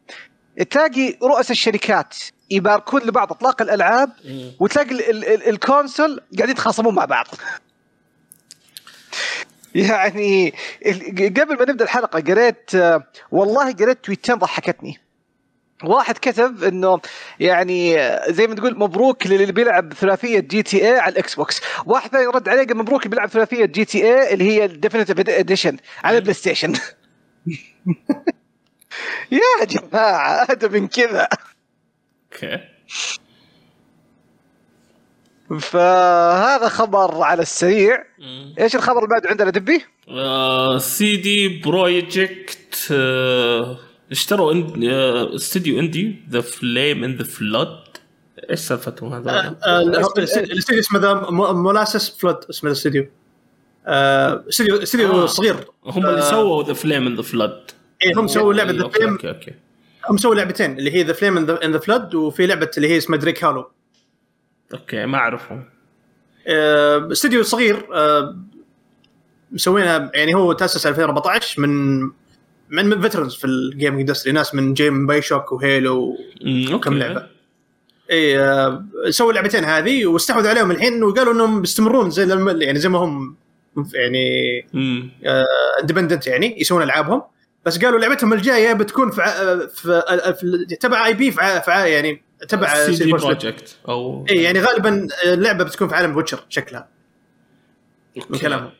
[0.71, 2.17] تلاقي رؤساء الشركات
[2.51, 4.11] يباركون لبعض اطلاق الالعاب
[4.61, 7.27] وتلاقي ال- ال- ال- ال console قاعدين يتخاصمون مع بعض.
[9.75, 10.51] يعني
[11.37, 14.99] قبل ما نبدأ الحلقة قريت آه، والله قريت تويتين ضحكتني.
[15.85, 17.01] واحد كتب إنه
[17.41, 22.27] يعني آه، زي ما تقول مبروك للي بيلعب ثلاثية GTA على ال Xbox، واحد ثاني
[22.27, 26.35] رد عليه قال مبروك اللي بيلعب ثلاثية GTA اللي هي ال Definitive Edition على ال
[26.35, 26.75] PlayStation.
[29.33, 31.29] يا جماعة اهدى من كذا.
[32.35, 32.59] okay.
[35.61, 38.05] فهذا خبر على السريع.
[38.61, 39.85] إيش الخبر اللي بعده عندنا دبي؟
[40.79, 43.79] CD Projekt آه،
[44.11, 44.55] اشتروا
[44.85, 47.79] آه، استوديو indie The Flame in the Flood
[48.51, 53.07] إيش سالفتهم هذول؟ آه، الاستوديو اسمه The Molasses Flood اسمه الاستوديو
[53.87, 55.27] آه، استوديو استوديو آه.
[55.27, 55.57] صغير.
[55.87, 57.71] هم اللي آه، سووا The Flame in the Flood
[58.03, 59.55] إيه هم سووا لعبة ذا أوكي فليم أوكي أوكي.
[60.11, 63.19] هم سووا لعبتين اللي هي The Flame in the Flood وفي لعبة اللي هي اسمها
[63.19, 63.71] Drake Hollow
[64.75, 65.65] okay ما أعرفهم.
[66.47, 68.37] آه، استوديو صغير آه،
[69.53, 72.01] مسوينها يعني هو تأسس 2014 من
[72.71, 76.89] من من veterans في ال gaming industry ناس من game BioShock و Halo أمم، okay.
[76.89, 77.27] كم لعبة.
[78.11, 82.29] إي آه، سووا اللعبتين هذه واستحوذوا عليهم الحين وقالوا إنهم بيستمرون زي
[82.65, 83.37] يعني زي ما هم
[83.95, 84.67] يعني
[85.81, 87.23] independent يعني يسوون ألعابهم.
[87.67, 90.03] بس قالوا لعبتهم الجاية بتكون في ع- في,
[90.41, 94.61] في تبع IP في, ع- في ع- يعني تبع سي دي بروجكت أو اي يعني
[94.61, 96.89] غالبا اللعبة بتكون في عالم Witcher شكلها.
[98.31, 98.39] من.
[98.39, 98.71] كلامهم.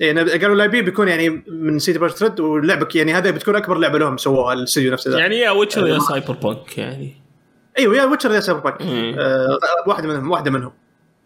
[0.00, 3.78] يعني قالوا ال IP بيكون يعني من CD Projekt Red واللعبه يعني هذه بتكون أكبر
[3.78, 7.16] لعبة لهم سووها الاستوديو نفسه يعني يا Witcher يا Cyberpunk يعني.
[7.78, 8.82] إيوه يا Witcher يا Cyberpunk.
[9.18, 10.72] آه واحدة منهم واحدة منهم.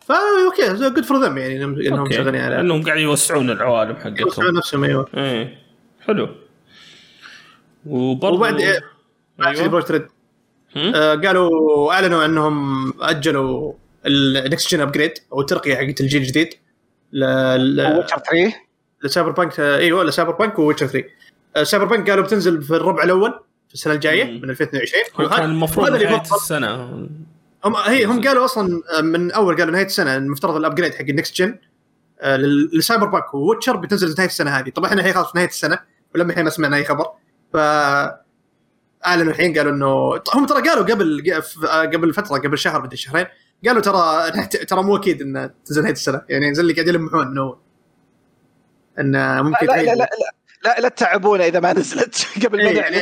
[0.06, 0.14] فا
[0.46, 4.84] okay good for them يعني انهم شغالين على إنهم قاعدين يوسعون العوالم يوسعون حقتهم نفسهم
[4.84, 5.06] إيوه.
[5.16, 5.58] إيه
[6.06, 6.28] حلو.
[7.86, 8.80] وبرضه وبعد إيه،
[9.60, 9.62] أيوه.
[10.76, 13.72] هم؟ آه، قالوا أعلنوا إنهم أجلوا
[14.06, 16.54] ال next gen upgrade أو الترقية حقت الجيل الجديد
[17.12, 17.24] ل-
[17.96, 18.54] Witcher 3
[19.04, 21.04] ل Cyberpunk أيوه ل Cyberpunk و Witcher 3
[21.56, 23.30] آه، Cyberpunk قالوا بتنزل في الربع الأول
[23.68, 24.40] في السنة الجاية مم.
[24.42, 26.74] من 2022 هو كان المفروض نهاية السنة.
[27.64, 31.00] هم هي هم قالوا أصلا آه، من أول قالوا نهاية السنة المفترض ال upgrade حق
[31.08, 31.58] ال next gen
[32.20, 34.70] آه، لل- ل Cyberpunk و Witcher بتنزل نهاية السنة هذه.
[34.70, 35.78] طبعا إحنا الحين خلاص في نهاية السنة
[36.14, 37.06] ولما الحين ما سمعنا أي خبر.
[37.52, 37.56] ف
[39.06, 41.42] اعلنوا الحين قالوا انه هم ترى قالوا قبل
[41.94, 43.26] قبل فترة قبل شهر مدري شهرين
[43.66, 44.30] قالوا ترى
[44.68, 46.22] ترى مو أكيد انه تنزل نهاية السنة.
[46.28, 47.58] يعني زي اللي قاعد يلمحون اول
[49.00, 49.94] انه ممكن لا لا لا.
[49.94, 50.08] لا
[50.64, 53.00] لا, لا تتعبونا إذا ما نزلت قبل ما يعني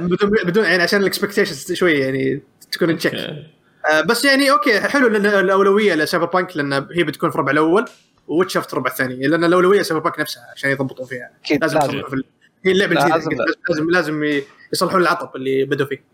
[0.00, 2.42] بدون بدون يعني عشان ال expectations شوي يعني
[2.72, 3.14] تكون check.
[3.14, 7.84] آه، بس يعني okay حلو لأن الأولوية ل Cyberpunk لأن هي بتكون في الربع الأول
[8.28, 11.30] و Witcher في الربع الثاني لأن الأولوية Cyberpunk نفسها عشان يضبطون فيها.
[11.44, 11.60] أكيد.
[11.60, 12.24] لازم يصلحون في
[12.64, 13.90] هي اللعبة الجديدة لازم.
[13.90, 14.42] لازم لازم,
[14.72, 16.04] يصلحون العطب اللي بدوا فيه.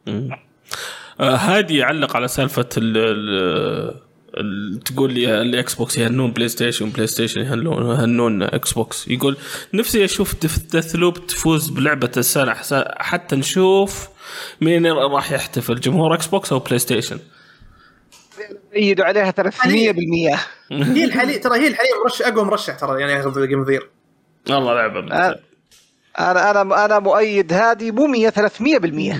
[1.20, 4.00] آه، هادي يعلق على سالفة ال
[4.84, 9.36] تقول لي ال Xbox يهنون PlayStation PlayStation يهنون يهنون Xbox يقول
[9.74, 10.34] نفسي أشوف
[10.72, 12.54] Deathloop تفوز بلعبة السنة
[12.98, 14.08] حتى نشوف
[14.60, 17.18] مين راح يحتفل جمهور Xbox أو PlayStation
[18.72, 23.64] يدوا عليها 300% هي الحاليا ترى هي الحاليا مرشح أقوى مرشح ترى يعني ياخذ game
[23.64, 23.90] of the year
[24.50, 25.02] والله لعبة آه.
[25.02, 25.49] ممتازة.
[26.30, 29.14] أنا أنا أنا مؤيد هذه مو 100 300%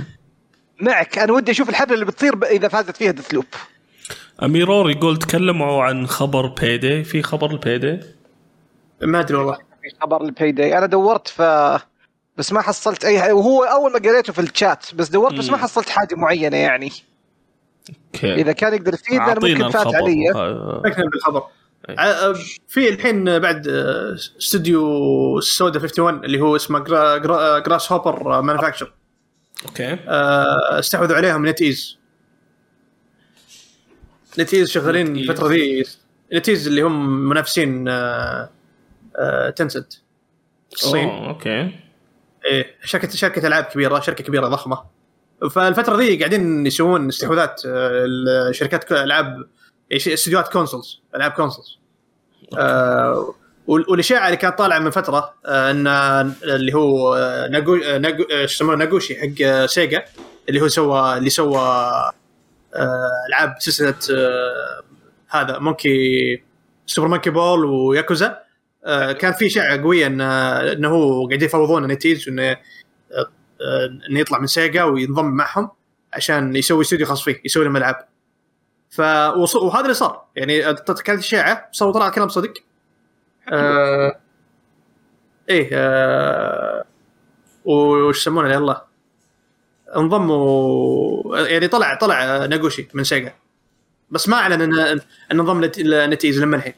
[0.81, 1.19] معك.
[1.19, 3.45] أنا ودي أشوف الحفله اللي بتصير ب- إذا فازت فيها Deathloop
[4.43, 8.01] اميرور يقول تكلموا عن خبر Payday في خبر ال Payday
[9.03, 9.55] ما أدري والله.
[9.55, 11.43] في خبر ال Payday أنا دورت ف
[12.37, 15.57] بس ما حصلت أي وهو أول ما قريته في الشات بس دورت بس ما.
[15.57, 16.93] حصلت حاجة معينة يعني.
[18.15, 18.35] okay.
[18.35, 19.97] إذا كان يقدر يفيدنا اعطينا ممكن فات الخبر.
[19.97, 20.25] علي.
[21.13, 21.43] بالخبر.
[21.89, 22.35] ع- آه،
[22.69, 23.69] في الحين بعد
[24.39, 28.93] استوديو ال Suda 51 اللي هو اسمه جرا جرا Grasshopper Manufacture
[29.67, 29.99] okay
[30.79, 31.99] استحوذوا عليهم NetEase
[34.39, 35.17] NetEase شغالين.
[35.17, 35.85] الفترة ذي.
[36.33, 37.85] NetEase اللي هم منافسين
[39.57, 39.93] Tencent
[40.73, 41.09] الصين.
[41.09, 41.71] أوه، okay.
[42.47, 44.83] إيه شركة شركة ألعاب كبيرة شركة كبيرة ضخمة.
[45.51, 49.47] فالفترة ذي قاعدين يسوون استحواذات الشركات ك- ألعاب
[49.95, 51.79] إيش- استديوهات consoles ألعاب consoles
[52.59, 53.35] آه
[53.67, 55.87] وال- والاشاعه اللي كانت طالعة من فترة آه، إن
[56.45, 57.17] اللي هو
[57.53, 60.05] ناغو آه، ناغو آه، يسمونه ناغوشي حق آه، Sega
[60.49, 61.59] اللي هو سوى اللي سوى
[62.75, 64.83] آه، ألعاب سلسلة آه،
[65.29, 66.43] هذا Monkey
[66.87, 68.39] Super Monkey Ball و Yakuza.
[68.85, 72.57] آه، كان في اشاعه قوية إن آه، إنه هو قاعد يفاوضون NetEase انه آه،
[74.11, 75.71] إنه يطلع من Sega وينضم معهم
[76.13, 77.97] عشان يسوي استوديو خاص فيه يسوي لهم ألعاب.
[78.91, 79.01] ف
[79.37, 80.25] وص- وهذا اللي صار.
[80.37, 80.63] يعني
[81.05, 82.53] كانت اشاعه صار طلع كلام صدق.
[83.53, 84.21] آه
[85.49, 86.85] إيه آه
[87.65, 88.85] وش يسمونه؟ يلا.
[89.97, 93.35] انضموا يعني طلع طلع ناغوشي من Sega
[94.11, 95.01] بس ما أعلن إن إن
[95.33, 96.75] انضم ل NetEase لما الحين.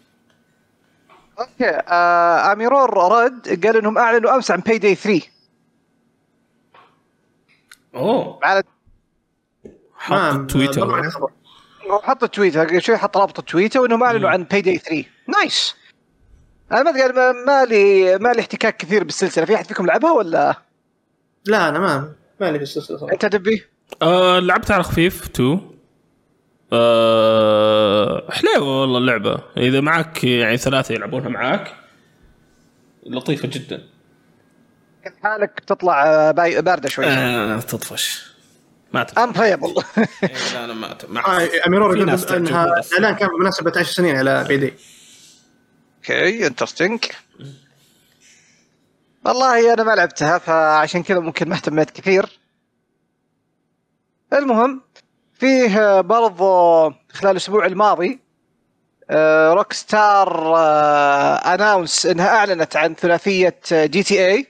[1.39, 5.27] okay آه أميرور رد قال إنهم أعلنوا أمس عن Payday 3
[7.95, 8.41] أوه.
[8.43, 8.63] على
[9.95, 11.03] حط تويتر.
[12.03, 15.75] حط تويتر قبل شوي حط رابط تويتر وانهم أعلنوا عن Payday 3 nice
[16.73, 19.45] أنا ما أدري ما- ما لي ما لي احتكاك كثير بالسلسلة.
[19.45, 20.55] في أحد فيكم لعبها ولا؟
[21.45, 23.13] لا أنا ما مالي في السلسلة صراحة.
[23.13, 23.65] أنت دبي؟
[24.03, 25.59] آه لعبت على خفيف two
[26.73, 29.39] آه حليوة والله اللعبة.
[29.57, 31.75] إذا معك يعني ثلاثة يلعبونها معاك
[33.07, 33.83] لطيفة جدا.
[35.05, 36.31] كيف حالك؟ تطلع آه،
[36.61, 37.07] باردة شوي.
[37.07, 38.32] آه تطفش.
[38.95, 39.67] ما ام playable
[40.23, 40.97] إيه، لا أنا ما
[41.27, 42.65] آه اميرور في يقول إنها.
[42.65, 44.75] الاعلان كان بمناسبه 10 سنين على Payday.
[45.99, 47.05] okay interesting
[49.25, 52.39] والله أنا ما لعبتها فعشان كذا ممكن ما اهتميت كثير.
[54.33, 54.83] المهم
[55.35, 56.45] فيه برضو
[57.13, 58.21] خلال الأسبوع الماضي
[59.53, 60.57] Rockstar
[61.55, 64.47] announce إنها أعلنت عن ثلاثية GTA.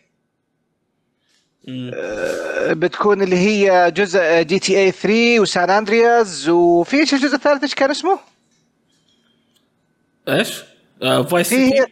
[2.71, 7.91] بتكون اللي هي جزء GTA 3 و San Andreas وفي إيش الجزء الثالث إيش كان
[7.91, 8.19] اسمه؟
[10.29, 10.63] إيش؟
[11.03, 11.87] آه Vice City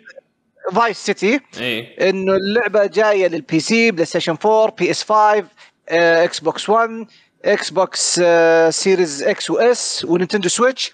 [0.73, 2.11] Vice City إيه.
[2.11, 5.45] إنه اللعبة جاية لل PC PlayStation 4 PS 5
[5.89, 7.07] آه، Xbox One
[7.45, 10.93] Xbox آه، Series X و S و Nintendo Switch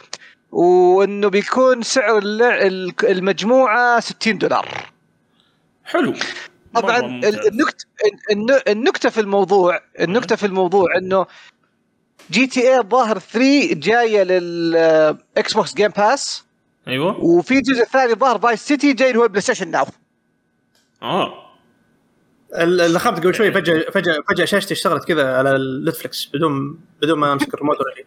[0.53, 2.19] وإنه بيكون سعر
[3.03, 4.91] المجموعة 60 دولار.
[5.85, 6.15] حلو.
[6.81, 7.87] طبعا النكته
[8.33, 11.27] الن- النكتة في الموضوع النكتة في الموضوع إنه
[12.31, 16.45] جي تي اي الظاهر 3 جاية للاكس بوكس جيم باس
[16.89, 17.21] أيوه.
[17.21, 19.87] وفي جزء ثاني ظاهر Vice City جاي اللي هو ال PlayStation Now
[21.03, 21.47] آه
[22.99, 27.33] خابت قبل شوي فجاه فجاه فجأة شاشتي اشتغلت كذا على ال Netflix بدون بدون ما
[27.33, 28.07] أمسك الريموت ولا شيء.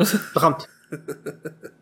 [0.34, 1.79] ضخمت شكلها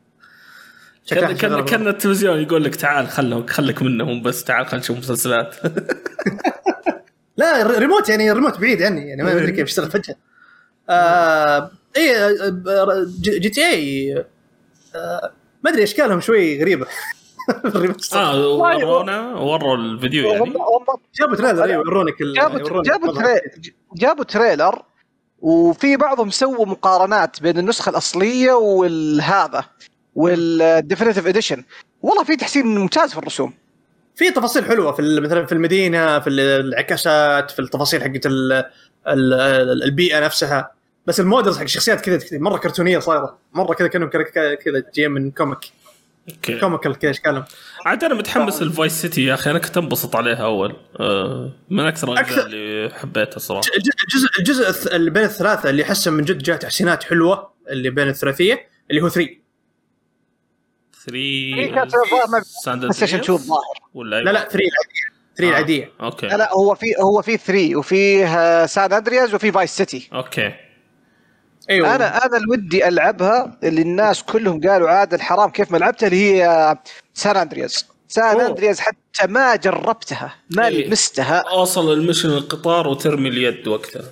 [1.09, 1.65] كان كان.
[1.65, 5.55] كان التلفزيون يقول لك تعال خلهم خليك منهم بس تعال خلينا نشوف مسلسلات.
[7.37, 10.15] لا الريموت يعني الريموت بعيد عني يعني ما أدري كيف اشتغل فجأة.
[10.91, 14.15] آه اي آه، GTA
[14.97, 15.33] آه
[15.65, 16.87] ما أدري أشكالهم شوي غريبة.
[18.15, 20.53] آه ورونا وروا الفيديو يعني.
[21.21, 23.23] جابوا trailer أيوه يورونك ال- جابوا جابوا مرة.
[23.23, 23.41] تري...
[23.95, 24.83] جابوا trailer
[25.41, 29.65] وفي بعضهم سووا مقارنات بين النسخة الأصلية والهذا.
[30.19, 31.65] وال Definitive Edition
[32.03, 33.55] والله في تحسين ممتاز في الرسوم.
[34.17, 38.53] في تفاصيل حلوة في ال- مثلا في المدينة في الانعكاسات في التفاصيل حقت ال-
[39.09, 40.71] ال- ال- البيئة نفسها.
[41.07, 43.39] بس ال models حق الشخصيات كذا مرة كرتونية صايرة.
[43.53, 44.23] مرة كذا كأنهم كذا
[44.55, 45.59] كذا جايين من comic
[46.31, 46.59] okay.
[46.61, 47.45] comical كذا اشكالهم
[47.87, 49.51] عاد أنا متحمس ال Vice City يا أخي.
[49.51, 50.77] أنا كنت أنبسط عليها أول.
[51.01, 53.69] آه من أكثر الاجزاء أكثر- اللي حبيتها صراحة.
[53.77, 58.09] الج- الجزء الجزء اللي بين الثلاثة اللي احسه من جد جاء تحسينات حلوة اللي بين
[58.09, 59.29] الثلاثية اللي هو 3
[61.09, 63.63] في 3 كانت الظاهر ما- ساندر بلاي ستيشن 2 الظاهر
[63.95, 64.73] ولا لا لا 3 العاديه
[65.37, 69.71] 3 العاديه أوكي لا لا هو في هو في 3 وفيه سان اندرياز وفي فايس
[69.77, 70.55] سيتي أوكي
[71.71, 71.95] أيوه.
[71.95, 76.33] أنا أنا اللي ودي ألعبها اللي الناس كلهم قالوا عاد الحرام كيف ما لعبتها اللي
[76.43, 76.77] هي
[77.15, 78.47] سان اندرياز سان أوه.
[78.47, 80.87] اندرياز حتى ما جربتها ما إيه.
[80.87, 81.39] لمستها.
[81.51, 84.03] اوصل المشن القطار وترمي اليد وقتها.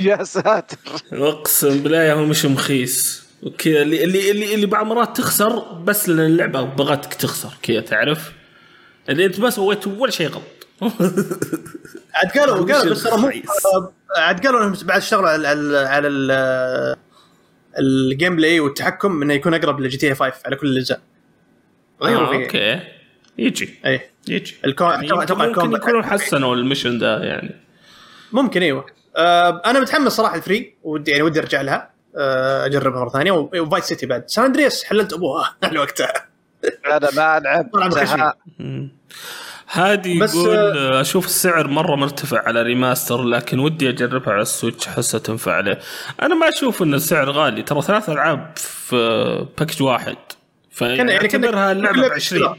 [0.00, 0.76] يا ساتر.
[1.12, 3.25] أقسم بالله هو مش مخيس.
[3.46, 7.48] وكذا اللي اللي اللي, اللي بعض مرات تخسر بس لأن اللعبه بغتك تخسر.
[7.62, 8.32] كذا تعرف.
[9.08, 10.42] اللي أنت ما سويت ولا شيء غلط.
[12.14, 13.42] عاد قالوا قالوا بس ترى
[14.16, 16.96] عاد قالوا إنهم بعد اشتغلوا على على على ال-
[17.78, 21.00] ال gameplay والتحكم إنه يكون أقرب ل GTA 5 على كل الأجزاء.
[22.02, 22.80] غيروا آه فيه okay.
[23.38, 23.74] يجي.
[23.86, 24.54] اي يجي.
[24.64, 27.54] الكون يعني أتوقع ممكن الكون يكونوا حسنوا ال mission ده يعني.
[28.32, 28.86] ممكن أيوه.
[29.16, 31.95] آه أنا متحمس صراحة الفري ودي يعني ودي أرجع لها.
[32.66, 34.24] أجربها مرة ثانية و Vice City بعد.
[34.26, 35.56] San Andreas حللت أبوها.
[35.64, 36.12] على وقتها.
[36.86, 38.88] أنا ما مم.
[39.72, 44.88] هادي يقول آه، أشوف السعر مرة مرتفع على remaster لكن ودي أجربها على ال Switch
[44.88, 45.78] احسها تنفع عليه.
[46.22, 47.62] أنا ما أشوف إن السعر غالي.
[47.62, 50.16] ترى ثلاث ألعاب في package واحد.
[50.80, 52.56] كان- يعني فاعتبرها اللعبة ب كلها 20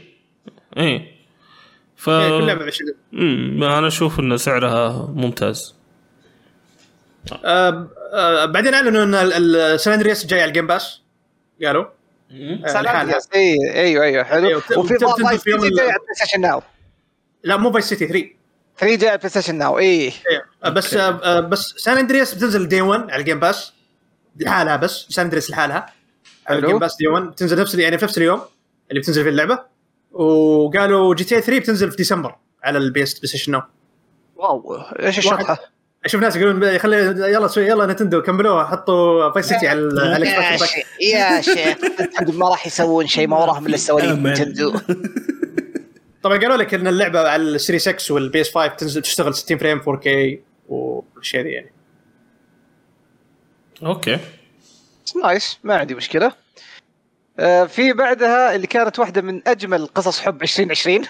[0.76, 1.12] إيه.
[1.96, 5.74] ف إيه، كل لعبه ب 20 امم أنا أشوف إن سعرها ممتاز.
[7.44, 11.02] آه آه بعدين اعلنوا إن San Andreas جاي على ال Game Pass
[11.64, 11.84] قالوا.
[12.32, 13.02] آه، سان لحالها.
[13.02, 13.28] Andreas.
[13.34, 16.62] اي أيوه أيوه حلو وفي Vice في يوم City جاي على ال PlayStation Now
[17.44, 18.28] لا مو Vice City 3
[18.78, 20.12] 3 جاي على ال PlayStation Now اي إيه.
[20.64, 23.72] آه، بس آه بس San Andreas بتنزل day 1 على ال Game Pass
[24.36, 25.06] لحالها بس.
[25.10, 25.76] San Andreas لحالها.
[26.46, 26.58] على حلو.
[26.58, 28.40] الجيم باس دي 1 بتنزل نفس يعني في نفس اليوم
[28.90, 29.58] اللي بتنزل فيه اللعبة.
[30.12, 33.62] وقالوا GTA 3 بتنزل في ديسمبر على ال PS PlayStation Now
[34.36, 34.74] wow.
[35.00, 35.58] إيش الشطحة؟
[36.04, 36.96] أشوف ناس يقولون خلي
[37.32, 40.56] يلا شوي يلا Nintendo كملوها حطوا Vice City على على يا.
[40.56, 44.30] شيخ يا شيخ Nintendo ما راح يسوون شيء ما وراهم إلا السواليف أمل.
[44.32, 44.78] Nintendo.
[46.22, 49.58] طبعا قالوا لك إن اللعبة على ال Series X وال PS 5 تنزل تشتغل 60
[49.58, 50.08] frame 4K
[50.68, 51.72] والاشياء ذي يعني.
[53.82, 54.18] okay.
[55.24, 56.32] nice ما عندي مشكلة.
[57.38, 61.02] آه، في بعدها اللي كانت واحدة من أجمل قصص حب 2020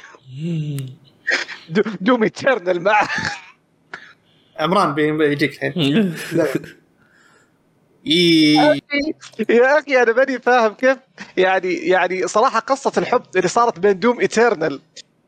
[1.68, 3.08] دو- Doom Eternal مع
[4.58, 6.14] عمران بي- بيجيك الحين.
[9.48, 10.96] يا أخي أنا ماني فاهم كيف
[11.36, 14.80] يعني يعني صراحة قصة الحب اللي صارت بين Doom Eternal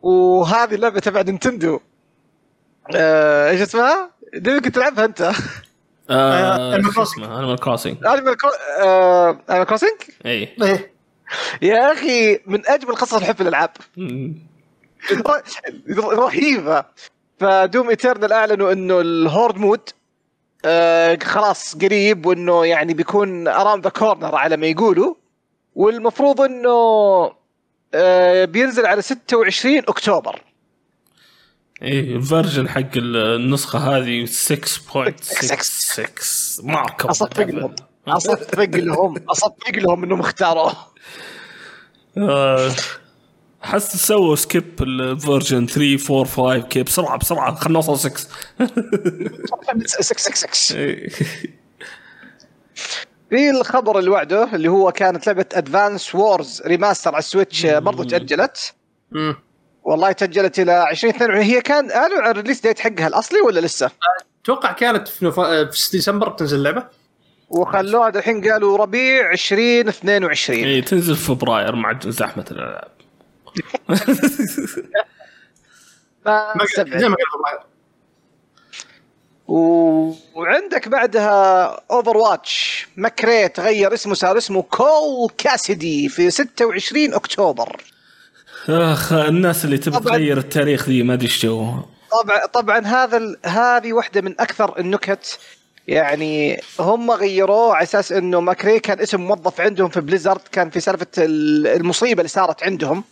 [0.02, 1.81] وهذه اللعبة تبع Nintendo.
[2.94, 5.32] آه، إيش اسمها؟ دي يمكن تلعبها أنت؟
[6.11, 7.23] Animal Crossing.
[7.22, 8.36] Animal Crossing Animal
[9.51, 9.90] Animal Crossing
[10.27, 10.48] إي.
[10.62, 10.93] إيه.
[11.62, 13.70] يا أخي من أجمل قصص الحب في الألعاب.
[15.98, 16.85] رهيبة.
[17.40, 19.81] ف Doom Eternal أعلنوا إنه ال horde mode
[20.64, 25.14] آه خلاص قريب وإنه يعني بيكون around the corner على ما يقولوا.
[25.74, 26.70] والمفروض إنه
[27.94, 30.42] آه بينزل على 26 أكتوبر.
[31.82, 37.74] اي ال version حق النسخة هذه 6.66 ماركه أصدق لهم.
[38.08, 39.14] أصدق لهم.
[39.28, 40.72] أصدق لهم إنهم اختاروه.
[42.18, 42.70] آه،
[43.62, 48.28] حس سووا skip ال version 3 4 5 كي بسرعة بسرعة خلينا نوصل 6
[49.87, 51.09] 666 إيه.
[53.31, 57.78] في الخبر اللي بعده اللي هو كانت لعبة Advance Wars remaster على ال Switch آه،
[57.78, 58.74] برضو تأجلت.
[59.82, 63.91] والله تأجلت إلى 2022 هي كان قالوا عن ال release date حقها الأصلي ولا لسه؟
[64.43, 65.64] أتوقع كانت في, نوفمبر...
[65.65, 66.85] في ديسمبر بتنزل اللعبة
[67.49, 72.99] وخلوها الحين قالوا ربيع 2022 اي تنزل في فبراير مع زحمة الالعاب.
[76.98, 77.59] زي ما قال
[79.48, 80.14] و...
[80.35, 87.82] وعندك بعدها Overwatch McCree تغير اسمه صار اسمه Cole Cassidy في 26 أكتوبر.
[88.68, 90.16] آخر الناس اللي تبي طبعاً.
[90.16, 91.85] تغير التاريخ زي ما أدري إيش جوها
[92.22, 93.36] طبعا طبعا هذا ال...
[93.47, 95.39] هذه واحدة من أكثر النكت
[95.89, 100.81] يعني هم غيروه على أساس إنه ماكري كان اسم موظف عندهم في Blizzard كان في
[100.81, 103.05] سالفة ال- المصيبة اللي صارت عندهم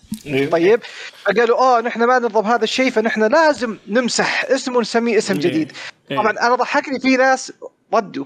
[0.50, 0.80] طيب
[1.24, 5.40] فقالوا آه نحن ما نرضى بهذا الشيء فنحن لازم نمسح اسمه ونسميه اسم إيه.
[5.40, 5.72] جديد
[6.10, 6.16] إيه.
[6.16, 7.52] طبعا أنا ضحكني في ناس
[7.94, 8.24] ردوا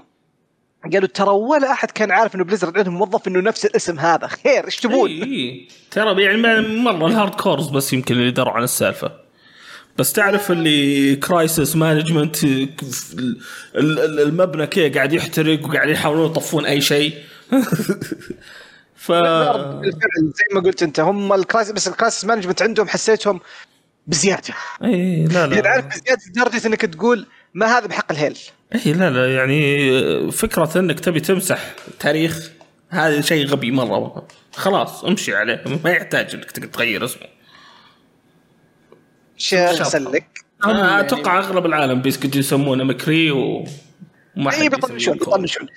[0.93, 4.65] قالوا ترى ولا أحد كان عارف إنه Blizzard عندهم موظف إنه نفس الاسم هذا خير
[4.65, 5.67] إيش تبون؟ اي.
[5.91, 6.37] ترى يعني
[6.77, 9.22] مرة ال hardcores بس يمكن اللي دروا عن السالفة
[9.97, 12.37] بس تعرف اللي crisis management
[13.75, 17.13] المبنى كذا قاعد يحترق وقاعد يحاولون يطفون أي شيء.
[18.95, 20.33] ف بالفعل.
[20.35, 23.39] زي ما قلت أنت هم ال crisis بس ال crisis management عندهم حسيتهم
[24.07, 24.53] بزيادة.
[24.83, 28.37] إي لا يعني عارف لا بزيادة لدرجه إنك تقول ما هذا بحق ال hell.
[28.85, 32.49] إي لا لا يعني فكرة إنك تبي تمسح تاريخ
[32.89, 35.63] هذا شيء غبي مرة خلاص امشي عليه.
[35.83, 37.32] ما يحتاج إنك تغير اسمه.
[39.37, 40.25] شيء سلك
[40.65, 43.65] أنا أتوقع أغلب العالم بيسكت يسمونه مكري و
[44.37, 45.13] وما اي حد بيطنشون.
[45.17, 45.67] بيطنشون.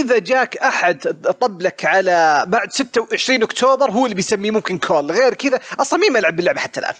[0.00, 1.00] إذا جاك أحد
[1.40, 5.10] طب لك على بعد 26 أكتوبر هو اللي بيسميه ممكن كول.
[5.12, 6.94] غير كذا أصلا مين ما يلعب باللعبة حتى الآن؟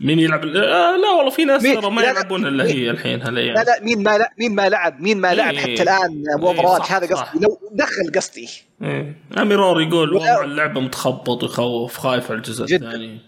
[0.00, 3.54] مين يلعب آه لا والله في ناس ترى ما يلعبون إلا هي الحين هالأيام.
[3.54, 5.60] لا لا مين ما لا مين ما لعب مين ما لعب إيه.
[5.60, 7.06] حتى الآن إيه، واتش صح، هذا.
[7.06, 7.38] قصدي.
[7.44, 8.48] لو دخل قصدي.
[8.82, 9.16] إيه.
[9.38, 12.86] اميرور يقول والله اللعبة متخبط ويخوف خايف على الجزء جداً.
[12.86, 13.20] الثاني.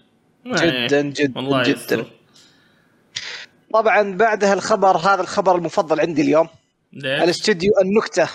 [0.56, 1.12] جدا إيه.
[1.12, 2.06] جدا والله جدا يستر.
[3.74, 6.48] طبعا بعدها الخبر هذا الخبر المفضل عندي اليوم
[6.92, 8.28] ليش؟ الاستوديو النكتة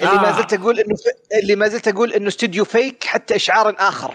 [0.00, 0.22] اللي آه.
[0.22, 1.34] ما زلت أقول إنه ف...
[1.42, 4.14] اللي ما زلت أقول إنه استوديو فيك حتى إشعار آخر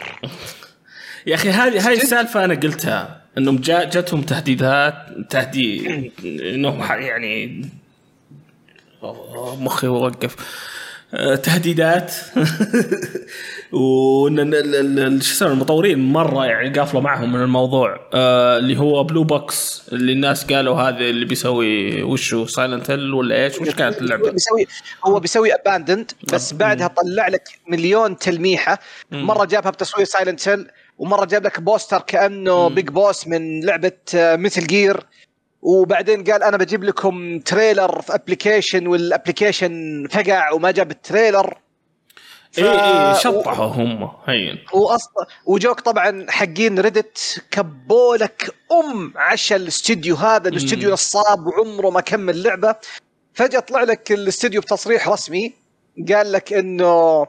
[1.27, 4.95] يا أخي هذه هاي السالفة أنا قلتها إنهم جا جاتهم تهديدات
[5.29, 6.11] تهديد
[6.53, 7.65] إنهم يعني
[9.57, 10.35] مخي وقف
[11.43, 12.13] تهديدات
[13.71, 19.81] وإن شو يسمونه المطورين مرة يعني قافله معهم من الموضوع آه اللي هو Blue Box
[19.93, 24.67] اللي الناس قالوا هذا اللي بيسوي وشو Silent Hill ولا إيش وش كانت اللعبة؟ بيسوي
[25.05, 28.79] هو بيسوي Abandoned بس بعدها طلع لك مليون تلميحة.
[29.11, 30.67] مرة جابها بتصوير Silent Hill
[30.97, 32.69] ومرة جاب لك poster كأنه.
[32.69, 34.99] Big Boss من لعبة Metal Gear
[35.61, 41.57] وبعدين قال أنا بجيب لكم trailer في application وال application فقع وما جاب ال trailer.
[42.57, 44.09] إي إي شطحوا هم.
[44.25, 44.57] هين.
[44.73, 50.93] واصلا وجوك طبعا حقين Reddit كبوا لك أم عشا الاستديو هذا الاستديو مم.
[50.93, 52.75] نصاب وعمره ما كمل لعبة.
[53.33, 55.53] فجأة طلع لك الاستديو بتصريح رسمي
[56.13, 57.25] قال لك إنه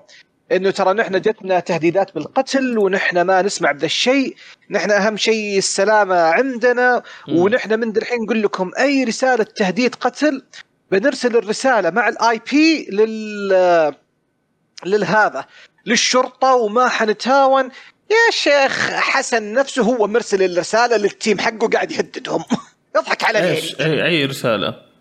[0.53, 4.37] إنه ترى نحن جتنا تهديدات بالقتل ونحن ما نسمع بذا الشيء.
[4.71, 7.03] نحن أهم شيء السلامة عندنا.
[7.29, 10.43] ونحن من الحين نقول لكم أي رسالة تهديد قتل
[10.91, 13.95] بنرسل الرسالة مع ال IP لل
[14.87, 15.45] للهذا
[15.87, 17.65] للشرطة وما حنتهاون.
[18.11, 22.45] يا شيخ حسن نفسه هو مرسل الرسالة لل team حقه قاعد يهددهم.
[22.97, 24.92] يضحك على إيش؟ أي أي رسالة؟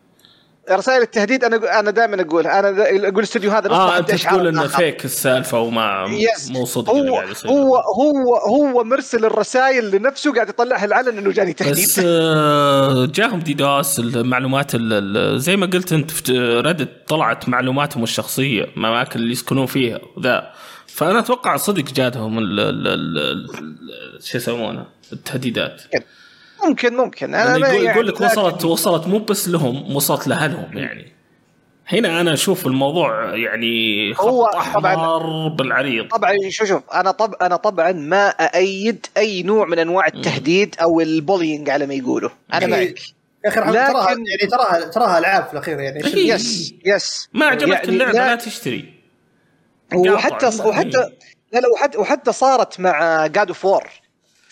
[0.76, 2.70] رسائل التهديد أنا أنا دائما اقولها أنا
[3.08, 4.68] أقول الاستوديو هذا آه أنت تقول إنه.
[4.68, 6.52] فيك السالفة وما yes.
[6.52, 11.86] مو صدق هو هو هو هو مرسل الرسائل لنفسه قاعد يطلعها العلن إنه جاني تهديد.
[11.86, 16.32] بس آه، جاهم DDoS المعلومات ال- ال- زي ما قلت أنت في
[16.66, 20.52] Reddit طلعت معلوماتهم الشخصية الاماكن اللي يسكنون فيها ذا
[20.88, 23.20] فأنا أتوقع صدق جاتهم ال- ال- ال-
[23.60, 25.82] ال- شو يسمونه؟ التهديدات.
[26.68, 27.34] ممكن ممكن.
[27.36, 31.12] أنا يعني ما يقول, يقول يعني لك وصلت وصلت مو بس لهم وصلت لأهلهم يعني.
[31.88, 36.08] هنا أنا أشوف الموضوع يعني خط هو أحمر طبعاً- بالعريض.
[36.08, 41.00] طبعا شوف شوف أنا طب أنا طبعا ما أأيد أي نوع من أنواع التهديد أو
[41.02, 42.30] ال bullying على ما يقولوا.
[42.54, 42.72] أنا إيه.
[42.88, 43.00] معك.
[43.46, 46.00] يا أخي لكن- تراها يعني تراها تراها ألعاب في الأخير يعني.
[46.30, 48.94] yes yes ما عجبتك يعني اللعبة؟ لا- لا تشتري.
[49.94, 50.46] وحتى.
[50.66, 51.10] وحتى
[51.54, 53.84] لا لا وحتى وحتى صارت مع God of War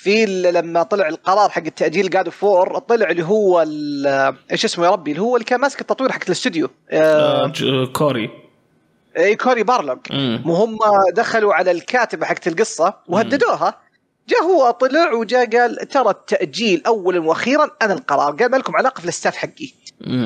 [0.01, 3.65] في لما طلع القرار حق التأجيل God of War طلع اللي هو
[4.51, 6.69] إيش اسمه يا ربي؟ اللي هو اللي كان ماسك التطوير حق الاستوديو.
[6.89, 8.29] آه، آه Cory.
[9.17, 10.43] إي Cory Barlog مم.
[10.45, 10.77] وهم
[11.13, 13.79] دخلوا على الكاتبة حقت القصة وهددوها.
[14.29, 18.31] جاء هو طلع وجاء قال ترى التأجيل اولا وأخيرا أنا القرار.
[18.35, 19.69] قال ما لكم علاقة في ال staff حقي.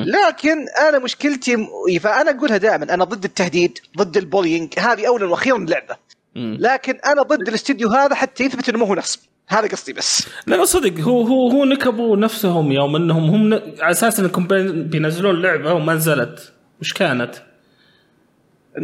[0.06, 1.66] لكن أنا مشكلتي م-
[2.00, 4.78] فانا أقولها دائما أنا ضد التهديد ضد ال bullying.
[4.78, 5.96] هذه اولا وأخيرا لعبة.
[6.36, 9.20] لكن أنا ضد الاستديو هذا حتى يثبت إنه ما هو نصب.
[9.48, 13.60] هذا قصدي بس لا صدق هو هو هو نكبوا نفسهم يوم إنهم هم ن...
[13.80, 17.34] على أساس انكم بين- بينزلون لعبة وما نزلت وش كانت؟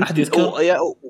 [0.02, 0.52] أحد يذكر؟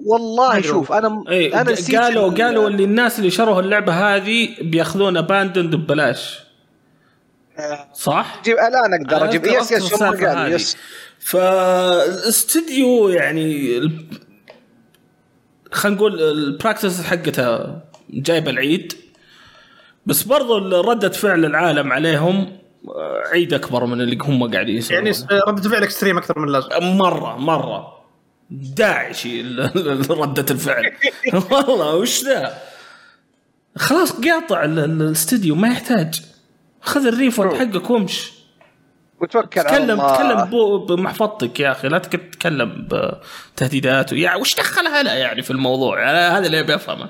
[0.07, 0.61] والله.
[0.61, 5.75] شوف أنا اي أنا قالوا ال- قالوا اللي الناس اللي شروا اللعبة هذه بيأخذون Abandoned
[5.77, 6.39] ببلاش
[7.95, 10.03] صح؟ جيب الان أقدر أجيب yes yes.
[10.49, 10.77] yes
[11.19, 13.81] فال studio يعني
[15.73, 17.77] خلينا نقول ال practice حقته
[18.11, 18.93] جايبه العيد
[20.07, 22.59] بس برضو ردة فعل العالم عليهم
[22.89, 24.97] آه، عيد أكبر من اللي هم قاعدين يسوونه.
[25.31, 26.69] يعني ردة فعل extreme أكثر من اللازم.
[26.97, 28.01] مرة مرة.
[28.51, 29.43] داعشي
[30.11, 30.93] ردة الفعل.
[31.51, 32.55] والله وش ذا؟
[33.77, 36.21] خلاص قاطع ال- ال- الاستديو ما يحتاج.
[36.83, 38.31] خذ ال refund حقك وامش
[39.21, 40.17] وتوكل على تكلم الله.
[40.17, 42.89] تكلم بو- بمحفظتك يا أخي لا تك- تتكلم
[43.55, 44.13] بتهديدات.
[44.13, 47.09] يعني وش دخلها لا يعني في الموضوع؟ يعني هذا اللي أبي أفهمه.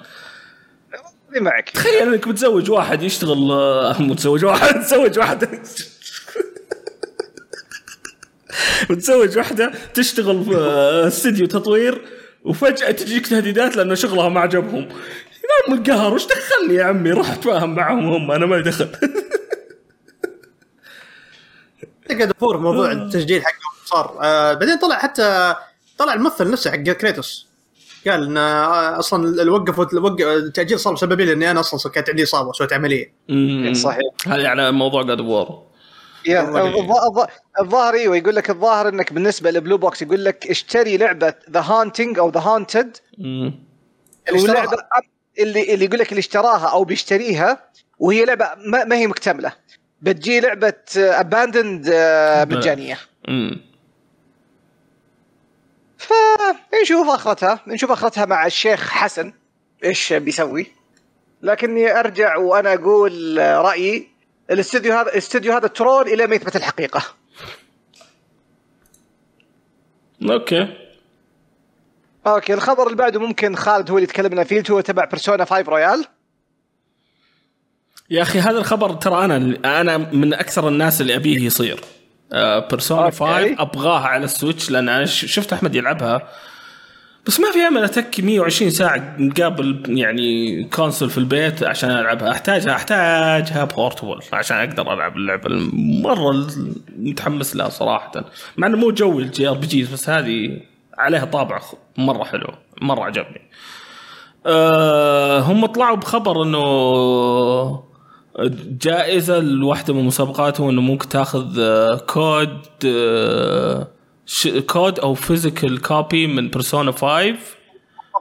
[1.39, 1.71] معك.
[1.71, 5.59] تخيل انك متزوج واحد يشتغل آه، متزوج واحد متزوج واحد
[8.91, 12.03] متزوج واحدة تشتغل في آه، استديو تطوير
[12.45, 14.89] وفجأة تجيك تهديدات لأنه شغلها ما عجبهم.
[14.89, 18.89] يا عم القهر وش دخلني يا عمي؟ روح اتفاهم معهم هم أنا ما لي دخل.
[22.11, 23.53] قاعد افور موضوع التسجيل حقه
[23.85, 25.55] صار آه بعدين طلع حتى
[25.99, 27.50] طلع الممثل نفسه حق Kratos.
[28.09, 32.53] قال إن آه، أصلا وقفوا الوق- التأجيل صار بسببي لاني أنا أصلا كانت عندي إصابة
[32.53, 33.13] سويت عملية.
[33.31, 33.75] أمم.
[33.75, 34.01] صحيح.
[34.27, 35.63] هذا يعني موضوع God of War
[37.61, 41.61] الظاهر إيوه يقول لك الظاهر إنك بالنسبة ل Blue Box يقول لك اشتري لعبة The
[41.61, 42.97] Haunting أو The Haunted
[44.29, 44.53] اللي
[45.39, 47.59] اللي اللي يقول لك اللي اشتراها أو بيشتريها
[47.99, 49.53] وهي لعبة ما, ما هي مكتملة.
[50.03, 51.87] بتجي لعبة Abandoned
[52.57, 52.99] مجانية.
[56.01, 59.33] فنشوف اخرتها نشوف اخرتها مع الشيخ حسن
[59.85, 60.67] إيش بيسوي.
[61.43, 64.09] لكني أرجع وأنا أقول رأيي
[64.51, 67.03] الاستوديو هذا الاستوديو هذا troll إلى ما يثبت الحقيقة.
[70.23, 70.77] Okay.
[72.27, 76.05] Okay الخبر اللي بعده ممكن خالد هو اللي يتكلمنا فيه هو تبع Persona 5 Royal
[78.11, 79.37] يا أخي هذا الخبر ترى أنا
[79.81, 81.81] أنا من أكثر الناس اللي أبيه يصير.
[82.71, 83.17] Persona okay.
[83.17, 86.29] 5 أبغاها على ال Switch لأن أنا شفت أحمد يلعبها.
[87.27, 92.31] بس ما في أمل أتك 120 ساعة مقابل يعني console في البيت عشان ألعبها.
[92.31, 95.49] احتاجها أحتاجها portable عشان أقدر ألعب اللعبة
[96.03, 96.47] مره
[96.99, 98.13] متحمس لها صراحة.
[98.57, 100.61] مع إنه مو جوي ال JRPGs بس هذه
[100.99, 101.61] عليها طابع
[101.99, 102.49] مرة حلو
[102.83, 103.51] مرة عجبني.
[104.47, 107.90] آه هم طلعوا بخبر إنه
[108.81, 113.89] جائزة لواحدة من مسابقاتهم إنه ممكن تاخذ آه، كود آه،
[114.67, 117.07] كود أو physical copy من Persona 5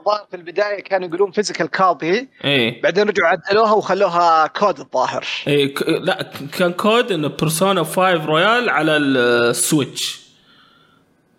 [0.00, 2.82] الظاهر في البداية كانوا يقولون physical copy إيه.
[2.82, 5.24] بعدين رجعوا عدلوها وخلوها كود الظاهر.
[5.46, 6.22] إيه ك- لا
[6.58, 10.20] كان كود إنه Persona 5 Royal على ال Switch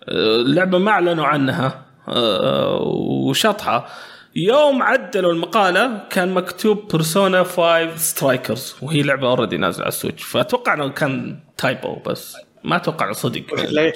[0.10, 2.77] آه، اللعبه ما أعلنوا عنها آه،
[3.10, 3.88] وشطحة.
[4.35, 10.23] يوم عدلوا المقالة كان مكتوب Persona 5 Strikers وهي لعبة already نازلة على ال Switch
[10.23, 13.43] فأتوقع إنه كان typo بس ما أتوقع صدق؟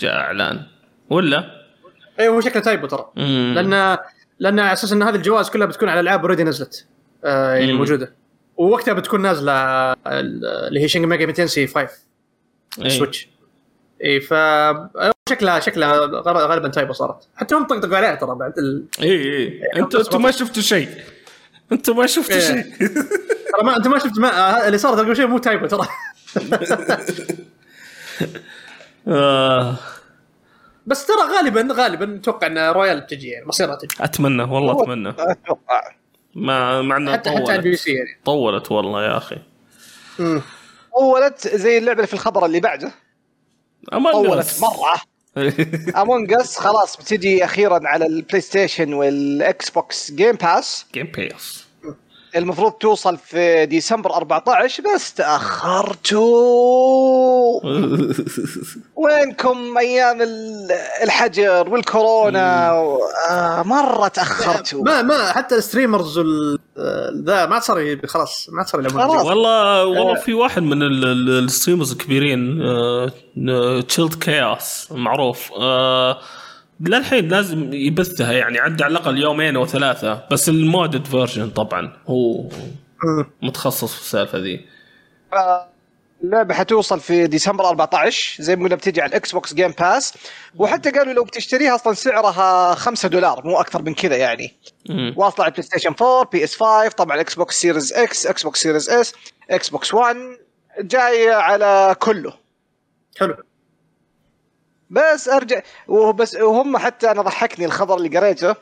[0.02, 0.62] جاء إعلان
[1.10, 1.66] ولا؟
[2.20, 3.12] اي هو شكله typo ترى.
[3.16, 3.98] لأن
[4.40, 6.88] لأن على أساس إن هذه الجوائز كلها بتكون على العاب already نزلت
[7.26, 7.78] آه يعني مم.
[7.78, 8.14] موجودة
[8.58, 9.52] ووقتها بتكون نازلة
[9.94, 11.90] ال- اللي هي Shin Megami Tensei 5
[12.82, 13.10] إيه.
[14.06, 14.34] اي ف
[15.30, 15.94] شكلها شكلها
[16.26, 17.28] غالبا typo صارت.
[17.36, 18.86] حتى هم طقطقوا عليها ترى بعد ال...
[19.02, 20.90] اي اي أنتوا أنتوا ما شفتوا شيء.
[21.72, 22.42] أنتوا ما شفتوا إيه.
[22.42, 22.64] شيء.
[23.52, 24.68] ترى ما انت ما شفت ما...
[24.68, 25.88] اللي صار قبل شيء مو typo ترى.
[29.08, 29.76] آه.
[30.86, 33.96] بس ترى غالبا غالبا أتوقع إن Royal تجي يعني مصيرها تجي.
[34.02, 35.10] أتمنى والله أتمنى.
[35.10, 35.96] أتوقع
[36.36, 38.20] ما مع إنها حتى حتى على ال PC طولت يعني.
[38.26, 39.38] طولت والله يا أخي.
[40.98, 42.92] طولت زي اللعبة اللي في الخبر اللي بعده.
[43.92, 44.62] طولت.
[44.62, 45.02] مرة.
[46.02, 51.65] Among Us خلاص بتجي أخيرا على ال PlayStation وال Xbox Game Pass Game Pass
[52.36, 56.26] المفروض توصل في ديسمبر 14 بس تأخرتوا.
[58.96, 60.72] وينكم أيام ال-
[61.04, 63.00] الحجر والكورونا؟ و...
[63.30, 64.84] آه مرة تأخرتوا.
[64.84, 68.82] ما ما حتى ال streamers وال آه، ذا ما صار خلاص ما صار.
[68.82, 72.60] والله والله في واحد من ال- ال- ال streamers الكبيرين
[73.88, 75.52] Chilled Chaos معروف.
[75.60, 76.18] آه،
[76.80, 80.24] للحين لازم يبثها يعني عدى على الأقل يومين أو ثلاثة.
[80.32, 82.50] بس ال modded version طبعا هو.
[83.42, 84.66] متخصص في السالفة ذي.
[86.24, 90.14] اللعبة حتوصل في ديسمبر 14 زي ما قلنا بتجي على ال Xbox Game Pass
[90.56, 94.54] وحتى قالوا لو بتشتريها أصلا سعرها 5 دولار مو أكثر من كذا يعني.
[95.16, 99.14] واصلة على ال PlayStation 4 PS 5 طبعا Xbox Series X Xbox Series S
[99.52, 100.18] Xbox 1
[100.80, 102.34] جاية على كله.
[103.20, 103.36] حلو.
[104.90, 108.56] بس أرجع وبس وهم حتى أنا ضحكني الخبر اللي قريته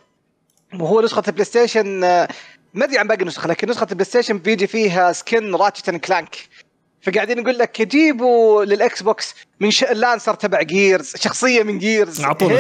[0.79, 2.27] وهو نسخة ال PlayStation آه،
[2.73, 6.35] ما أدري عن باقي النسخ لكن نسخة البلاي ستيشن بيجي فيها skin Ratchet Clank
[7.01, 9.83] فقاعدين يقول لك جيبوا لل Xbox من ش...
[9.84, 12.59] ال Lancer تبع Gears شخصية من Gears اعطونا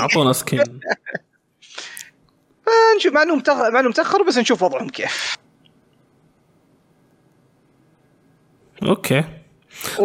[0.00, 0.80] اعطونا skin
[2.96, 5.36] نشوف مع انه متأخر مع انه متاخر بس نشوف وضعهم كيف.
[8.82, 9.24] Okay.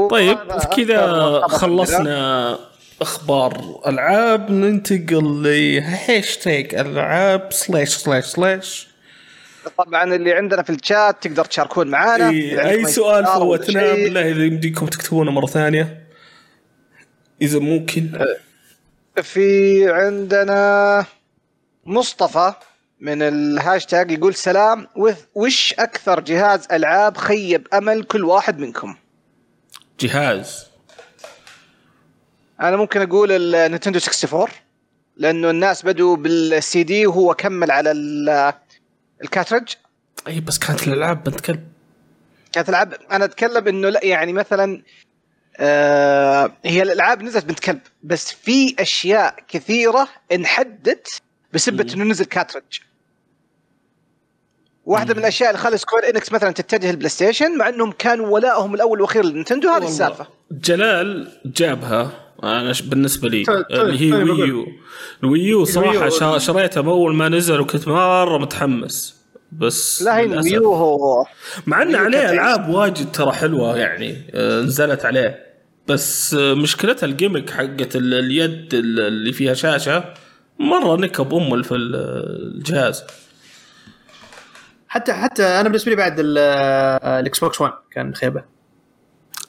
[0.10, 0.38] طيب
[0.76, 2.69] كذا خلصنا
[3.02, 8.90] أخبار ألعاب ننتقل لهاشتاج ألعاب slash slash slash
[9.78, 13.94] طبعا اللي عندنا في الشات تقدر تشاركون معنا إذا أي عندكم سؤال فوتناه.
[13.94, 16.08] بالله إذا يمديكم تكتبونه مرة ثانية.
[17.42, 18.26] إذا ممكن.
[19.24, 21.06] في عندنا
[21.86, 22.54] مصطفى
[23.00, 24.88] من الهاشتاج يقول سلام
[25.36, 28.96] وش أكثر جهاز ألعاب خيب أمل كل واحد منكم؟
[30.00, 30.69] جهاز.
[32.61, 34.48] أنا ممكن أقول ال Nintendo 64
[35.18, 38.53] لأنه الناس بدوا بالسي دي وهو كمل على ال-
[39.24, 39.68] ال cartridge
[40.27, 41.68] إي بس كانت الألعاب بنت كلب
[42.52, 44.81] كانت العاب أنا أتكلم إنه لا يعني مثلا
[45.57, 51.22] آه هي الألعاب نزلت بنت كلب بس في أشياء كثيرة انحدت
[51.53, 52.80] بسبه إنه نزل cartridge
[54.86, 58.76] واحدة من الأشياء اللي خلى Square Enix مثلا تتجه ال PlayStation مع إنهم كانوا ولائهم
[58.76, 59.88] الأول والاخير لل Nintendo هذه.
[59.88, 60.27] السالفة.
[60.52, 62.12] جلال جابها.
[62.44, 64.66] أنا ش- بالنسبة لي طيب، طيب، اللي هي طيب، ويو
[65.24, 66.10] الويو صراحة الويو.
[66.10, 69.20] شا- شريتها اول ما نزل وكنت مرة متحمس.
[69.52, 70.24] بس لا هي.
[70.26, 71.26] ال Wii U هو
[71.68, 75.46] مع إن عليه ألعاب واجد ترى حلوة يعني آه، نزلت عليه.
[75.88, 80.04] بس آه، مشكلتها ال gimmick حقت ال- اليد ال- اللي فيها شاشة
[80.60, 81.96] مرة نكب ام في ال-
[82.58, 83.04] الجهاز.
[84.88, 88.44] حتى حتى أنا بالنسبة لي بعد ال- آه، ال Xbox 1 كان خيبة.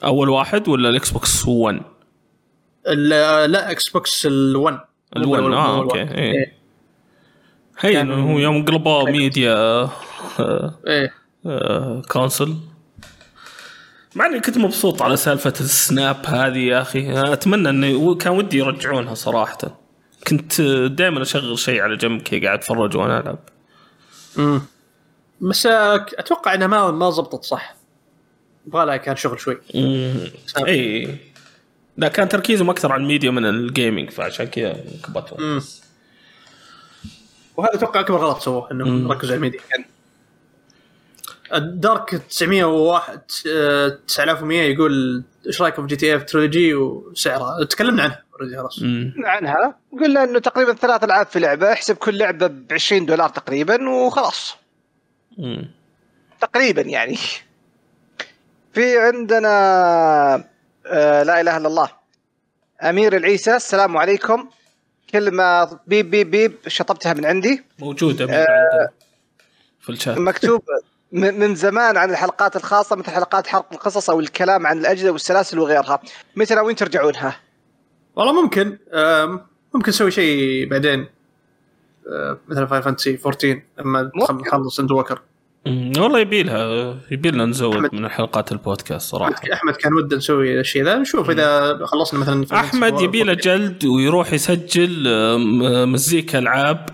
[0.03, 1.81] أول واحد ولا ال Xbox 1
[2.87, 4.73] ال- آه، لا Xbox ال1
[5.17, 6.53] ال1 آه okay إيه.
[7.79, 9.91] هي إنه هو يوم قلبوا ميديا آه،
[10.87, 11.13] إيه.
[11.45, 12.55] آه، console
[14.15, 17.33] مع إني كنت مبسوط على سالفة ال snap هذه يا أخي.
[17.33, 19.57] أتمنى إنه كان ودي يرجعونها صراحة.
[20.27, 20.61] كنت
[20.91, 23.39] دائما أشغل شيء على جنب كذا قاعد أتفرج وأنا ألعب.
[24.37, 24.61] امم
[25.41, 27.75] بس أتوقع إنها ما ما زبطت صح.
[28.67, 29.57] يبغى لها كان شغل شوي.
[30.67, 31.17] إي.
[31.97, 34.83] لا كان تركيزهم أكثر على الميديا من ال gaming فعشان كذا
[35.39, 35.61] امم
[37.57, 39.59] وهذا أتوقع أكبر غلط سووه إنهم ركزوا على الميديا.
[41.53, 48.23] الدارك 901 آه، 9100 يقول إيش رايكم في جي تي اف تريلوجي وسعرها تكلمنا عنها
[48.33, 48.79] already خلاص.
[49.23, 49.77] عنها.
[50.01, 54.55] قلنا إنه تقريبا ثلاث العاب في لعبة احسب كل لعبة ب 20 دولار تقريبا وخلاص.
[55.37, 55.71] مم.
[56.41, 57.17] تقريبا يعني.
[58.73, 59.49] في عندنا
[60.87, 61.89] آه لا إله إلا الله.
[62.83, 64.49] أمير العيسى السلام عليكم.
[65.09, 67.63] كلمة بيب بيب بيب شطبتها من عندي.
[67.79, 68.89] موجوده من آه،
[69.79, 70.17] في الشات.
[70.17, 70.61] مكتوب
[71.11, 75.99] من زمان عن الحلقات الخاصة مثل حلقات حرق القصص أو الكلام عن الأجهزة والسلاسل وغيرها.
[76.35, 77.39] متى ناويين ترجعونها؟
[78.15, 78.77] والله ممكن
[79.73, 81.07] ممكن نسوي شيء بعدين.
[82.47, 84.11] مثلا Final Fantasy 14 لما.
[84.15, 85.21] نخلص Endwalker مم.
[85.67, 87.93] والله يبي لها يبي لنا نزود أحمد.
[87.95, 93.01] من حلقات البودكاست صراحة احمد كان وده نسوي الشيء ذا نشوف إذا خلصنا مثلا أحمد
[93.01, 93.41] يبي له 14.
[93.57, 96.89] جلد ويروح يسجل آم، مزيكا العاب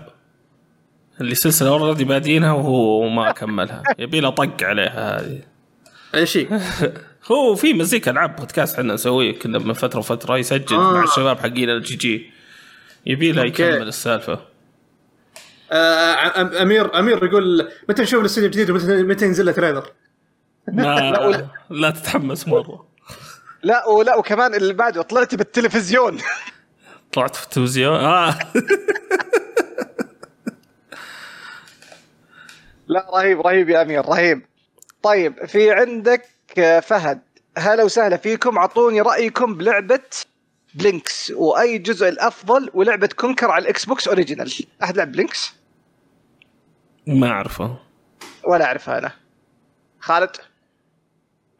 [1.20, 5.40] اللي سلسلة اوريدي بادينها وهو ما كملها يبي له طق عليها هذه
[6.14, 6.48] أي شيء
[7.32, 10.92] هو في مزيكا العاب بودكاست إحنا نسويه كنا من فترة وفترة يسجل آه.
[10.92, 12.30] مع الشباب حقين الجي جي
[13.06, 13.44] يبي له.
[13.44, 14.40] يكمل السالفة آه،
[15.72, 19.92] امير أمير يقول متى نشوف الاستوديو الجديد ومتى متى ينزل له trailer؟
[20.72, 22.86] ما لا تتحمس مرة.
[23.62, 26.18] لا ولا وكمان اللي بعده طلعت بالتلفزيون.
[27.12, 28.38] طلعت في التلفزيون؟ آه.
[32.88, 34.42] لا رهيب رهيب يا أمير رهيب.
[35.02, 36.24] طيب في عندك
[36.58, 37.20] آه، فهد.
[37.58, 40.00] هلا وسهلا فيكم أعطوني رأيكم بلعبة
[40.74, 45.54] Blinx وأي جزء الأفضل ولعبة Conker على ال Xbox original أحد لعب Blinx
[47.06, 47.78] ما أعرفه.
[48.44, 49.12] ولا أعرفها أنا.
[50.00, 50.30] خالد؟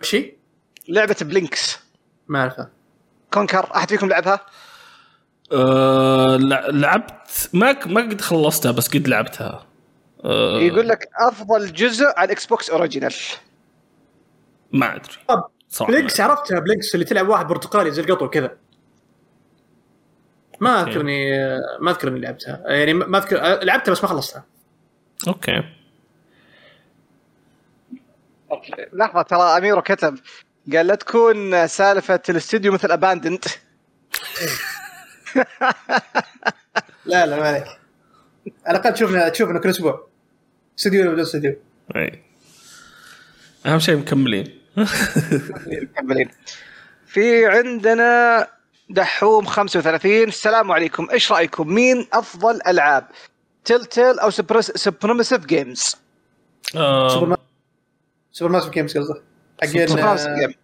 [0.02, 0.36] شيء؟
[0.89, 1.78] لعبة Blinx
[2.28, 2.68] ما اعرفه
[3.35, 4.40] Conker أحد فيكم لعبها؟
[5.52, 9.66] آه لع- لعبت ما ك- ما قد خلصتها بس قد لعبتها.
[10.24, 13.15] آه يقول لك أفضل جزء على ال Xbox original
[14.72, 15.12] ما أدري.
[15.89, 18.56] Blinx عرفتها Blinx اللي تلعب واحد برتقالي زي القطو كذا.
[20.60, 20.90] ما okay.
[20.90, 21.30] اذكرني
[21.80, 22.62] ما أذكر إني لعبتها.
[22.66, 24.44] يعني ما ما أذكر لعبتها بس ما خلصتها.
[25.28, 25.62] okay.
[28.93, 30.18] لحظة ترى اميرو كتب
[30.72, 33.44] قال لا تكون سالفة الاستوديو مثل Abandoned
[37.06, 37.64] لا لا ما عليك.
[38.66, 40.09] على الأقل تشوفنا تشوفنا كل أسبوع.
[40.78, 41.56] استوديو ولا بدون استوديو.
[41.97, 42.22] أي.
[43.66, 44.59] أهم شيء مكملين.
[45.66, 46.28] مكملين.
[47.06, 48.47] في عندنا
[48.90, 51.10] دحوم 35 السلام عليكم.
[51.10, 53.09] إيش رأيكم؟ مين أفضل ألعاب؟
[53.65, 55.97] Telltale أو Supermassive Games
[56.73, 57.36] Super ما
[58.32, 59.23] Supermassive Games قصده
[59.62, 60.55] حقين Supermassive Games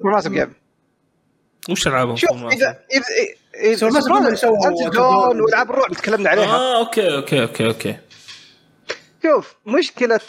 [0.00, 0.52] Supermassive Games
[1.70, 2.78] وش ألعابهم؟ شوف؟ اذا
[3.54, 6.56] اذا Supermassive اللي سووا والعاب الرعب تكلمنا عليها.
[6.56, 7.98] آه okay okay okay okay.
[9.22, 10.20] شوف مشكلة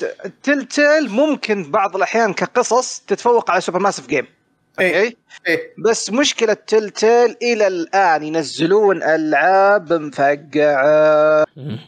[0.44, 4.28] Telltale ممكن بعض الأحيان كقصص تتفوق على Supermassive Games
[4.80, 5.16] okay؟
[5.48, 5.74] إيه.
[5.78, 11.46] بس مشكلة Telltale إلى الآن ينزلون ألعاب مفقعة.
[11.58, 11.80] مم.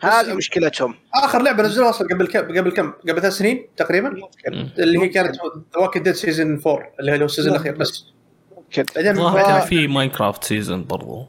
[0.00, 0.94] هذه مشكلتهم.
[1.14, 4.08] آخر لعبة نزلوها أصلا قبل كم قبل كم؟ قبل ثلاث سنين تقريبا؟
[4.48, 4.70] مم.
[4.78, 5.36] اللي هي كانت
[5.76, 8.04] Walking Dead season 4 اللي هو ال season الأخير بس.
[8.56, 8.84] ممكن.
[8.96, 11.26] بعدين بعدين في Minecraft season برضو.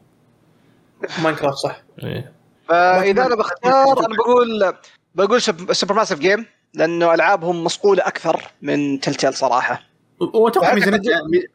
[1.24, 1.82] Minecraft صح.
[2.04, 2.32] إيه.
[2.68, 4.74] فإذا أنا بختار أنا بقول
[5.16, 9.89] بقول Super- Supermassive Games لأنه ألعابهم مصقولة أكثر من Telltale صراحة.
[10.20, 11.00] واتوقع ميزانيه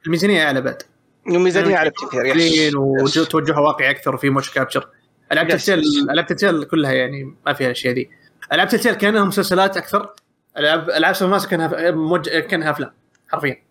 [0.07, 0.83] الميزانيه أعلى بعد.
[1.29, 2.75] الميزانية على بكثير yes.
[3.19, 4.89] وتوجهها واقعي أكثر وفي motion capture
[5.33, 5.49] ألعاب.
[5.49, 8.11] Telltale ألعاب Telltale كلها يعني ما فيها الأشياء دي.
[8.53, 10.13] ألعاب Telltale كأنها مسلسلات أكثر.
[10.59, 12.91] العاب ألعاب سوبر كانها موجه كأنها أفلام
[13.29, 13.63] حرفيا.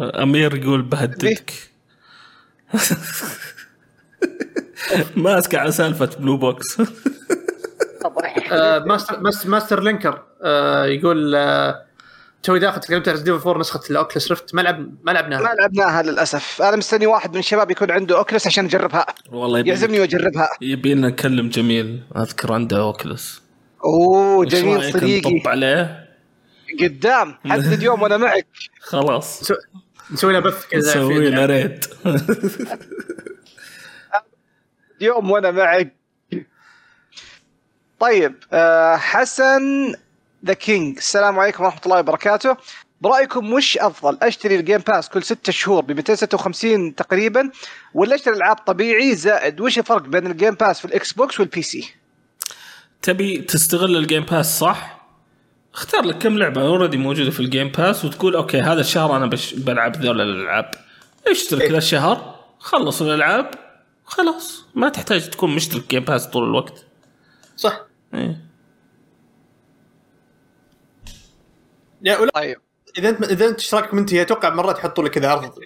[0.00, 1.52] أمير يقول بهددك.
[5.16, 6.76] ماسك على سالفة Blue Box
[8.52, 11.86] آه، Master Master, Master Linker آه، يقول آه،
[12.44, 15.10] توي داخل تكلمت عن Resident Evil 4 نسخة ال Oculus Rift ما لعب ما ما
[15.10, 16.62] لعبناها لعبناها للأسف.
[16.62, 19.06] أنا مستني واحد من الشباب يكون عنده Oculus عشان أجربها.
[19.32, 20.48] والله يبي يعزمني وأجربها.
[20.60, 22.02] يبي لنا نكلم جميل.
[22.16, 23.42] أذكر عنده Oculus.
[23.84, 25.34] أوه وش جميل صديقي.
[25.34, 26.08] نطب عليه؟
[26.80, 28.46] قدام حدد يوم وأنا معك.
[28.80, 29.52] خلاص.
[30.12, 31.84] نسوي- له بث كذا نسوي له raid
[35.00, 35.96] يوم وأنا معك.
[38.00, 39.94] طيب آه حسن
[40.46, 42.56] The King السلام عليكم ورحمة الله وبركاته.
[43.00, 47.50] برأيكم وش أفضل؟ أشتري ال Game Pass كل ستة شهور ب 256 تقريبا
[47.94, 51.62] ولا أشتري ألعاب طبيعي زائد؟ وش الفرق بين ال Game Pass في ال Xbox وال
[51.62, 51.94] PC
[53.02, 55.04] تبي تستغل ال Game Pass صح؟
[55.74, 59.26] اختار لك كم لعبة already موجودة في ال Game Pass وتقول okay هذا الشهر أنا
[59.26, 60.70] بش بلعب ذول الألعاب.
[61.26, 63.50] اشترك ذا الشهر خلص الألعاب
[64.04, 64.64] خلاص.
[64.74, 66.84] ما تحتاج تكون مشترك Game Pass طول الوقت.
[67.56, 67.80] صح.
[68.14, 68.43] إيه.
[72.04, 72.56] يعني ولا طيب.
[72.98, 75.58] إذا انت إذا أنت اشتراكك منتهي أتوقع مرات يحطوا لك كذا عرض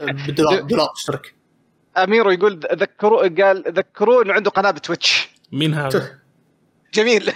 [0.00, 1.34] بدولار دولار اشترك
[1.96, 5.28] أميرو يقول ذكروا قال ذكروه إنه عنده قناة بتويتش.
[5.52, 6.18] مين هذا؟
[6.94, 7.32] جميل.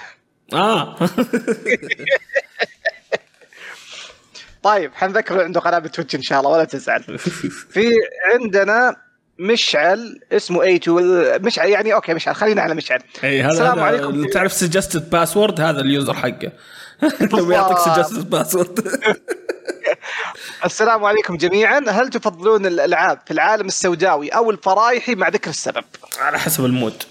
[0.53, 0.97] آه.
[4.63, 7.19] طيب حنذكره عنده قناة بتويتش إن شاء الله ولا تزعل.
[7.73, 7.95] في
[8.33, 8.97] عندنا
[9.39, 13.03] مشعل اسمه اي 2 مشعل يعني okay مشعل خلينا على مشعل.
[13.25, 14.27] اي هذا السلام هذا عليكم.
[14.31, 16.53] تعرف suggested password هذا ال user حقه.
[17.39, 18.89] لما يعطيك suggested password
[20.65, 21.85] السلام عليكم جميعا.
[21.89, 25.85] هل تفضلون الألعاب في العالم السوداوي أو الفرايحي مع ذكر السبب؟
[26.21, 27.03] على حسب ال mood.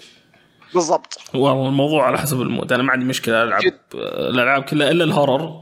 [0.74, 1.18] بالضبط.
[1.34, 2.72] والله الموضوع على حسب ال mood.
[2.72, 3.78] أنا ما عندي مشكلة ألعب جد.
[3.94, 5.60] الألعاب كلها إلا ال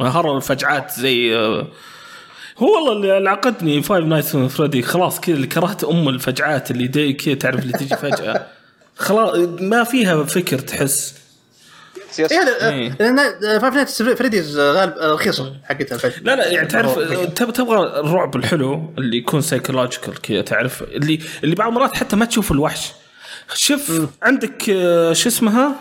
[0.00, 0.19] horror.
[0.19, 1.36] horror الفجعات زي
[2.58, 7.12] هو والله اللي اللي عقدني Five Nights Freddy خلاص كذا اللي كرهت أم الفجعات اللي
[7.12, 8.46] كذا تعرف اللي تجي فجأة.
[8.96, 11.14] خلاص ما فيها فكر تحس.
[12.18, 12.32] yes.
[12.32, 12.96] اي هذا إيه.
[13.00, 13.16] لأن
[13.60, 16.22] Five Nights Freddy's غالب آه، رخيصه حقتها الفجعة.
[16.22, 16.98] لا لا يعني تعرف
[17.34, 22.24] تبغى تبغى الرعب الحلو اللي يكون psychological كذا تعرف؟ اللي اللي بعض المرات حتى ما
[22.24, 22.92] تشوف الوحش.
[23.54, 25.74] شوف عندك آه، شو اسمها؟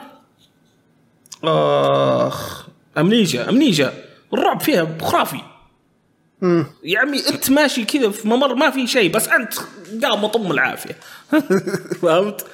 [1.44, 3.94] آخ Amnesia Amnesia
[4.34, 5.42] الرعب فيها خرافي.
[6.84, 9.54] يا عمي أنت ماشي كذا في ممر ما في شيء بس أنت
[10.06, 10.96] قام يقمطك العافية.
[12.02, 12.46] فهمت؟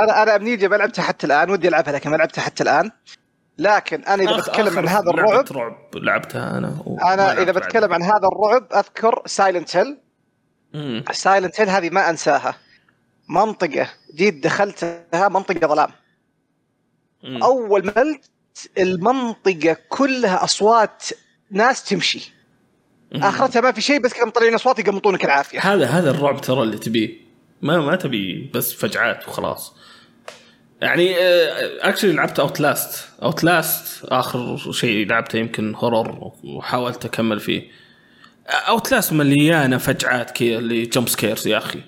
[0.00, 2.90] أنا أنا Amnesia ما لعبتها حتى الآن ودي ألعبها لكن ما لعبتها حتى الآن.
[3.58, 6.82] لكن أنا إذا آخر- بتكلم عن هذا الرعب رعب لعبتها أنا
[7.14, 9.96] أنا إذا بتكلم عن هذا الرعب أذكر Silent Hill.
[11.12, 12.54] Silent Hill هذه ما أنساها.
[13.28, 15.90] منطقة جيت دخلتها منطقة ظلام.
[17.24, 17.42] مم.
[17.42, 18.18] أول ما
[18.78, 21.02] المنطقة كلها أصوات
[21.50, 22.32] ناس تمشي.
[23.14, 25.60] آخرتها ما في شيء بس كذا مطلعين أصوات يقمطونك العافية.
[25.60, 27.25] هذا هذا الرعب ترى اللي تبيه.
[27.66, 29.74] ما ما تبي بس فجعات وخلاص.
[30.80, 31.14] يعني
[31.80, 37.62] actually لعبت Outlast Outlast آخر شيء لعبته يمكن horror وحاولت أكمل فيه.
[38.68, 41.80] Outlast مليانة فجعات كذا اللي jump scares يا أخي.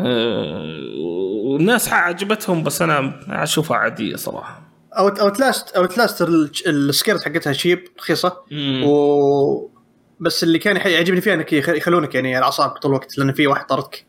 [0.00, 0.80] أه،
[1.44, 4.62] والناس عجبتهم بس أنا أشوفها عادية صراحة.
[4.98, 6.22] Out Outlast Outlast
[6.66, 8.36] ال scares حقتها cheap رخيصة.
[8.84, 9.68] و
[10.20, 13.46] بس اللي كان يعجبني فيها إنك يخ- يخلونك يعني على أعصابك طول الوقت لأن في
[13.46, 14.06] واحد يطاردك.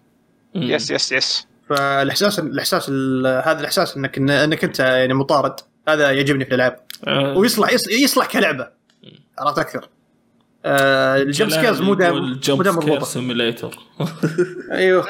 [0.55, 5.56] yes yes yes فالإحساس الإحساس ال- هذا الإحساس إنك إنك أنت يعني مطارد.
[5.88, 6.80] هذا يعجبني في الألعاب.
[7.07, 8.68] أه، ويصلح يص- يصلح كلعبة.
[9.40, 9.90] عرفت أكثر.
[10.65, 12.34] آه الجمب سكيرز مو دائما مو
[12.64, 13.06] دائما مضبوطة.
[13.06, 13.80] سيميليتر
[14.72, 15.07] أيوه.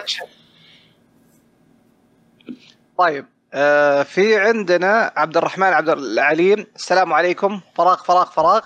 [2.98, 6.66] طيب آه في عندنا عبد الرحمن عبد العليم.
[6.76, 7.62] السلام عليكم.
[7.76, 8.62] فراغ فراغ فراغ.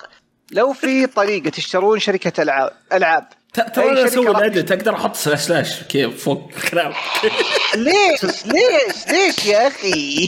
[0.51, 3.27] لو في طريقة تشترون شركة العاب ألعاب
[3.67, 6.93] ترى أنا أسوي راح الاديت أقدر أحط سلاش سلاش كيف فوق كلام
[7.75, 10.27] ليش؟ ليش؟ ليش يا أخي؟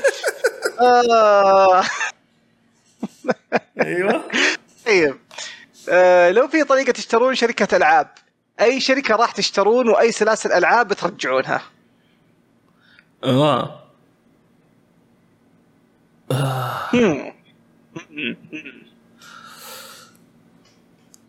[0.80, 1.84] آه.
[3.80, 4.24] أيوه.
[4.86, 5.16] طيب.
[5.88, 8.08] آه لو في طريقة تشترون شركة ألعاب
[8.60, 11.62] أي شركة راح تشترون وأي سلاسل العاب بترجعونها
[13.24, 13.82] آه.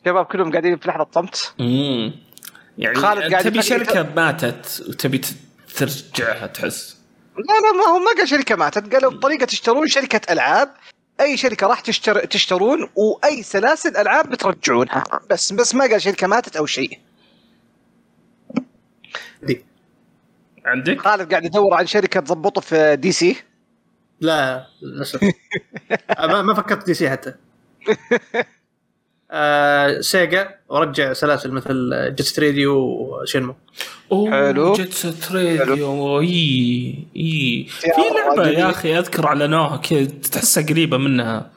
[0.05, 1.53] شباب كلهم قاعدين في لحظة صمت.
[1.59, 2.13] امم
[2.77, 5.21] يعني خالد قاعد تبي شركة ماتت وتبي
[5.75, 6.97] ترجعها تحس.
[7.37, 10.73] لا لا ما هو ما قال شركة ماتت قالوا بطريقه تشترون شركة ألعاب.
[11.21, 15.03] أي شركة راح تشتر تشترون وأي سلاسل ألعاب بترجعونها.
[15.29, 16.99] بس بس ما قال شركة ماتت أو شيء.
[19.43, 19.65] دي.
[20.65, 23.35] عندك؟ خالد قاعد يدور عن شركة تضبطه في دي سي.
[24.19, 25.23] لا للأسف.
[26.19, 27.33] ما ما فكرت دي سي حتى.
[29.31, 33.55] آه سيجا ورجع سلاسل مثل جست راديو وشنمو
[34.11, 34.73] أوه حلو.
[34.73, 36.27] جيت ست راديو إي
[37.15, 38.47] إي في يا لعبة.
[38.49, 41.49] يا أخي أذكر اعلنوها كذا تحسها قريبة منها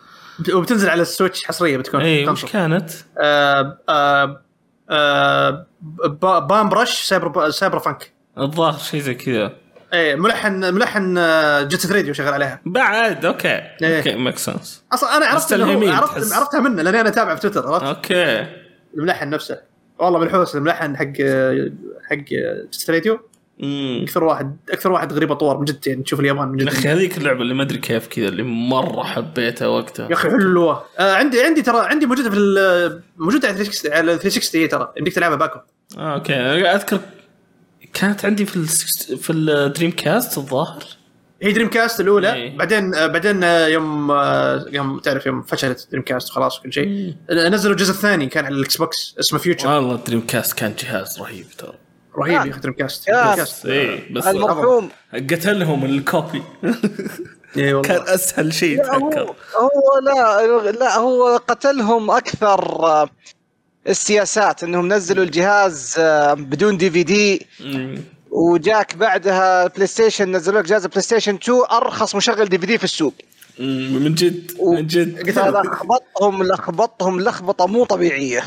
[0.55, 2.45] وبتنزل على السويتش حصرية بتكون اي وش.
[2.45, 4.43] كانت؟ آه آه
[4.91, 9.53] آه با- بام برش سايبر سايبر فانك الظاهر شيء زي كذا
[9.93, 12.61] إيه ملحن ملحن آه، جست راديو شغال عليها.
[12.67, 13.49] بعد أوكي.
[13.49, 13.97] إيه.
[13.99, 16.33] أوكي ميك سنس أصلا أنا عرفت مستلهمين عرفت تحس.
[16.33, 18.47] عرفتها منه لأني أنا اتابعه في تويتر عرفت؟ أوكي.
[18.99, 19.59] الملحن نفسه.
[19.99, 21.05] والله منحوس الملحن حق
[22.11, 22.25] حق
[22.73, 23.21] Jet Set Radio
[23.63, 26.71] امم أكثر واحد أكثر واحد غريب اطوار من جد يعني تشوف اليابان من يا جد
[26.71, 30.09] أخي هذيك اللعبة اللي ما أدري كيف كذا اللي مرة حبيتها وقتها.
[30.09, 30.85] يا أخي حلوة.
[30.99, 34.93] آه عندي عندي ترى عندي موجودة في موجودة على 360 على 360 هي ترى.
[34.97, 35.59] يمديك تلعبها باكو.
[35.99, 36.35] آه، okay.
[36.35, 37.01] أذكر
[37.95, 38.67] كانت عندي في ال
[39.19, 40.85] في الدريم كاست الظاهر.
[41.43, 42.33] هي Dreamcast الأولى.
[42.33, 42.57] إيه.
[42.59, 44.13] بعدين بعدين يوم
[44.73, 47.15] يوم تعرف يوم فشلت Dreamcast خلاص كل شيء.
[47.31, 51.21] آه، نزلوا الجزء الثاني كان على ال Xbox اسمه Future والله ال Dreamcast كان جهاز
[51.21, 51.75] رهيب ترى.
[52.19, 52.47] رهيب.
[52.47, 54.89] يا أخي Dreamcast Dream اي بس المرحوم.
[55.15, 56.43] قتلهم ال copy.
[57.57, 57.83] اي والله.
[57.83, 59.11] كان أسهل شيء لا هو,
[59.57, 63.09] هو لا لا هو قتلهم أكثر
[63.89, 67.47] السياسات إنهم نزلوا الجهاز آه، بدون DVD.
[68.31, 73.15] وجاك بعدها PlayStation نزلوا لك جهاز PlayStation 2 أرخص مشغل DVD في السوق.
[73.59, 75.29] من جد من جد.
[75.29, 78.45] لخبطهم لخبطهم لخبطة مو طبيعية.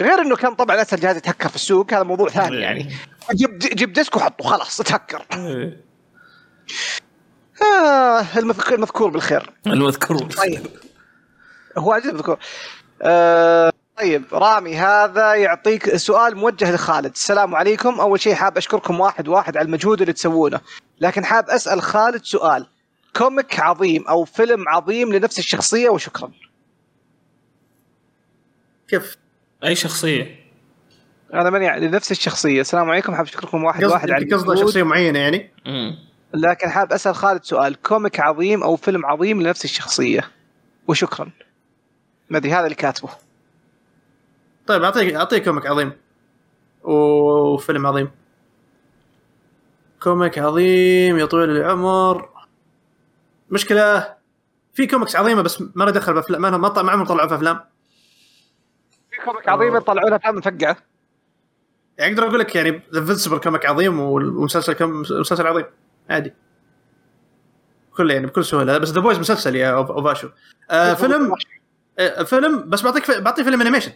[0.00, 2.94] غير إنه كان طبعا أسهل جهاز يتهكر في السوق هذا موضوع ثاني يعني.
[3.32, 5.24] جيب جيب ديسك وحطه خلاص تهكر.
[7.62, 9.50] آه المذكور, المذكور بالخير.
[9.66, 10.18] المذكور.
[10.18, 10.66] طيب.
[11.78, 12.38] هو عجيب مذكور
[13.02, 17.12] آه طيب رامي هذا يعطيك سؤال موجه لخالد.
[17.12, 18.00] السلام عليكم.
[18.00, 20.60] أول شيء حاب أشكركم واحد واحد على المجهود اللي تسوونه.
[21.00, 22.66] لكن حاب أسأل خالد سؤال.
[23.16, 26.30] comic عظيم أو فيلم عظيم لنفس الشخصية وشكرا.
[28.88, 29.16] كيف؟
[29.64, 30.46] أي شخصية؟
[31.34, 32.60] أنا ماني لنفس الشخصية.
[32.60, 33.14] السلام عليكم.
[33.14, 35.98] حاب أشكركم واحد واحد على قصد قصده شخصية معينة يعني؟ مم.
[36.34, 37.82] لكن حاب أسأل خالد سؤال.
[37.82, 40.30] comic عظيم أو فيلم عظيم لنفس الشخصية.
[40.88, 41.30] وشكرا.
[42.30, 43.25] ما ادري هذا اللي كاتبه.
[44.66, 45.92] طيب اعطيك أعطيك comic عظيم.
[46.82, 48.10] وفيلم عظيم.
[50.02, 52.28] comic عظيم يا طويل العمر.
[53.50, 54.14] مشكلة
[54.74, 57.60] في كوميكس عظيمة بس ما له دخل بأفلام ما ما ما عمرهم طلعوا في أفلام.
[59.10, 60.76] في comic عظيم يطلعونها أفلام مفقعة.
[61.98, 65.64] يعني أقدر أقول لك يعني ذا Invincible comic عظيم والمسلسل كم مسلسل عظيم.
[66.10, 66.34] عادي.
[67.96, 68.78] كله يعني بكل سهولة.
[68.78, 70.28] بس The Boys مسلسل يا اوفاشو
[70.70, 71.34] آه فيلم
[71.98, 73.92] آه فيلم بس بعطيك بعطيه فيلم animation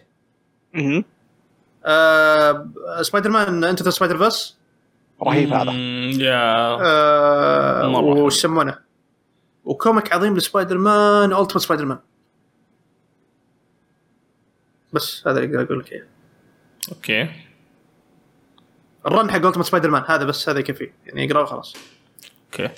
[1.85, 2.67] آه
[3.01, 4.57] Spider-Man Into the Spider-Verse
[5.23, 5.71] رهيب هذا.
[5.71, 6.77] يا.
[6.81, 7.99] آه.
[7.99, 8.77] وش يسمونه
[9.65, 11.99] و comic عظيم ل Spider-Man Ultimate Spider-Man.
[14.93, 16.05] بس هذا اللي أقدر أقول لك إياه.
[16.91, 17.29] okay.
[19.05, 20.91] ال run حق Ultimate Spider-Man هذا بس هذا يكفي.
[21.05, 21.75] يعني اقراه وخلاص
[22.45, 22.69] okay.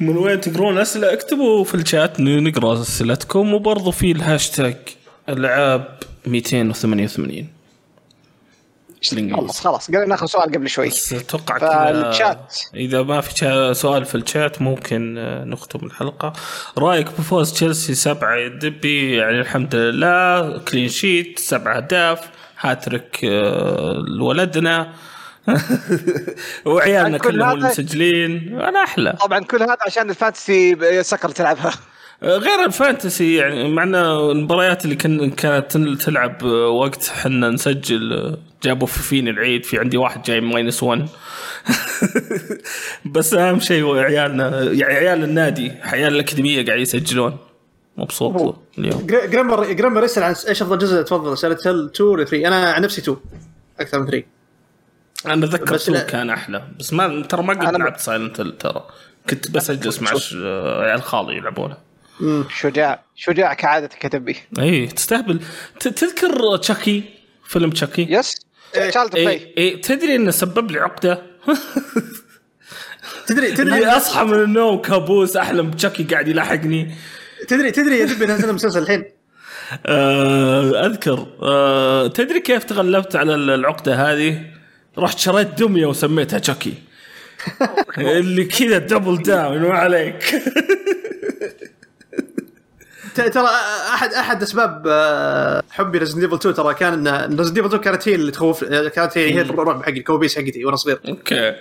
[0.00, 4.76] من وين تقرون أسئلة؟ اكتبوا في الشات نقرأ أسئلتكم وبرضه في الهاشتاج.
[5.28, 7.48] العاب 288
[9.10, 10.88] بالانجليزي خلص خلاص قلنا ناخذ سؤال قبل شوي.
[10.88, 16.32] بس أتوقع فالشات إذا ما في سؤال في الشات ممكن آه، نختم الحلقة.
[16.78, 20.58] رأيك بفوز تشيلسي سبعة يا دبي؟ يعني الحمد لله.
[20.58, 22.30] clean sheet سبع اهداف
[22.60, 24.92] هاتريك آه، لولدنا.
[26.64, 28.60] وعيالنا كل كلهم مسجلين.
[28.60, 29.12] أنا أحلى.
[29.20, 31.72] طبعا كل هذا عشان ال fantasy سكر تلعبها.
[32.22, 38.98] غير ال fantasy يعني معنا المباريات اللي كان كانت تلعب وقت حنا نسجل جابوا في
[39.02, 41.08] فيني العيد في عندي واحد جاي minus 1
[43.14, 47.36] بس أهم شيء هو عيالنا يعني عيال النادي عيال الأكاديمية قاعد يسجلون.
[47.96, 49.06] مبسوط اليوم.
[49.06, 51.38] جر- جرامر جرامر يسأل عن إيش أفضل جزء تفضل.
[51.38, 53.16] Silent Hill 2 ولا 3 أنا عن نفسي 2
[53.80, 54.24] أكثر من 3
[55.26, 56.62] أنا أتذكر بس لا- كان أحلى.
[56.78, 58.84] بس ما ترى ما قد لعبت Silent ترى.
[59.30, 60.34] كنت بس اجلس مع ش-
[60.82, 61.78] عيال خالي يلعبونها
[62.58, 63.02] شجاع.
[63.16, 65.40] شجاع كعادتك يا دبي اي تستهبل
[65.80, 67.02] تذكر تشاكي؟
[67.44, 68.34] فيلم تشاكي؟ yes.
[68.72, 71.22] Child's Play اي تدري إنه سبب لي عقدة؟
[73.26, 76.94] تدري تدري اللي أصحى من النوم كابوس أحلم بتشاكي قاعد يلاحقني.
[77.48, 79.04] تدري تدري يا دبي نزل مسلسل الحين؟
[79.86, 81.26] آه أذكر.
[81.42, 84.42] آه تدري كيف تغلبت على العقدة هذه؟
[84.98, 86.74] رحت شريت دمية وسميتها تشاكي.
[87.98, 90.24] اللي كذا double down ما عليك.
[93.20, 93.46] ترى
[93.94, 98.08] احد أحد أسباب آه، حبي Resident Evil 2 ترى كان إن Resident Evil 2 كانت
[98.08, 101.00] هي اللي تخوف كانت هي هي الرعب حقي الكوابيس حقتي وأنا صغير.
[101.08, 101.54] okay.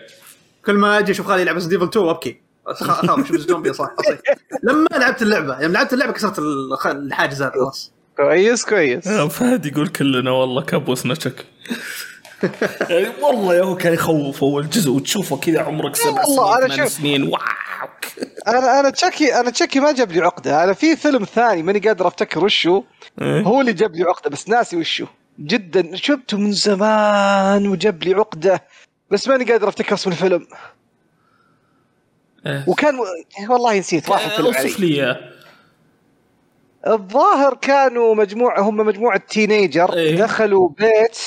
[0.65, 2.41] كل ما أجي أشوف خالي يلعب Resident Evil 2 أبكي.
[2.67, 4.19] أخاف أشوف الزومبي صح أصيح.
[4.63, 6.39] لما لعبت اللعبة لما لعبت اللعبة كسرت
[6.85, 7.91] الحاجز هذا خلاص.
[8.17, 9.07] كويس كويس.
[9.07, 11.43] آه، فهد يقول كلنا والله كابوسنا تشاكي
[12.89, 16.35] يعني والله يا هو كان يخوف أول جزء وتشوفه كذا عمرك سبع سنين
[16.67, 17.39] ثمان شوف- سنين واو
[18.47, 22.07] أنا أنا تشاكي أنا تشاكي ما جاب لي عقدة أنا في فيلم ثاني ماني قادر
[22.07, 22.83] أفتكر وشو
[23.21, 25.05] إيه؟ هو اللي جاب لي عقدة بس ناسي وشو
[25.39, 28.63] جدا شفته من زمان وجاب لي عقدة
[29.11, 30.47] بس ماني قادر أفتكر اسم الفيلم
[32.45, 32.63] إيه.
[32.67, 32.95] وكان
[33.49, 34.45] والله نسيت راح الفيلم.
[34.45, 35.19] أوصف لي إياه
[36.87, 40.15] الظاهر كانوا مجموعة هم مجموعة teenager إيه.
[40.15, 41.17] دخلوا بيت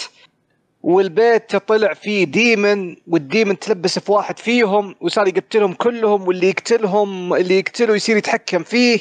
[0.88, 7.34] والبيت طلع فيه demon وال demon تلبس في واحد فيهم وصار يقتلهم كلهم واللي يقتلهم
[7.34, 8.98] اللي يقتله يصير يتحكم فيه.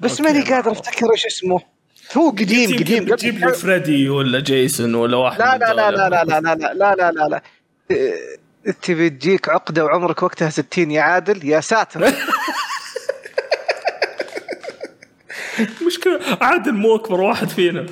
[0.00, 0.72] بس ماني قادر.
[0.72, 1.60] أفتكر إيش اسمه.
[2.16, 3.16] هو قديم قديم.
[3.16, 5.90] تجيب لي فريدي ولا جيسون ولا واحد لا لا لا.
[5.90, 7.42] لا لا لا لا لا لا لا لا.
[8.82, 12.00] تبي تجيك عقدة وعمرك وقتها 60 يا عادل؟ يا ساتر.
[15.86, 17.86] مشكلة عادل مو اكبر واحد فينا.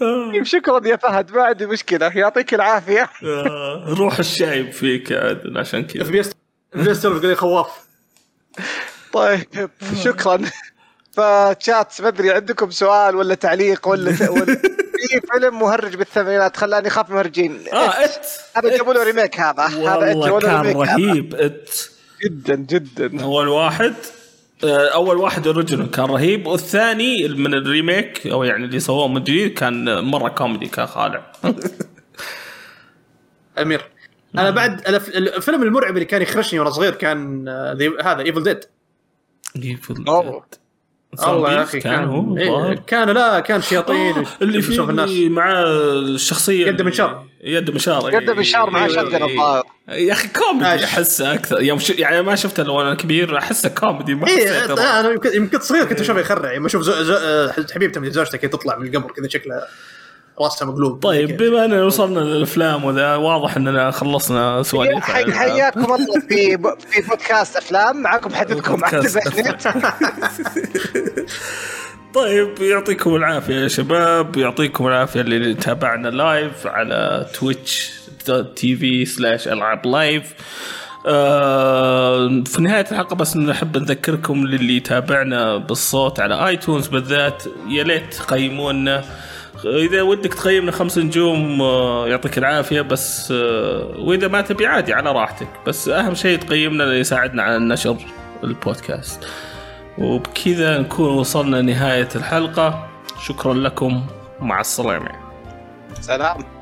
[0.00, 3.10] طيب شكرا يا فهد ما عندي مشكلة يعطيك العافية.
[3.24, 6.02] آه، روح الشايب فيك يا عدل عشان كذا.
[6.02, 7.68] اف بي اس قال لي خواف.
[9.12, 9.70] طيب
[10.04, 10.40] شكرا.
[11.12, 14.12] فشات ما أدري عندكم سؤال ولا تعليق ولا
[15.08, 17.64] في فيلم مهرج بالثمانينات؟ خلاني أخاف مهرجين.
[17.72, 18.26] آه It.
[18.56, 19.62] هذا جابوا له remake هذا.
[19.62, 20.72] هذا هذا.
[20.72, 21.93] رهيب It.
[22.24, 23.22] جدا جدا.
[23.22, 23.94] أول واحد
[24.64, 26.46] آه، أول واحد original كان رهيب.
[26.46, 31.32] والثاني من ال remake أو يعني اللي سووه من جديد كان مرة كوميدي كان خالع.
[33.62, 33.82] أمير
[34.34, 38.20] أنا بعد أنا ف- الفيلم المرعب اللي كان يخرشني وأنا صغير كان آه، ذي- هذا
[38.22, 38.64] Evil Dead
[40.08, 40.46] أوه.
[41.22, 42.74] الله يا أخي كان هو إيه،.
[42.86, 47.26] كان لا كان شياطين آه، اللي يلبسون في مع الشخصية يد منشار.
[47.44, 49.30] يد منشار يد منشار مع أيوة، شجرة أيوة.
[49.30, 49.64] الظاهر.
[49.88, 50.84] يا أخي كوميدي.
[50.84, 51.90] أحسه أكثر يوم ش...
[51.90, 54.26] يعني ما شفته لو أنا كبير أحسه كوميدي ما
[55.00, 57.02] أنا يمكن يمكن صغير كنت أشوفه يخرع لما أشوف زو...
[57.02, 57.14] زو...
[57.14, 59.68] آه، حبيبته من زوجته كذا تطلع من القبر كذا شكلها
[60.40, 66.20] راسها مقلوب طيب بما إننا وصلنا للأفلام وذا واضح إننا خلصنا سواليف حي- حياكم الله
[66.28, 68.80] في ب- في بودكاست أفلام معكم حدثكم
[72.14, 77.92] طيب يعطيكم العافية يا شباب يعطيكم العافية اللي تابعنا live على Twitch
[78.56, 80.34] TV slash العاب live
[81.06, 87.42] آه في نهاية الحلقة بس نحب نذكركم للي يتابعنا بالصوت على iTunes بالذات.
[87.68, 89.04] يا ليت تقيمونا.
[89.66, 95.12] إذا ودك تقيمنا خمس نجوم آه، يعطيك العافية بس آه، وإذا ما تبي عادي على
[95.12, 95.48] راحتك.
[95.66, 97.96] بس أهم شيء تقيمنا يساعدنا على نشر
[98.44, 99.24] البودكاست.
[99.98, 102.88] وبكذا نكون وصلنا نهايه الحلقة.
[103.26, 104.06] شكرا لكم.
[104.40, 105.10] مع السلامة.
[106.00, 106.53] سلام.